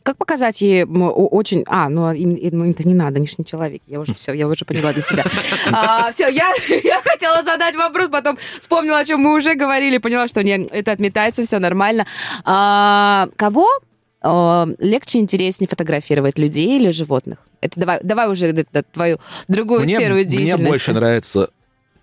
Как 0.08 0.16
показать 0.16 0.62
ей 0.62 0.86
очень... 0.86 1.66
А, 1.68 1.89
ну 1.89 2.08
это 2.10 2.88
не 2.88 2.93
надо, 2.93 3.18
они 3.18 3.28
же 3.28 3.34
не 3.39 3.43
человек. 3.43 3.82
Я 3.88 3.99
уже 3.99 4.14
все, 4.14 4.32
я 4.32 4.47
уже 4.47 4.64
поняла 4.64 4.93
для 4.93 5.01
себя. 5.01 5.26
А, 5.70 6.10
все, 6.12 6.30
я, 6.30 6.49
я 6.82 7.01
хотела 7.03 7.43
задать 7.43 7.76
вопрос, 7.76 8.08
потом 8.10 8.38
вспомнила, 8.62 8.99
о 8.99 9.03
чем 9.03 9.20
мы 9.20 9.36
уже 9.36 9.55
говорили, 9.55 9.97
поняла, 9.97 10.30
что 10.30 10.45
нет, 10.45 10.70
это 10.72 10.93
отметается, 10.93 11.43
все 11.43 11.60
нормально. 11.60 12.08
А, 12.45 13.28
кого 13.36 13.68
легче, 14.80 15.20
интереснее 15.20 15.68
фотографировать 15.68 16.39
людей 16.39 16.80
или 16.80 16.91
животных? 16.91 17.39
Это 17.60 17.78
давай, 17.78 17.99
давай 18.01 18.32
уже 18.32 18.47
это, 18.47 18.84
твою 18.84 19.18
другую 19.49 19.82
мне, 19.82 19.97
сферу 19.97 20.16
деятельности. 20.16 20.62
Мне 20.62 20.70
больше 20.70 20.93
нравится 20.93 21.49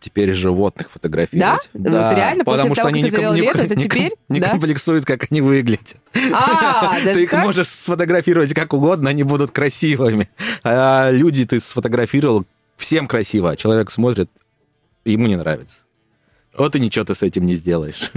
теперь 0.05 0.34
животных 0.34 0.90
фотографировать. 0.90 1.70
Да? 1.72 1.90
Вот 1.90 2.16
реально? 2.16 2.44
После 2.44 2.59
потому 2.64 2.74
того, 2.74 2.74
что 2.74 2.88
они 2.88 3.02
как 3.02 3.11
ты 3.11 3.16
завел 3.16 3.32
не- 3.34 3.40
лето, 3.40 3.59
это 3.62 3.76
теперь? 3.76 4.12
не 4.28 4.40
Да? 4.40 4.50
комплексуют, 4.50 5.05
как 5.05 5.26
они 5.30 5.40
выглядят. 5.40 5.96
А, 6.32 6.94
Ты 6.98 7.05
даже 7.05 7.22
их 7.22 7.30
так? 7.30 7.44
можешь 7.44 7.68
сфотографировать 7.68 8.52
как 8.52 8.72
угодно, 8.74 9.11
они 9.11 9.22
будут 9.22 9.50
красивыми. 9.50 10.28
А 10.62 11.11
люди 11.11 11.44
ты 11.46 11.59
сфотографировал, 11.61 12.44
всем 12.76 13.07
красиво, 13.07 13.50
а 13.52 13.57
человек 13.57 13.90
смотрит, 13.90 14.30
ему 15.05 15.26
не 15.26 15.36
нравится. 15.36 15.78
Вот 16.57 16.76
и 16.76 16.80
ничего 16.80 17.05
ты 17.05 17.14
с 17.14 17.22
этим 17.22 17.46
не 17.46 17.55
сделаешь. 17.57 18.11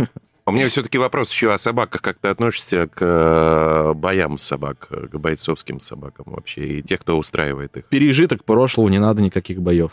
У 0.46 0.52
меня 0.52 0.70
все-таки 0.70 0.98
вопрос 0.98 1.32
еще 1.32 1.52
о 1.54 1.58
собаках. 1.58 2.02
Как 2.02 2.20
ты 2.20 2.30
относишься 2.30 2.88
к 2.88 3.00
э, 3.02 3.94
боям 3.94 4.40
собак, 4.40 4.88
к 4.90 5.18
бойцовским 5.18 5.82
собакам 5.82 6.26
вообще, 6.28 6.66
и 6.80 6.82
тех, 6.82 7.02
кто 7.02 7.18
устраивает 7.18 7.76
их? 7.76 7.86
Пережиток 7.86 8.46
прошлого, 8.46 8.88
не 8.88 9.00
надо 9.00 9.22
никаких 9.22 9.62
боев. 9.62 9.92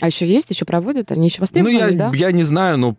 А 0.00 0.06
еще 0.06 0.26
есть, 0.26 0.50
еще 0.50 0.64
проводят? 0.64 1.12
Они 1.12 1.26
еще 1.26 1.38
Ну, 1.38 1.42
востребованы, 1.42 1.74
я, 1.76 1.90
да? 1.92 2.12
я 2.14 2.32
не 2.32 2.42
знаю, 2.44 2.78
но, 2.78 2.96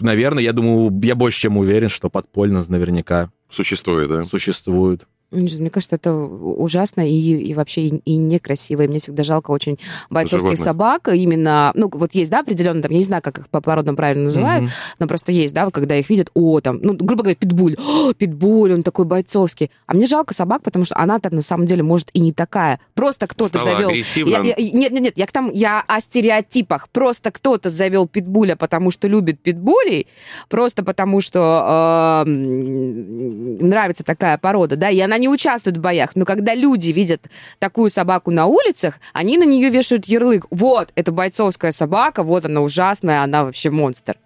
наверное, 0.00 0.42
я 0.42 0.52
думаю, 0.52 0.92
я 1.02 1.14
больше 1.14 1.40
чем 1.40 1.56
уверен, 1.56 1.88
что 1.88 2.10
подпольно 2.10 2.64
наверняка 2.68 3.30
Существует, 3.50 4.08
да? 4.08 4.24
существует. 4.24 5.06
Знаю, 5.32 5.60
Мне 5.60 5.70
кажется, 5.70 5.96
это 5.96 6.12
ужасно 6.14 7.00
и, 7.08 7.14
и 7.14 7.54
вообще 7.54 7.82
и, 7.88 7.96
и 8.04 8.16
некрасиво. 8.16 8.82
И 8.82 8.88
мне 8.88 8.98
всегда 9.00 9.22
жалко 9.22 9.50
очень 9.50 9.78
бойцовских 10.10 10.40
Животных. 10.50 10.64
собак. 10.64 11.08
Именно, 11.12 11.72
ну, 11.74 11.90
вот 11.92 12.14
есть, 12.14 12.30
да, 12.30 12.40
определенно, 12.40 12.82
там, 12.82 12.92
я 12.92 12.98
не 12.98 13.04
знаю, 13.04 13.22
как 13.22 13.38
их 13.38 13.48
по 13.48 13.60
породам 13.62 13.96
правильно 13.96 14.24
называют, 14.24 14.64
Мгм. 14.64 14.70
но 14.98 15.06
просто 15.06 15.32
есть, 15.32 15.54
да, 15.54 15.64
вот 15.64 15.72
когда 15.74 15.96
их 15.96 16.10
видят, 16.10 16.30
о, 16.34 16.60
там, 16.60 16.78
ну, 16.82 16.94
грубо 16.94 17.22
говоря, 17.22 17.34
питбуль, 17.36 17.76
«О, 17.78 18.12
питбуль, 18.12 18.74
он 18.74 18.82
такой 18.82 19.04
бойцовский. 19.06 19.70
А 19.86 19.94
мне 19.94 20.06
жалко 20.06 20.34
собак, 20.34 20.62
потому 20.62 20.84
что 20.84 20.96
она-то 20.98 21.34
на 21.34 21.40
самом 21.40 21.66
деле 21.66 21.82
может 21.82 22.10
и 22.12 22.20
не 22.20 22.32
такая. 22.32 22.78
Просто 22.94 23.26
кто-то 23.26 23.58
завел... 23.64 23.88
Я- 23.90 24.54
я- 24.56 24.72
нет, 24.72 24.92
нет, 24.92 25.00
нет, 25.02 25.12
я 25.16 25.26
к 25.26 25.32
тому, 25.32 25.50
я 25.52 25.82
о 25.86 26.00
стереотипах. 26.00 26.88
Просто 26.90 27.30
кто-то 27.30 27.68
завел 27.70 28.06
питбуля, 28.06 28.54
потому 28.56 28.90
что 28.90 29.08
любит 29.08 29.40
питбулей, 29.40 30.06
просто 30.48 30.84
потому 30.84 31.20
что 31.22 32.22
э, 32.26 32.30
нравится 32.30 34.04
такая 34.04 34.38
порода, 34.38 34.76
да, 34.76 34.90
и 34.90 34.98
она 35.00 35.18
не 35.22 35.28
участвует 35.28 35.76
в 35.76 35.80
боях. 35.80 36.10
Но 36.16 36.24
когда 36.26 36.54
люди 36.54 36.90
видят 36.90 37.22
такую 37.60 37.88
собаку 37.88 38.30
на 38.32 38.46
улицах, 38.46 38.96
они 39.12 39.38
на 39.38 39.44
нее 39.44 39.70
вешают 39.70 40.06
ярлык. 40.06 40.46
Вот, 40.50 40.90
это 40.96 41.12
бойцовская 41.12 41.70
собака, 41.72 42.22
вот 42.24 42.44
она 42.44 42.60
ужасная, 42.60 43.22
она 43.22 43.44
вообще 43.44 43.70
монстр. 43.70 44.16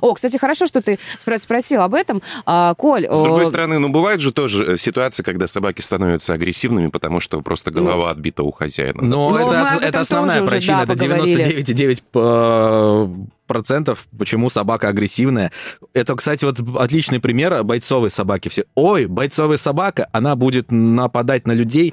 О, 0.00 0.14
кстати, 0.14 0.38
хорошо, 0.38 0.66
что 0.66 0.80
ты 0.80 0.98
спро- 1.18 1.36
спросил 1.36 1.82
об 1.82 1.92
этом. 1.94 2.22
А, 2.46 2.72
Коль, 2.74 3.04
С 3.06 3.22
другой 3.22 3.42
о, 3.42 3.46
стороны, 3.46 3.78
ну, 3.78 3.90
бывают 3.90 4.22
же 4.22 4.32
тоже 4.32 4.72
э, 4.72 4.76
ситуации, 4.78 5.22
когда 5.22 5.46
собаки 5.46 5.82
становятся 5.82 6.32
агрессивными, 6.32 6.88
потому 6.88 7.20
что 7.20 7.42
просто 7.42 7.70
голова 7.70 8.10
отбита 8.10 8.42
у 8.42 8.50
хозяина. 8.50 9.02
Но 9.02 9.28
Ну, 9.28 9.36
это, 9.36 9.44
этом 9.76 9.78
это 9.88 10.00
основная 10.00 10.38
тоже 10.38 10.44
уже, 10.44 10.56
причина, 10.56 10.86
да, 10.86 10.94
это 10.94 11.02
поговорили. 11.04 11.62
99,9 11.62 12.02
э, 12.14 13.08
процентов, 13.50 14.06
почему 14.16 14.48
собака 14.48 14.86
агрессивная. 14.86 15.50
Это, 15.92 16.14
кстати, 16.14 16.44
вот 16.44 16.60
отличный 16.78 17.18
пример 17.18 17.64
бойцовой 17.64 18.08
собаки. 18.08 18.48
Все, 18.48 18.64
ой, 18.76 19.06
бойцовая 19.06 19.56
собака, 19.56 20.06
она 20.12 20.36
будет 20.36 20.70
нападать 20.70 21.48
на 21.48 21.52
людей. 21.52 21.92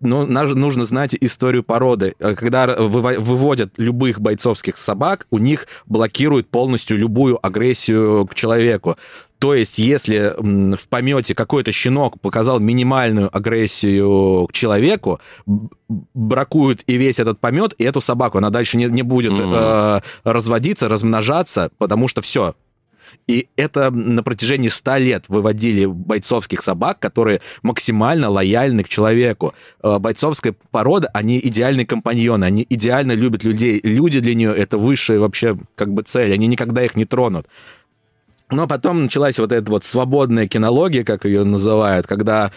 Но 0.00 0.26
нужно 0.26 0.84
знать 0.84 1.16
историю 1.18 1.62
породы. 1.62 2.14
Э, 2.18 2.34
Когда 2.34 2.66
выво- 2.66 3.18
выводят 3.20 3.72
любых 3.78 4.20
бойцовских 4.20 4.76
собак, 4.76 5.26
у 5.30 5.38
них 5.38 5.66
блокируют 5.86 6.50
полностью 6.50 6.98
любую 6.98 7.38
агрессию 7.40 8.26
к 8.26 8.34
человеку. 8.34 8.96
То 9.42 9.56
есть, 9.56 9.80
если 9.80 10.34
в 10.38 10.86
помете 10.88 11.34
какой-то 11.34 11.72
щенок 11.72 12.20
показал 12.20 12.60
минимальную 12.60 13.28
агрессию 13.36 14.46
к 14.46 14.52
человеку, 14.52 15.20
бракуют 16.14 16.84
и 16.86 16.94
весь 16.94 17.18
этот 17.18 17.40
помет, 17.40 17.74
и 17.76 17.82
эту 17.82 18.00
собаку, 18.00 18.38
она 18.38 18.50
дальше 18.50 18.76
не, 18.76 18.84
не 18.84 19.02
будет 19.02 19.32
Мгм. 19.32 19.52
э, 19.52 20.00
разводиться, 20.22 20.88
размножаться, 20.88 21.72
потому 21.78 22.06
что 22.06 22.22
все. 22.22 22.54
И 23.26 23.48
это 23.56 23.90
на 23.90 24.22
протяжении 24.22 24.68
100 24.68 24.96
лет 24.98 25.24
выводили 25.26 25.86
бойцовских 25.86 26.62
собак, 26.62 27.00
которые 27.00 27.40
максимально 27.64 28.30
лояльны 28.30 28.84
к 28.84 28.88
человеку. 28.88 29.54
Э, 29.82 29.98
Бойцовская 29.98 30.54
порода, 30.70 31.08
они 31.12 31.40
идеальные 31.42 31.84
компаньоны, 31.84 32.44
они 32.44 32.64
идеально 32.68 33.12
любят 33.12 33.42
людей. 33.42 33.80
Люди 33.82 34.20
для 34.20 34.36
нее 34.36 34.54
это 34.54 34.78
высшая 34.78 35.18
вообще 35.18 35.58
как 35.74 35.92
бы 35.92 36.04
цель, 36.04 36.32
они 36.32 36.46
никогда 36.46 36.84
их 36.84 36.94
не 36.94 37.06
тронут. 37.06 37.46
Но 38.52 38.66
потом 38.66 39.04
началась 39.04 39.38
вот 39.38 39.52
эта 39.52 39.70
вот 39.70 39.84
свободная 39.84 40.46
кинология, 40.46 41.04
как 41.04 41.24
ее 41.24 41.44
называют, 41.44 42.06
когда 42.06 42.52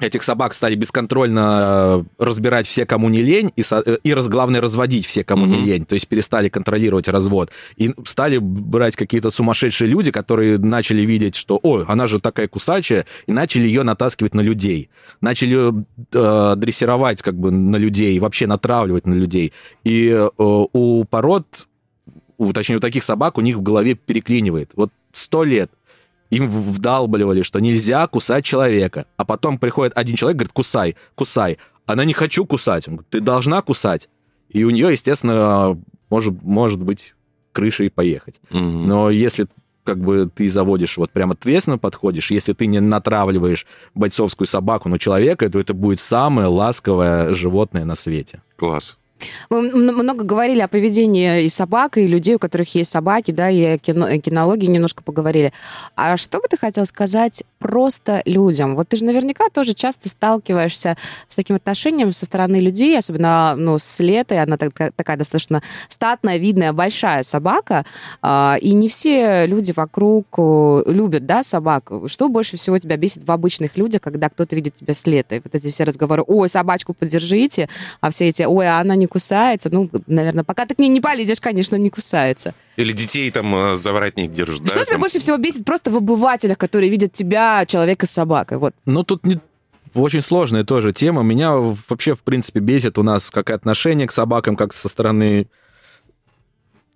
этих 0.00 0.22
собак 0.22 0.54
стали 0.54 0.74
бесконтрольно 0.74 2.04
э, 2.18 2.24
разбирать 2.24 2.66
все, 2.66 2.86
кому 2.86 3.08
не 3.08 3.22
лень, 3.22 3.52
и, 3.56 3.62
э, 3.70 3.98
и 4.02 4.14
раз, 4.14 4.28
главное, 4.28 4.60
разводить 4.60 5.06
все, 5.06 5.24
кому 5.24 5.46
не 5.46 5.56
Мгм. 5.56 5.66
лень. 5.66 5.84
То 5.84 5.94
есть 5.94 6.08
перестали 6.08 6.48
контролировать 6.48 7.08
развод. 7.08 7.50
И 7.76 7.92
стали 8.06 8.38
брать 8.38 8.96
какие-то 8.96 9.30
сумасшедшие 9.30 9.88
люди, 9.88 10.10
которые 10.10 10.58
начали 10.58 11.02
видеть, 11.02 11.36
что, 11.36 11.60
ой, 11.62 11.84
она 11.86 12.06
же 12.06 12.18
такая 12.18 12.48
кусачая, 12.48 13.04
и 13.26 13.32
начали 13.32 13.64
ее 13.64 13.82
натаскивать 13.82 14.34
на 14.34 14.40
людей. 14.40 14.88
Начали 15.20 15.84
э, 16.12 16.54
дрессировать 16.56 17.20
как 17.22 17.34
бы 17.34 17.50
на 17.50 17.76
людей, 17.76 18.18
вообще 18.18 18.46
натравливать 18.46 19.06
на 19.06 19.14
людей. 19.14 19.52
И 19.84 20.08
э, 20.08 20.28
у 20.38 21.04
пород, 21.04 21.46
у, 22.38 22.52
точнее, 22.54 22.76
у 22.76 22.80
таких 22.80 23.04
собак 23.04 23.36
у 23.36 23.42
них 23.42 23.56
в 23.56 23.62
голове 23.62 23.94
переклинивает. 23.94 24.70
Вот 24.76 24.90
сто 25.12 25.44
лет 25.44 25.70
им 26.30 26.48
вдалбливали, 26.48 27.42
что 27.42 27.58
нельзя 27.58 28.06
кусать 28.06 28.44
человека. 28.44 29.06
А 29.16 29.24
потом 29.24 29.58
приходит 29.58 29.96
один 29.96 30.16
человек, 30.16 30.38
говорит, 30.38 30.52
кусай, 30.52 30.96
кусай. 31.14 31.58
Она 31.86 32.04
не 32.04 32.12
хочу 32.12 32.46
кусать. 32.46 32.86
Он 32.86 32.94
говорит, 32.94 33.10
ты 33.10 33.20
должна 33.20 33.62
кусать. 33.62 34.08
И 34.48 34.64
у 34.64 34.70
нее, 34.70 34.92
естественно, 34.92 35.76
может, 36.08 36.42
может 36.42 36.80
быть 36.80 37.14
крыша 37.52 37.84
и 37.84 37.88
поехать. 37.88 38.40
Мгм. 38.50 38.86
Но 38.86 39.10
если 39.10 39.46
как 39.82 39.98
бы 39.98 40.30
ты 40.32 40.48
заводишь, 40.48 40.96
вот 40.98 41.10
прям 41.10 41.32
ответственно 41.32 41.78
подходишь, 41.78 42.30
если 42.30 42.52
ты 42.52 42.66
не 42.66 42.80
натравливаешь 42.80 43.66
бойцовскую 43.94 44.46
собаку 44.46 44.88
на 44.88 44.98
человека, 44.98 45.48
то 45.50 45.58
это 45.58 45.74
будет 45.74 45.98
самое 45.98 46.46
ласковое 46.46 47.32
животное 47.32 47.84
на 47.84 47.96
свете. 47.96 48.42
Класс. 48.56 48.98
Мы 49.48 49.62
много 49.72 50.24
говорили 50.24 50.60
о 50.60 50.68
поведении 50.68 51.44
и 51.44 51.48
собак, 51.48 51.98
и 51.98 52.06
людей, 52.06 52.36
у 52.36 52.38
которых 52.38 52.74
есть 52.74 52.90
собаки, 52.90 53.30
да, 53.30 53.50
и 53.50 53.62
о 53.64 53.78
кино, 53.78 54.06
о 54.06 54.18
кинологии 54.18 54.66
немножко 54.66 55.02
поговорили. 55.02 55.52
А 55.96 56.16
что 56.16 56.38
бы 56.38 56.48
ты 56.48 56.56
хотел 56.56 56.86
сказать 56.86 57.44
просто 57.58 58.22
людям? 58.24 58.76
Вот 58.76 58.88
ты 58.88 58.96
же 58.96 59.04
наверняка 59.04 59.48
тоже 59.50 59.74
часто 59.74 60.08
сталкиваешься 60.08 60.96
с 61.28 61.36
таким 61.36 61.56
отношением 61.56 62.12
со 62.12 62.24
стороны 62.24 62.56
людей, 62.56 62.96
особенно 62.98 63.54
ну, 63.56 63.78
с 63.78 64.00
Летой, 64.00 64.42
она 64.42 64.56
так- 64.56 64.92
такая 64.94 65.16
достаточно 65.16 65.62
статная, 65.88 66.38
видная, 66.38 66.72
большая 66.72 67.22
собака, 67.22 67.84
а, 68.22 68.56
и 68.60 68.72
не 68.72 68.88
все 68.88 69.46
люди 69.46 69.72
вокруг 69.72 70.26
э, 70.38 70.82
любят, 70.86 71.26
да, 71.26 71.42
собак. 71.42 71.90
Что 72.06 72.28
больше 72.28 72.56
всего 72.56 72.78
тебя 72.78 72.96
бесит 72.96 73.24
в 73.24 73.30
обычных 73.30 73.76
людях, 73.76 74.00
когда 74.00 74.28
кто-то 74.28 74.54
видит 74.56 74.74
тебя 74.74 74.94
с 74.94 75.06
Летой? 75.06 75.40
Вот 75.44 75.54
эти 75.54 75.70
все 75.70 75.84
разговоры, 75.84 76.24
ой, 76.26 76.48
собачку 76.48 76.94
подержите, 76.94 77.68
а 78.00 78.10
все 78.10 78.28
эти, 78.28 78.42
ой, 78.42 78.66
а 78.66 78.80
она 78.80 78.94
не 78.94 79.06
кусается. 79.10 79.68
Ну, 79.70 79.90
наверное, 80.06 80.44
пока 80.44 80.64
ты 80.64 80.74
к 80.74 80.78
ней 80.78 80.88
не 80.88 81.00
полезешь, 81.00 81.40
конечно, 81.40 81.76
не 81.76 81.90
кусается. 81.90 82.54
Или 82.76 82.92
детей 82.92 83.30
там 83.30 83.54
э, 83.54 83.76
за 83.76 83.92
воротник 83.92 84.32
держат. 84.32 84.66
Что 84.66 84.76
да, 84.76 84.84
тебя 84.84 84.94
там? 84.94 85.00
больше 85.00 85.20
всего 85.20 85.36
бесит 85.36 85.66
просто 85.66 85.90
в 85.90 85.96
обывателях, 85.96 86.56
которые 86.56 86.90
видят 86.90 87.12
тебя, 87.12 87.66
человека 87.66 88.06
с 88.06 88.10
собакой? 88.10 88.56
Вот. 88.56 88.74
Ну, 88.86 89.02
тут 89.02 89.26
не... 89.26 89.38
очень 89.92 90.22
сложная 90.22 90.64
тоже 90.64 90.92
тема. 90.92 91.22
Меня 91.22 91.56
вообще, 91.56 92.14
в 92.14 92.20
принципе, 92.20 92.60
бесит 92.60 92.96
у 92.96 93.02
нас 93.02 93.30
как 93.30 93.50
и 93.50 93.52
отношение 93.52 94.06
к 94.06 94.12
собакам, 94.12 94.56
как 94.56 94.72
со 94.72 94.88
стороны 94.88 95.48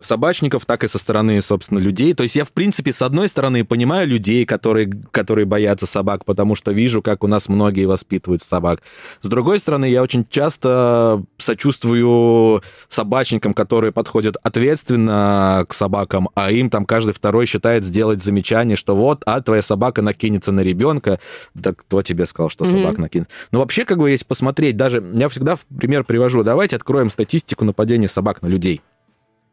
собачников, 0.05 0.67
так 0.67 0.85
и 0.85 0.89
со 0.89 0.99
стороны, 0.99 1.41
собственно, 1.43 1.79
людей. 1.79 2.15
То 2.15 2.23
есть 2.23 2.37
я, 2.37 2.45
в 2.45 2.53
принципе, 2.53 2.93
с 2.93 3.03
одной 3.03 3.29
стороны 3.29 3.65
понимаю 3.65 4.07
людей, 4.07 4.45
которые, 4.47 4.91
которые 5.11 5.47
боятся 5.47 5.87
собак, 5.87 6.25
потому 6.25 6.55
что 6.55 6.73
вижу, 6.73 7.03
как 7.03 7.25
у 7.25 7.27
нас 7.27 7.49
многие 7.49 7.87
воспитывают 7.87 8.43
собак. 8.43 8.83
С 9.21 9.29
другой 9.29 9.59
стороны, 9.59 9.87
я 9.87 10.03
очень 10.03 10.27
часто 10.29 11.23
сочувствую 11.45 12.63
собачникам, 12.89 13.55
которые 13.55 13.93
подходят 13.93 14.37
ответственно 14.43 15.65
к 15.69 15.75
собакам, 15.75 16.29
а 16.35 16.51
им 16.51 16.71
там 16.71 16.85
каждый 16.87 17.15
второй 17.15 17.47
считает 17.47 17.85
сделать 17.85 18.23
замечание, 18.23 18.77
что 18.77 18.97
вот, 18.97 19.23
а 19.27 19.41
твоя 19.41 19.63
собака 19.63 20.03
накинется 20.03 20.53
на 20.53 20.61
ребенка. 20.61 21.21
Да 21.55 21.73
кто 21.75 22.03
тебе 22.03 22.27
сказал, 22.27 22.51
что 22.51 22.65
Мгм. 22.65 22.79
собака 22.79 23.01
накинется? 23.01 23.33
Ну, 23.53 23.61
вообще, 23.61 23.85
как 23.85 23.99
бы, 23.99 24.11
если 24.11 24.25
посмотреть, 24.25 24.77
даже 24.77 25.05
я 25.15 25.29
всегда 25.29 25.57
в 25.57 25.61
пример 25.79 26.05
привожу, 26.05 26.43
давайте 26.43 26.77
откроем 26.77 27.11
статистику 27.11 27.65
нападения 27.65 28.09
собак 28.09 28.43
на 28.43 28.47
людей. 28.49 28.81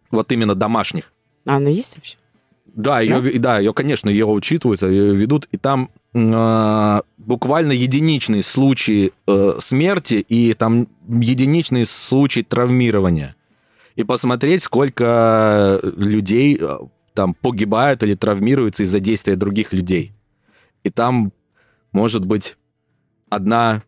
Вот 0.09 0.31
именно 0.31 0.55
домашних. 0.55 1.11
А 1.45 1.57
она 1.57 1.69
есть 1.69 1.95
вообще? 1.95 2.17
Да, 2.73 3.01
ее, 3.01 3.19
да, 3.39 3.59
ее, 3.59 3.73
конечно, 3.73 4.09
ее 4.09 4.25
учитывают, 4.25 4.81
ее 4.81 5.13
ведут, 5.13 5.47
и 5.51 5.57
там 5.57 5.89
буквально 6.13 7.71
единичные 7.71 8.43
случаи 8.43 9.13
э, 9.27 9.53
смерти 9.59 10.15
и 10.15 10.53
там 10.53 10.87
единичные 11.07 11.85
случаи 11.85 12.41
травмирования. 12.41 13.35
И 13.95 14.03
посмотреть, 14.03 14.63
сколько 14.63 15.79
людей 15.83 16.57
э, 16.59 16.79
там 17.13 17.33
погибают 17.33 18.03
или 18.03 18.15
травмируются 18.15 18.83
из-за 18.83 18.99
действия 18.99 19.35
других 19.35 19.71
людей. 19.71 20.13
И 20.83 20.89
там 20.89 21.31
может 21.93 22.25
быть 22.25 22.57
одна 23.29 23.83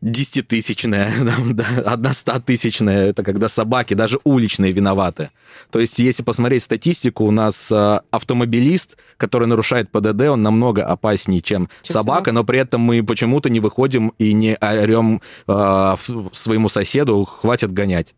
десятитысячная, 0.00 1.12
одна 1.86 2.12
стотысячная, 2.12 3.08
это 3.08 3.22
когда 3.22 3.48
собаки, 3.48 3.94
даже 3.94 4.18
уличные, 4.24 4.72
виноваты. 4.72 5.30
То 5.70 5.80
есть, 5.80 5.98
если 5.98 6.22
посмотреть 6.22 6.62
статистику, 6.62 7.24
у 7.24 7.30
нас 7.30 7.72
э, 7.72 8.00
автомобилист, 8.10 8.98
который 9.16 9.48
нарушает 9.48 9.90
ПДД, 9.90 10.22
он 10.22 10.42
намного 10.42 10.84
опаснее, 10.84 11.40
чем, 11.40 11.68
чем 11.82 11.94
собака, 11.94 12.06
собака, 12.06 12.32
но 12.32 12.44
при 12.44 12.58
этом 12.58 12.80
мы 12.80 13.02
почему-то 13.02 13.48
не 13.48 13.60
выходим 13.60 14.12
и 14.18 14.32
не 14.32 14.56
орем 14.56 15.22
э, 15.48 15.96
своему 16.32 16.68
соседу, 16.68 17.24
хватит 17.24 17.72
гонять. 17.72 18.14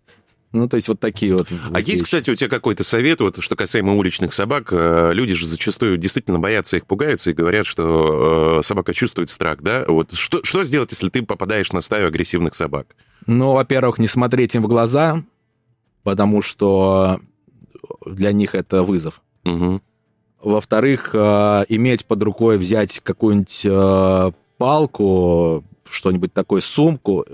Ну, 0.53 0.66
то 0.66 0.76
есть 0.76 0.88
вот 0.88 0.99
такие 0.99 1.36
вот. 1.36 1.49
А 1.72 1.80
есть, 1.80 2.03
кстати, 2.03 2.30
у 2.30 2.34
тебя 2.34 2.49
какой-то 2.49 2.82
совет, 2.82 3.20
вот, 3.20 3.42
что 3.42 3.55
касаемо 3.55 3.94
уличных 3.94 4.32
собак? 4.32 4.68
Э, 4.70 5.11
люди 5.12 5.34
же 5.34 5.46
зачастую 5.46 5.99
действительно 5.99 6.38
боятся 6.38 6.78
их, 6.78 6.86
пугаются 6.86 7.30
и 7.30 7.34
говорят, 7.34 7.66
что 7.66 8.61
э, 8.61 8.62
собака 8.62 8.94
чувствует 8.94 9.28
страх, 9.28 9.61
да? 9.61 9.84
Вот 9.86 10.14
что, 10.14 10.42
что 10.44 10.64
сделать, 10.64 10.90
если 10.90 11.11
ты 11.11 11.22
попадаешь 11.22 11.72
на 11.72 11.82
стаю 11.82 12.09
агрессивных 12.09 12.55
собак? 12.55 12.96
Ну, 13.26 13.53
во-первых, 13.53 13.99
не 13.99 14.09
смотреть 14.09 14.55
им 14.55 14.62
в 14.62 14.68
глаза, 14.68 15.22
потому 16.03 16.40
что 16.40 17.20
для 18.07 18.32
них 18.32 18.55
это 18.55 18.82
вызов. 18.82 19.20
Угу. 19.44 19.82
Во-вторых, 20.44 21.11
э, 21.12 21.64
иметь 21.68 22.07
под 22.07 22.22
рукой, 22.22 22.57
взять 22.57 23.01
какую-нибудь 23.01 24.34
палку, 24.57 25.62
что-нибудь 25.91 26.32
такое, 26.32 26.61
сумку, 26.61 27.24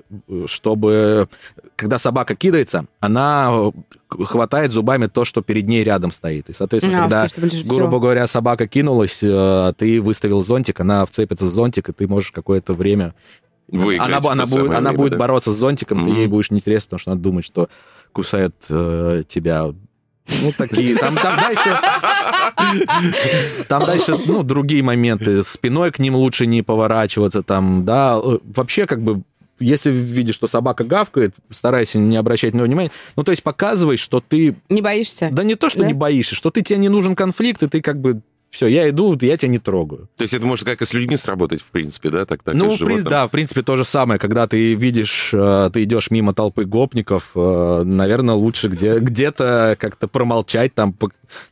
чтобы, 0.47 1.29
когда 1.77 1.99
собака 1.99 2.35
кидается, 2.35 2.87
она 3.01 3.73
хватает 4.09 4.73
зубами 4.73 5.07
то, 5.07 5.25
что 5.25 5.43
перед 5.43 5.67
ней 5.67 5.85
рядом 5.85 6.13
стоит. 6.13 6.49
И, 6.49 6.53
соответственно, 6.53 7.01
а, 7.01 7.03
когда, 7.03 7.27
грубо 7.65 7.65
всего. 7.65 8.01
говоря, 8.01 8.27
собака 8.27 8.67
кинулась, 8.67 9.21
э, 9.23 9.73
ты 9.77 10.01
выставил 10.01 10.43
зонтик, 10.43 10.81
она 10.81 11.05
вцепится 11.07 11.47
в 11.47 11.49
зонтик, 11.49 11.89
и 11.89 11.93
ты 11.93 12.07
можешь 12.07 12.33
какое-то 12.33 12.75
время... 12.75 13.15
Выиграть, 13.69 14.09
она, 14.09 14.31
она, 14.31 14.47
будет, 14.47 14.73
она 14.73 14.93
будет 14.93 15.19
бороться 15.19 15.51
с 15.51 15.57
зонтиком, 15.57 16.01
mm-hmm. 16.01 16.15
ты 16.15 16.21
ей 16.21 16.27
будешь 16.27 16.51
неинтересно, 16.51 16.87
потому 16.87 17.01
что 17.01 17.11
она 17.13 17.21
думает, 17.21 17.47
что 17.47 17.69
кусает 18.13 18.55
э, 18.69 19.23
тебя 19.27 19.73
ну, 20.27 20.53
такие. 20.57 20.97
Там, 20.97 21.17
там 21.17 21.37
дальше... 21.37 21.79
Там 23.69 23.85
дальше, 23.85 24.15
ну, 24.27 24.43
другие 24.43 24.83
моменты. 24.83 25.43
Спиной 25.43 25.91
к 25.93 25.99
ним 25.99 26.15
лучше 26.15 26.47
не 26.47 26.63
поворачиваться, 26.63 27.43
там, 27.43 27.85
да. 27.85 28.19
Вообще, 28.21 28.87
как 28.87 29.03
бы, 29.03 29.23
если 29.59 29.91
видишь, 29.91 30.35
что 30.35 30.47
собака 30.47 30.85
гавкает, 30.85 31.35
старайся 31.51 31.99
не 31.99 32.17
обращать 32.17 32.55
на 32.55 32.59
него 32.59 32.67
внимания. 32.67 32.91
Ну, 33.17 33.23
то 33.23 33.33
есть 33.33 33.43
показывай, 33.43 33.97
что 33.97 34.21
ты... 34.21 34.57
Не 34.69 34.83
боишься? 34.83 35.29
Да 35.33 35.45
не 35.45 35.55
то, 35.55 35.71
что 35.71 35.81
да? 35.81 35.87
не 35.87 35.95
боишься, 35.95 36.35
что 36.35 36.51
ты 36.51 36.63
тебе 36.63 36.79
не 36.79 36.89
нужен 36.89 37.15
конфликт, 37.15 37.63
и 37.63 37.69
ты 37.69 37.81
как 37.81 38.01
бы 38.01 38.23
все, 38.55 38.67
я 38.69 38.89
иду, 38.89 39.19
я 39.21 39.37
тебя 39.37 39.51
не 39.51 39.59
трогаю. 39.59 40.09
То 40.17 40.23
есть 40.23 40.35
это 40.35 40.47
может 40.47 40.65
как 40.65 40.81
и 40.81 40.85
с 40.85 40.93
людьми 40.93 41.17
сработать, 41.17 41.61
в 41.61 41.71
принципе, 41.71 42.11
да? 42.11 42.25
Так, 42.25 42.43
так 42.43 42.55
ну, 42.55 42.73
и 42.73 42.77
с 42.77 42.81
при, 42.81 43.01
да, 43.01 43.27
в 43.27 43.31
принципе, 43.31 43.63
то 43.63 43.77
же 43.77 43.85
самое. 43.85 44.19
Когда 44.19 44.47
ты 44.47 44.75
видишь, 44.75 45.31
э, 45.33 45.71
ты 45.73 45.83
идешь 45.83 46.11
мимо 46.11 46.35
толпы 46.35 46.65
гопников, 46.65 47.33
э, 47.35 47.83
наверное, 47.85 48.35
лучше 48.35 48.69
где, 48.69 48.99
где-то 48.99 49.77
как-то 49.79 50.09
промолчать, 50.09 50.75
там, 50.75 50.95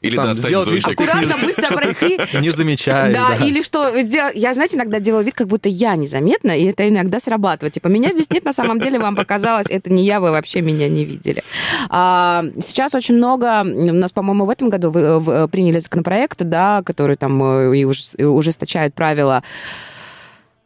или 0.00 0.16
там, 0.16 0.34
сделать 0.34 0.70
вид, 0.70 0.86
Аккуратно, 0.86 1.36
быстро 1.40 1.76
пройти. 1.76 2.18
Не 2.40 2.50
замечая. 2.50 3.12
Да, 3.12 3.36
или 3.44 3.62
что, 3.62 3.88
я, 3.96 4.54
знаете, 4.54 4.76
иногда 4.76 5.00
делаю 5.00 5.24
вид, 5.24 5.34
как 5.34 5.48
будто 5.48 5.68
я 5.68 5.96
незаметна, 5.96 6.52
и 6.52 6.64
это 6.64 6.88
иногда 6.88 7.20
срабатывает. 7.20 7.74
Типа, 7.74 7.88
меня 7.88 8.12
здесь 8.12 8.30
нет, 8.30 8.44
на 8.44 8.52
самом 8.52 8.80
деле 8.80 8.98
вам 8.98 9.16
показалось, 9.16 9.66
это 9.68 9.92
не 9.92 10.04
я, 10.04 10.20
вы 10.20 10.30
вообще 10.30 10.60
меня 10.60 10.88
не 10.88 11.04
видели. 11.04 11.42
А, 11.88 12.44
сейчас 12.58 12.94
очень 12.94 13.16
много, 13.16 13.62
у 13.62 13.92
нас, 13.92 14.12
по-моему, 14.12 14.46
в 14.46 14.50
этом 14.50 14.70
году 14.70 14.90
вы 14.90 15.48
приняли 15.48 15.78
законопроект, 15.78 16.42
да, 16.42 16.82
который 16.92 17.16
там 17.16 17.42
э, 17.42 17.76
и 17.76 17.84
ужесточает 18.24 18.94
правила 18.94 19.42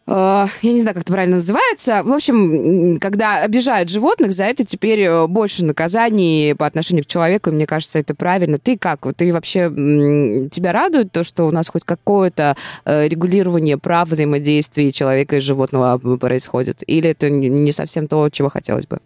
Э, 0.06 0.46
я 0.62 0.72
не 0.72 0.80
знаю, 0.80 0.94
как 0.94 1.02
это 1.02 1.12
правильно 1.12 1.36
называется. 1.36 2.02
В 2.04 2.12
общем, 2.12 2.98
когда 3.00 3.42
обижают 3.42 3.88
животных, 3.88 4.32
за 4.32 4.44
это 4.44 4.64
теперь 4.64 5.00
э, 5.00 5.26
больше 5.26 5.64
наказаний 5.64 6.54
по 6.54 6.66
отношению 6.66 7.04
к 7.04 7.08
человеку, 7.08 7.50
и 7.50 7.52
мне 7.52 7.66
кажется, 7.66 7.98
это 7.98 8.14
правильно. 8.14 8.58
Ты 8.58 8.78
как? 8.78 9.06
Ты 9.16 9.32
вообще, 9.32 9.68
тебя 10.50 10.72
радует 10.72 11.12
то, 11.12 11.24
что 11.24 11.44
у 11.44 11.50
нас 11.50 11.68
хоть 11.68 11.84
какое-то 11.84 12.56
регулирование 12.84 13.78
прав 13.78 14.08
взаимодействия 14.08 14.90
человека 14.92 15.36
и 15.36 15.40
животного 15.40 15.98
происходит? 16.16 16.82
Или 16.86 17.10
это 17.10 17.28
не 17.30 17.72
совсем 17.72 18.08
то, 18.08 18.28
чего 18.30 18.48
хотелось 18.48 18.86
бы? 18.86 19.00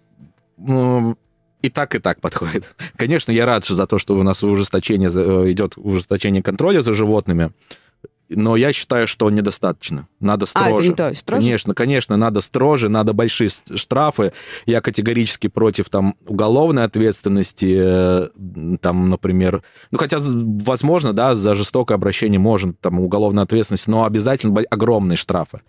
И 1.62 1.68
так, 1.68 1.94
и 1.94 1.98
так 1.98 2.20
подходит. 2.20 2.64
Конечно, 2.96 3.32
я 3.32 3.46
рад 3.46 3.64
за 3.64 3.86
то, 3.86 3.98
что 3.98 4.16
у 4.16 4.22
нас 4.22 4.42
ужесточение, 4.42 5.10
идет 5.52 5.74
ужесточение 5.76 6.42
контроля 6.42 6.82
за 6.82 6.94
животными 6.94 7.52
но 8.30 8.56
я 8.56 8.72
считаю, 8.72 9.08
что 9.08 9.28
недостаточно. 9.28 10.06
Надо 10.20 10.46
строже. 10.46 10.70
А, 10.70 10.74
это 10.74 10.82
не 10.84 10.94
то, 10.94 11.14
строже? 11.14 11.42
Конечно, 11.42 11.74
конечно, 11.74 12.16
надо 12.16 12.40
строже, 12.40 12.88
надо 12.88 13.12
большие 13.12 13.50
штрафы. 13.74 14.32
Я 14.66 14.80
категорически 14.80 15.48
против 15.48 15.88
там 15.88 16.14
уголовной 16.26 16.84
ответственности, 16.84 17.76
э, 17.78 18.28
там, 18.80 19.10
например, 19.10 19.62
ну, 19.90 19.98
хотя, 19.98 20.18
возможно, 20.20 21.12
да, 21.12 21.34
за 21.34 21.54
жестокое 21.54 21.96
обращение 21.96 22.38
можно 22.38 22.72
там 22.72 23.00
уголовная 23.00 23.44
ответственность, 23.44 23.88
но 23.88 24.04
обязательно 24.04 24.60
огромные 24.70 25.16
штрафы 25.16 25.60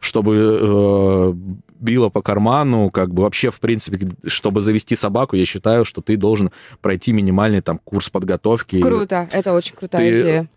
чтобы 0.00 0.58
э, 0.60 1.34
било 1.78 2.08
по 2.08 2.22
карману, 2.22 2.90
как 2.90 3.12
бы 3.12 3.22
вообще, 3.22 3.50
в 3.50 3.60
принципе, 3.60 4.08
чтобы 4.26 4.60
завести 4.60 4.96
собаку, 4.96 5.36
я 5.36 5.46
считаю, 5.46 5.84
что 5.84 6.00
ты 6.00 6.16
должен 6.16 6.50
пройти 6.80 7.12
минимальный 7.12 7.60
там 7.60 7.78
курс 7.78 8.10
подготовки. 8.10 8.80
Круто, 8.80 9.28
это 9.30 9.52
очень 9.52 9.76
крутая 9.76 10.10
ты, 10.10 10.20
идея. 10.20 10.48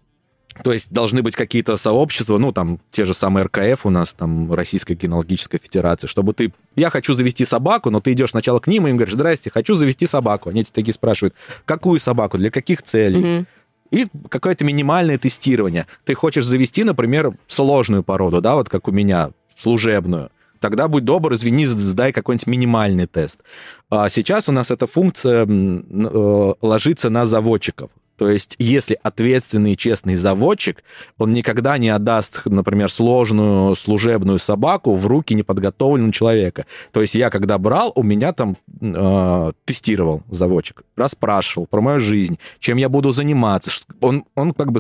То 0.64 0.72
есть 0.72 0.92
должны 0.92 1.24
быть 1.24 1.36
какие-то 1.36 1.78
сообщества, 1.78 2.38
ну, 2.38 2.52
там, 2.52 2.80
те 2.92 3.06
же 3.06 3.14
самые 3.14 3.46
РКФ 3.46 3.86
у 3.86 3.90
нас, 3.90 4.14
там, 4.14 4.54
Российская 4.54 4.96
кинологическая 4.96 5.60
федерация, 5.60 6.08
чтобы 6.08 6.34
ты... 6.34 6.54
Я 6.76 6.90
хочу 6.90 7.14
завести 7.14 7.44
собаку, 7.44 7.90
но 7.90 8.02
ты 8.02 8.14
идешь 8.14 8.32
сначала 8.32 8.60
к 8.60 8.68
ним 8.68 8.86
и 8.86 8.92
им 8.92 8.98
говоришь, 8.98 9.16
здрасте, 9.16 9.50
хочу 9.50 9.74
завести 9.74 10.06
собаку. 10.06 10.50
Они 10.50 10.64
тебя 10.64 10.74
такие 10.76 10.94
спрашивают, 10.94 11.34
какую 11.66 12.00
собаку, 12.00 12.38
для 12.38 12.52
каких 12.52 12.84
целей? 12.84 13.40
Угу. 13.40 13.46
И 13.94 14.08
какое-то 14.28 14.66
минимальное 14.66 15.20
тестирование. 15.20 15.86
Ты 16.04 16.16
хочешь 16.16 16.46
завести, 16.46 16.84
например, 16.84 17.38
сложную 17.48 18.04
породу, 18.04 18.42
да, 18.42 18.56
вот 18.56 18.68
как 18.68 18.88
у 18.88 18.92
меня, 18.92 19.30
служебную 19.56 20.32
тогда 20.64 20.88
будь 20.88 21.04
добр, 21.04 21.34
извини, 21.34 21.66
сдай 21.66 22.14
какой-нибудь 22.14 22.48
минимальный 22.48 23.06
тест. 23.06 23.42
А 23.90 24.08
сейчас 24.08 24.48
у 24.48 24.54
нас 24.54 24.72
эта 24.72 24.88
функция 24.88 25.46
э, 25.46 26.54
ложится 26.62 27.10
на 27.10 27.26
заводчиков. 27.26 27.90
То 28.18 28.30
есть, 28.30 28.56
если 28.60 28.98
ответственный 29.02 29.74
и 29.74 29.78
честный 29.78 30.16
заводчик, 30.16 30.84
он 31.18 31.34
никогда 31.34 31.78
не 31.78 31.90
отдаст, 31.90 32.42
например, 32.46 32.92
сложную 32.92 33.76
служебную 33.76 34.40
собаку 34.40 34.96
в 34.96 35.08
руки 35.08 35.34
неподготовленного 35.34 36.14
человека. 36.14 36.66
То 36.92 37.02
есть, 37.02 37.16
я 37.16 37.30
когда 37.30 37.58
брал, 37.58 37.92
у 37.96 38.04
меня 38.04 38.34
там 38.34 38.58
э, 38.82 39.52
тестировал 39.66 40.22
заводчик, 40.30 40.84
расспрашивал 40.96 41.66
про 41.68 41.82
мою 41.82 42.00
жизнь, 42.00 42.38
чем 42.60 42.78
я 42.78 42.90
буду 42.90 43.12
заниматься. 43.12 43.72
Он, 44.00 44.26
он 44.36 44.54
как 44.54 44.72
бы 44.72 44.80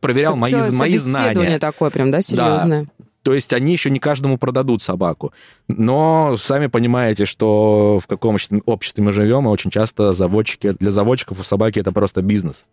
проверял 0.00 0.32
так 0.32 0.40
мои, 0.40 0.54
мои 0.72 0.98
знания. 0.98 1.58
такое 1.58 1.90
прям, 1.90 2.10
да, 2.10 2.20
серьезное? 2.20 2.82
Да. 2.98 3.04
То 3.24 3.32
есть 3.32 3.54
они 3.54 3.72
еще 3.72 3.88
не 3.90 3.98
каждому 3.98 4.36
продадут 4.36 4.82
собаку. 4.82 5.32
Но 5.66 6.36
сами 6.36 6.66
понимаете, 6.66 7.24
что 7.24 7.98
в 7.98 8.06
каком 8.06 8.36
обществе 8.66 9.02
мы 9.02 9.14
живем, 9.14 9.46
и 9.46 9.50
очень 9.50 9.70
часто 9.70 10.12
заводчики, 10.12 10.72
для 10.78 10.92
заводчиков 10.92 11.40
у 11.40 11.42
собаки 11.42 11.78
это 11.78 11.90
просто 11.90 12.20
бизнес. 12.20 12.66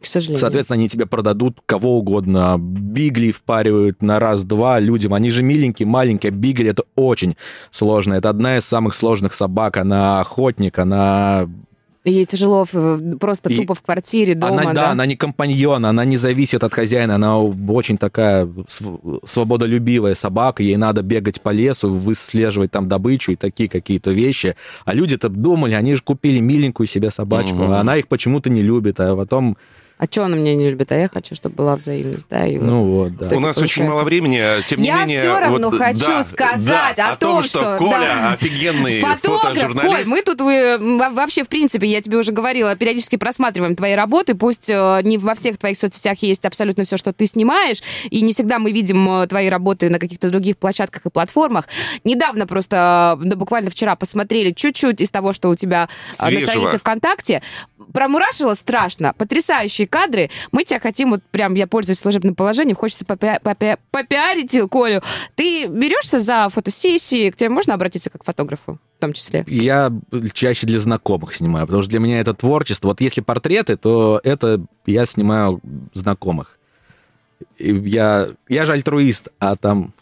К 0.00 0.06
сожалению. 0.06 0.40
Соответственно, 0.40 0.80
они 0.80 0.88
тебе 0.88 1.06
продадут 1.06 1.60
кого 1.64 1.98
угодно. 1.98 2.56
Бигли 2.58 3.30
впаривают 3.30 4.02
на 4.02 4.18
раз-два 4.18 4.80
людям. 4.80 5.14
Они 5.14 5.30
же 5.30 5.44
миленькие, 5.44 5.86
маленькие. 5.86 6.32
Бигли— 6.32 6.70
это 6.70 6.82
очень 6.96 7.36
сложно. 7.70 8.14
Это 8.14 8.30
одна 8.30 8.58
из 8.58 8.64
самых 8.64 8.94
сложных 8.94 9.32
собак. 9.32 9.76
Она 9.76 10.20
охотник, 10.20 10.78
она 10.78 11.48
Ей 12.08 12.24
тяжело 12.24 12.66
просто 13.20 13.50
и 13.50 13.56
тупо 13.56 13.74
в 13.74 13.82
квартире, 13.82 14.34
дома, 14.34 14.62
она, 14.62 14.64
да? 14.64 14.72
Да, 14.72 14.90
она 14.90 15.06
не 15.06 15.16
компаньон, 15.16 15.84
она 15.84 16.04
не 16.04 16.16
зависит 16.16 16.64
от 16.64 16.72
хозяина, 16.72 17.16
она 17.16 17.38
очень 17.38 17.98
такая 17.98 18.48
свободолюбивая 19.24 20.14
собака, 20.14 20.62
ей 20.62 20.76
надо 20.76 21.02
бегать 21.02 21.40
по 21.40 21.50
лесу, 21.50 21.92
выслеживать 21.92 22.70
там 22.70 22.88
добычу 22.88 23.32
и 23.32 23.36
такие 23.36 23.68
какие-то 23.68 24.10
вещи. 24.10 24.56
А 24.84 24.94
люди-то 24.94 25.28
думали, 25.28 25.74
они 25.74 25.94
же 25.94 26.02
купили 26.02 26.40
миленькую 26.40 26.86
себе 26.86 27.10
собачку, 27.10 27.64
угу. 27.64 27.72
а 27.72 27.80
она 27.80 27.96
их 27.96 28.08
почему-то 28.08 28.50
не 28.50 28.62
любит, 28.62 29.00
а 29.00 29.14
потом 29.14 29.56
а 29.98 30.04
что 30.08 30.24
она 30.24 30.36
меня 30.36 30.54
не 30.54 30.70
любит, 30.70 30.92
а 30.92 30.96
я 30.96 31.08
хочу, 31.08 31.34
чтобы 31.34 31.56
была 31.56 31.74
взаимность, 31.74 32.28
да? 32.30 32.46
И 32.46 32.56
ну 32.56 32.84
вот, 32.84 33.16
да. 33.16 33.36
У 33.36 33.40
нас 33.40 33.56
получается. 33.56 33.62
очень 33.62 33.84
мало 33.84 34.04
времени, 34.04 34.36
а 34.36 34.62
тем 34.62 34.80
я 34.80 34.94
не 34.94 35.00
менее... 35.00 35.14
Я 35.16 35.20
все 35.22 35.40
равно 35.40 35.70
вот, 35.70 35.78
хочу 35.78 36.06
да, 36.06 36.22
сказать 36.22 36.96
да, 36.96 37.12
о, 37.12 37.16
том, 37.16 37.42
что, 37.42 37.58
что 37.58 37.76
Коля 37.78 37.98
да. 37.98 38.32
офигенный 38.34 39.00
фотограф. 39.00 39.74
Коль, 39.74 40.06
мы 40.06 40.22
тут 40.22 40.40
э, 40.40 40.78
вообще, 40.78 41.42
в 41.42 41.48
принципе, 41.48 41.88
я 41.88 42.00
тебе 42.00 42.16
уже 42.16 42.30
говорила, 42.30 42.76
периодически 42.76 43.16
просматриваем 43.16 43.74
твои 43.74 43.94
работы, 43.94 44.36
пусть 44.36 44.70
э, 44.70 45.00
не 45.02 45.18
во 45.18 45.34
всех 45.34 45.58
твоих 45.58 45.76
соцсетях 45.76 46.18
есть 46.20 46.44
абсолютно 46.44 46.84
все, 46.84 46.96
что 46.96 47.12
ты 47.12 47.26
снимаешь, 47.26 47.82
и 48.08 48.20
не 48.20 48.32
всегда 48.32 48.60
мы 48.60 48.70
видим 48.70 49.22
э, 49.22 49.26
твои 49.26 49.48
работы 49.48 49.90
на 49.90 49.98
каких-то 49.98 50.30
других 50.30 50.58
площадках 50.58 51.06
и 51.06 51.10
платформах. 51.10 51.64
Недавно 52.04 52.46
просто, 52.46 53.18
да, 53.20 53.34
буквально 53.34 53.70
вчера 53.70 53.96
посмотрели 53.96 54.52
чуть-чуть 54.52 55.00
из 55.00 55.10
того, 55.10 55.32
что 55.32 55.48
у 55.48 55.56
тебя 55.56 55.88
Свежего. 56.10 56.40
на 56.40 56.46
странице 56.46 56.78
ВКонтакте. 56.78 57.42
Промурашило 57.92 58.54
страшно. 58.54 59.12
Потрясающие 59.14 59.87
кадры. 59.88 60.30
Мы 60.52 60.64
тебя 60.64 60.80
хотим, 60.80 61.10
вот 61.10 61.22
прям, 61.30 61.54
я 61.54 61.66
пользуюсь 61.66 61.98
служебным 61.98 62.34
положением, 62.34 62.76
хочется 62.76 63.04
попи- 63.04 63.40
попи- 63.42 63.78
попиарить 63.90 64.56
Колю. 64.70 65.02
Ты 65.34 65.66
берешься 65.66 66.18
за 66.18 66.48
фотосессии, 66.48 67.30
к 67.30 67.36
тебе 67.36 67.50
можно 67.50 67.74
обратиться 67.74 68.10
как 68.10 68.24
фотографу 68.24 68.78
в 68.98 69.00
том 69.00 69.12
числе? 69.12 69.44
Я 69.46 69.92
чаще 70.32 70.66
для 70.66 70.80
знакомых 70.80 71.34
снимаю, 71.34 71.66
потому 71.66 71.82
что 71.82 71.90
для 71.90 72.00
меня 72.00 72.20
это 72.20 72.34
творчество. 72.34 72.88
Вот 72.88 73.00
если 73.00 73.20
портреты, 73.20 73.76
то 73.76 74.20
это 74.24 74.60
я 74.86 75.06
снимаю 75.06 75.60
знакомых. 75.94 76.58
Я, 77.58 78.28
я 78.48 78.66
же 78.66 78.72
альтруист, 78.72 79.28
а 79.38 79.54
там 79.54 79.94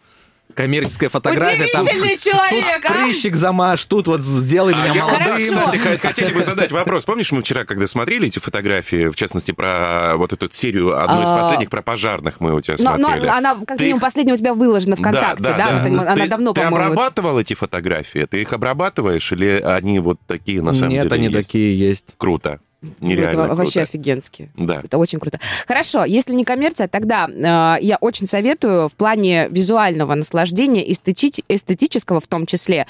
коммерческая 0.56 1.08
фотография. 1.10 1.66
Там, 1.72 1.82
Удивительный 1.84 2.16
человек, 2.18 2.82
тут 2.82 2.90
а? 2.90 2.94
прыщик 3.04 3.36
замажь, 3.36 3.84
тут 3.86 4.06
вот 4.08 4.22
сделай 4.22 4.74
меня 4.74 4.92
А 4.92 4.94
я, 4.96 5.04
молодым. 5.04 5.24
Хорошо. 5.54 5.70
кстати, 5.70 5.96
хотели 5.98 6.32
бы 6.32 6.42
задать 6.42 6.72
вопрос. 6.72 7.04
Помнишь, 7.04 7.30
мы 7.30 7.42
вчера, 7.42 7.64
когда 7.64 7.86
смотрели 7.86 8.26
эти 8.26 8.38
фотографии, 8.38 9.08
в 9.08 9.14
частности, 9.16 9.52
про 9.52 10.14
вот 10.16 10.32
эту 10.32 10.48
серию, 10.50 10.98
одну 11.00 11.22
из 11.24 11.30
А. 11.30 11.36
последних, 11.38 11.70
про 11.70 11.82
пожарных 11.82 12.40
мы 12.40 12.54
у 12.54 12.60
тебя 12.60 12.76
Но, 12.78 12.96
но 12.96 13.08
смотрели. 13.08 13.26
она, 13.28 13.54
как 13.66 13.76
Ты 13.78 13.84
минимум, 13.84 13.98
их- 13.98 14.02
последняя 14.02 14.32
у 14.32 14.36
тебя 14.36 14.54
выложена 14.54 14.96
ВКонтакте, 14.96 15.42
да? 15.44 15.84
Вот 15.88 16.00
она 16.00 16.16
Ты- 16.16 16.28
давно, 16.28 16.52
Ты 16.52 16.62
по-моему. 16.62 16.86
обрабатывал 16.86 17.38
эти 17.38 17.54
фотографии? 17.54 18.26
Ты 18.28 18.40
их 18.42 18.52
обрабатываешь 18.52 19.30
или 19.32 19.60
они 19.62 19.98
вот 20.00 20.18
такие 20.26 20.62
на 20.62 20.72
самом 20.72 20.92
Нет, 20.92 21.02
деле 21.04 21.14
они 21.14 21.24
есть? 21.26 21.46
такие 21.48 21.78
есть. 21.78 22.14
Круто. 22.16 22.60
Это 22.82 23.04
Нереально 23.04 23.48
вообще 23.54 23.80
круто. 23.80 23.82
офигенски. 23.82 24.50
Да. 24.56 24.80
Это 24.84 24.98
очень 24.98 25.18
круто. 25.18 25.40
Хорошо, 25.66 26.04
если 26.04 26.34
не 26.34 26.44
коммерция, 26.44 26.88
тогда 26.88 27.26
э, 27.28 27.82
я 27.82 27.96
очень 28.00 28.26
советую 28.26 28.88
в 28.88 28.94
плане 28.94 29.48
визуального 29.48 30.14
наслаждения, 30.14 30.86
эстетич- 30.88 31.42
эстетического 31.48 32.20
в 32.20 32.26
том 32.26 32.44
числе, 32.46 32.86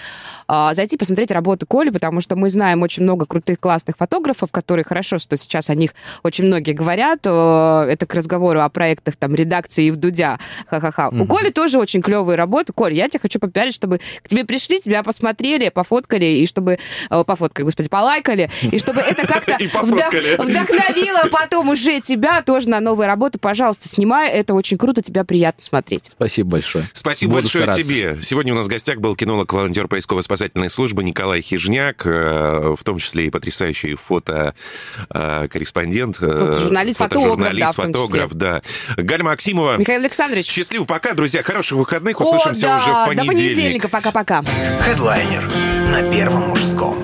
э, 0.49 0.69
зайти 0.73 0.97
посмотреть 0.97 1.31
работы 1.31 1.67
Коли, 1.67 1.91
потому 1.91 2.21
что 2.21 2.37
мы 2.37 2.49
знаем 2.51 2.83
очень 2.83 3.05
много 3.05 3.27
крутых, 3.27 3.61
классных 3.61 3.97
фотографов, 3.97 4.51
которые 4.51 4.85
хорошо, 4.85 5.19
что 5.19 5.37
сейчас 5.37 5.71
о 5.71 5.75
них 5.75 5.93
очень 6.25 6.45
многие 6.47 6.73
говорят. 6.73 7.21
Э, 7.25 7.87
это 7.89 8.07
к 8.07 8.15
разговору 8.15 8.61
о 8.63 8.69
проектах 8.69 9.17
там 9.17 9.35
редакции 9.35 9.91
в 9.91 9.97
Дудя. 9.97 10.39
Ха-ха-ха. 10.67 11.11
У 11.11 11.27
Коли 11.27 11.51
тоже 11.51 11.79
очень 11.79 12.03
клевые 12.03 12.37
работы. 12.37 12.73
Коль, 12.73 12.93
я 12.95 13.09
тебя 13.09 13.21
хочу 13.21 13.39
попиарить, 13.39 13.75
чтобы 13.75 14.01
к 14.23 14.29
тебе 14.29 14.45
пришли, 14.45 14.81
тебя 14.81 15.03
посмотрели, 15.03 15.69
пофоткали, 15.69 16.27
и 16.27 16.47
чтобы... 16.47 16.79
э, 17.11 17.25
пофоткали, 17.25 17.65
господи, 17.65 17.89
полайкали, 17.89 18.51
и 18.63 18.79
чтобы 18.79 19.01
это 19.01 19.27
как-то 19.27 19.57
И 19.83 19.87
вдох- 19.87 20.11
пофоткали. 20.11 20.37
вдохновило 20.39 21.23
потом 21.31 21.69
уже 21.71 22.01
тебя 22.01 22.43
тоже 22.43 22.69
на 22.69 22.81
новые 22.81 23.07
работы. 23.09 23.39
Пожалуйста, 23.39 23.89
снимай. 23.89 24.31
Это 24.31 24.55
очень 24.55 24.77
круто, 24.79 25.03
тебя 25.03 25.25
приятно 25.25 25.63
смотреть. 25.63 26.11
Спасибо 26.13 26.51
большое. 26.51 26.85
Спасибо 26.93 27.31
Буду 27.33 27.43
большое 27.45 27.65
стараться. 27.65 27.83
тебе. 27.83 28.19
Сегодня 28.23 28.53
у 28.53 28.57
нас 28.57 28.67
в 28.67 28.69
гостях 28.69 28.99
был 28.99 29.17
кинолог-волонтер 29.17 29.89
поисково-спасательной 29.89 30.71
службы 30.71 31.03
Николай 31.05 31.41
Хижняк, 31.43 32.03
э, 32.07 32.75
в 32.79 32.85
том 32.85 32.99
числе 32.99 33.27
и 33.27 33.31
потрясающий 33.31 33.95
фото-корреспондент. 33.95 36.17
Фотожурналист, 36.17 36.99
фотограф, 36.99 37.39
да, 37.57 37.73
в 37.73 37.77
том 37.77 37.93
фотограф, 37.93 38.33
да. 38.35 38.63
Галя 38.97 39.25
Максимова. 39.25 39.77
Михаил 39.77 40.01
Александрович. 40.01 40.47
Счастливо, 40.47 40.85
пока, 40.85 41.13
друзья. 41.15 41.43
Хороших 41.43 41.79
выходных. 41.79 42.21
О, 42.21 42.25
Услышимся 42.25 42.67
да, 42.67 42.77
уже 42.79 42.91
в 42.91 42.95
До 42.95 43.07
понедельник. 43.07 43.29
понедельника. 43.57 43.89
Пока-пока. 43.89 44.43
Хедлайнер 44.81 45.45
на 45.89 46.03
Первом 46.11 46.49
мужском. 46.49 46.97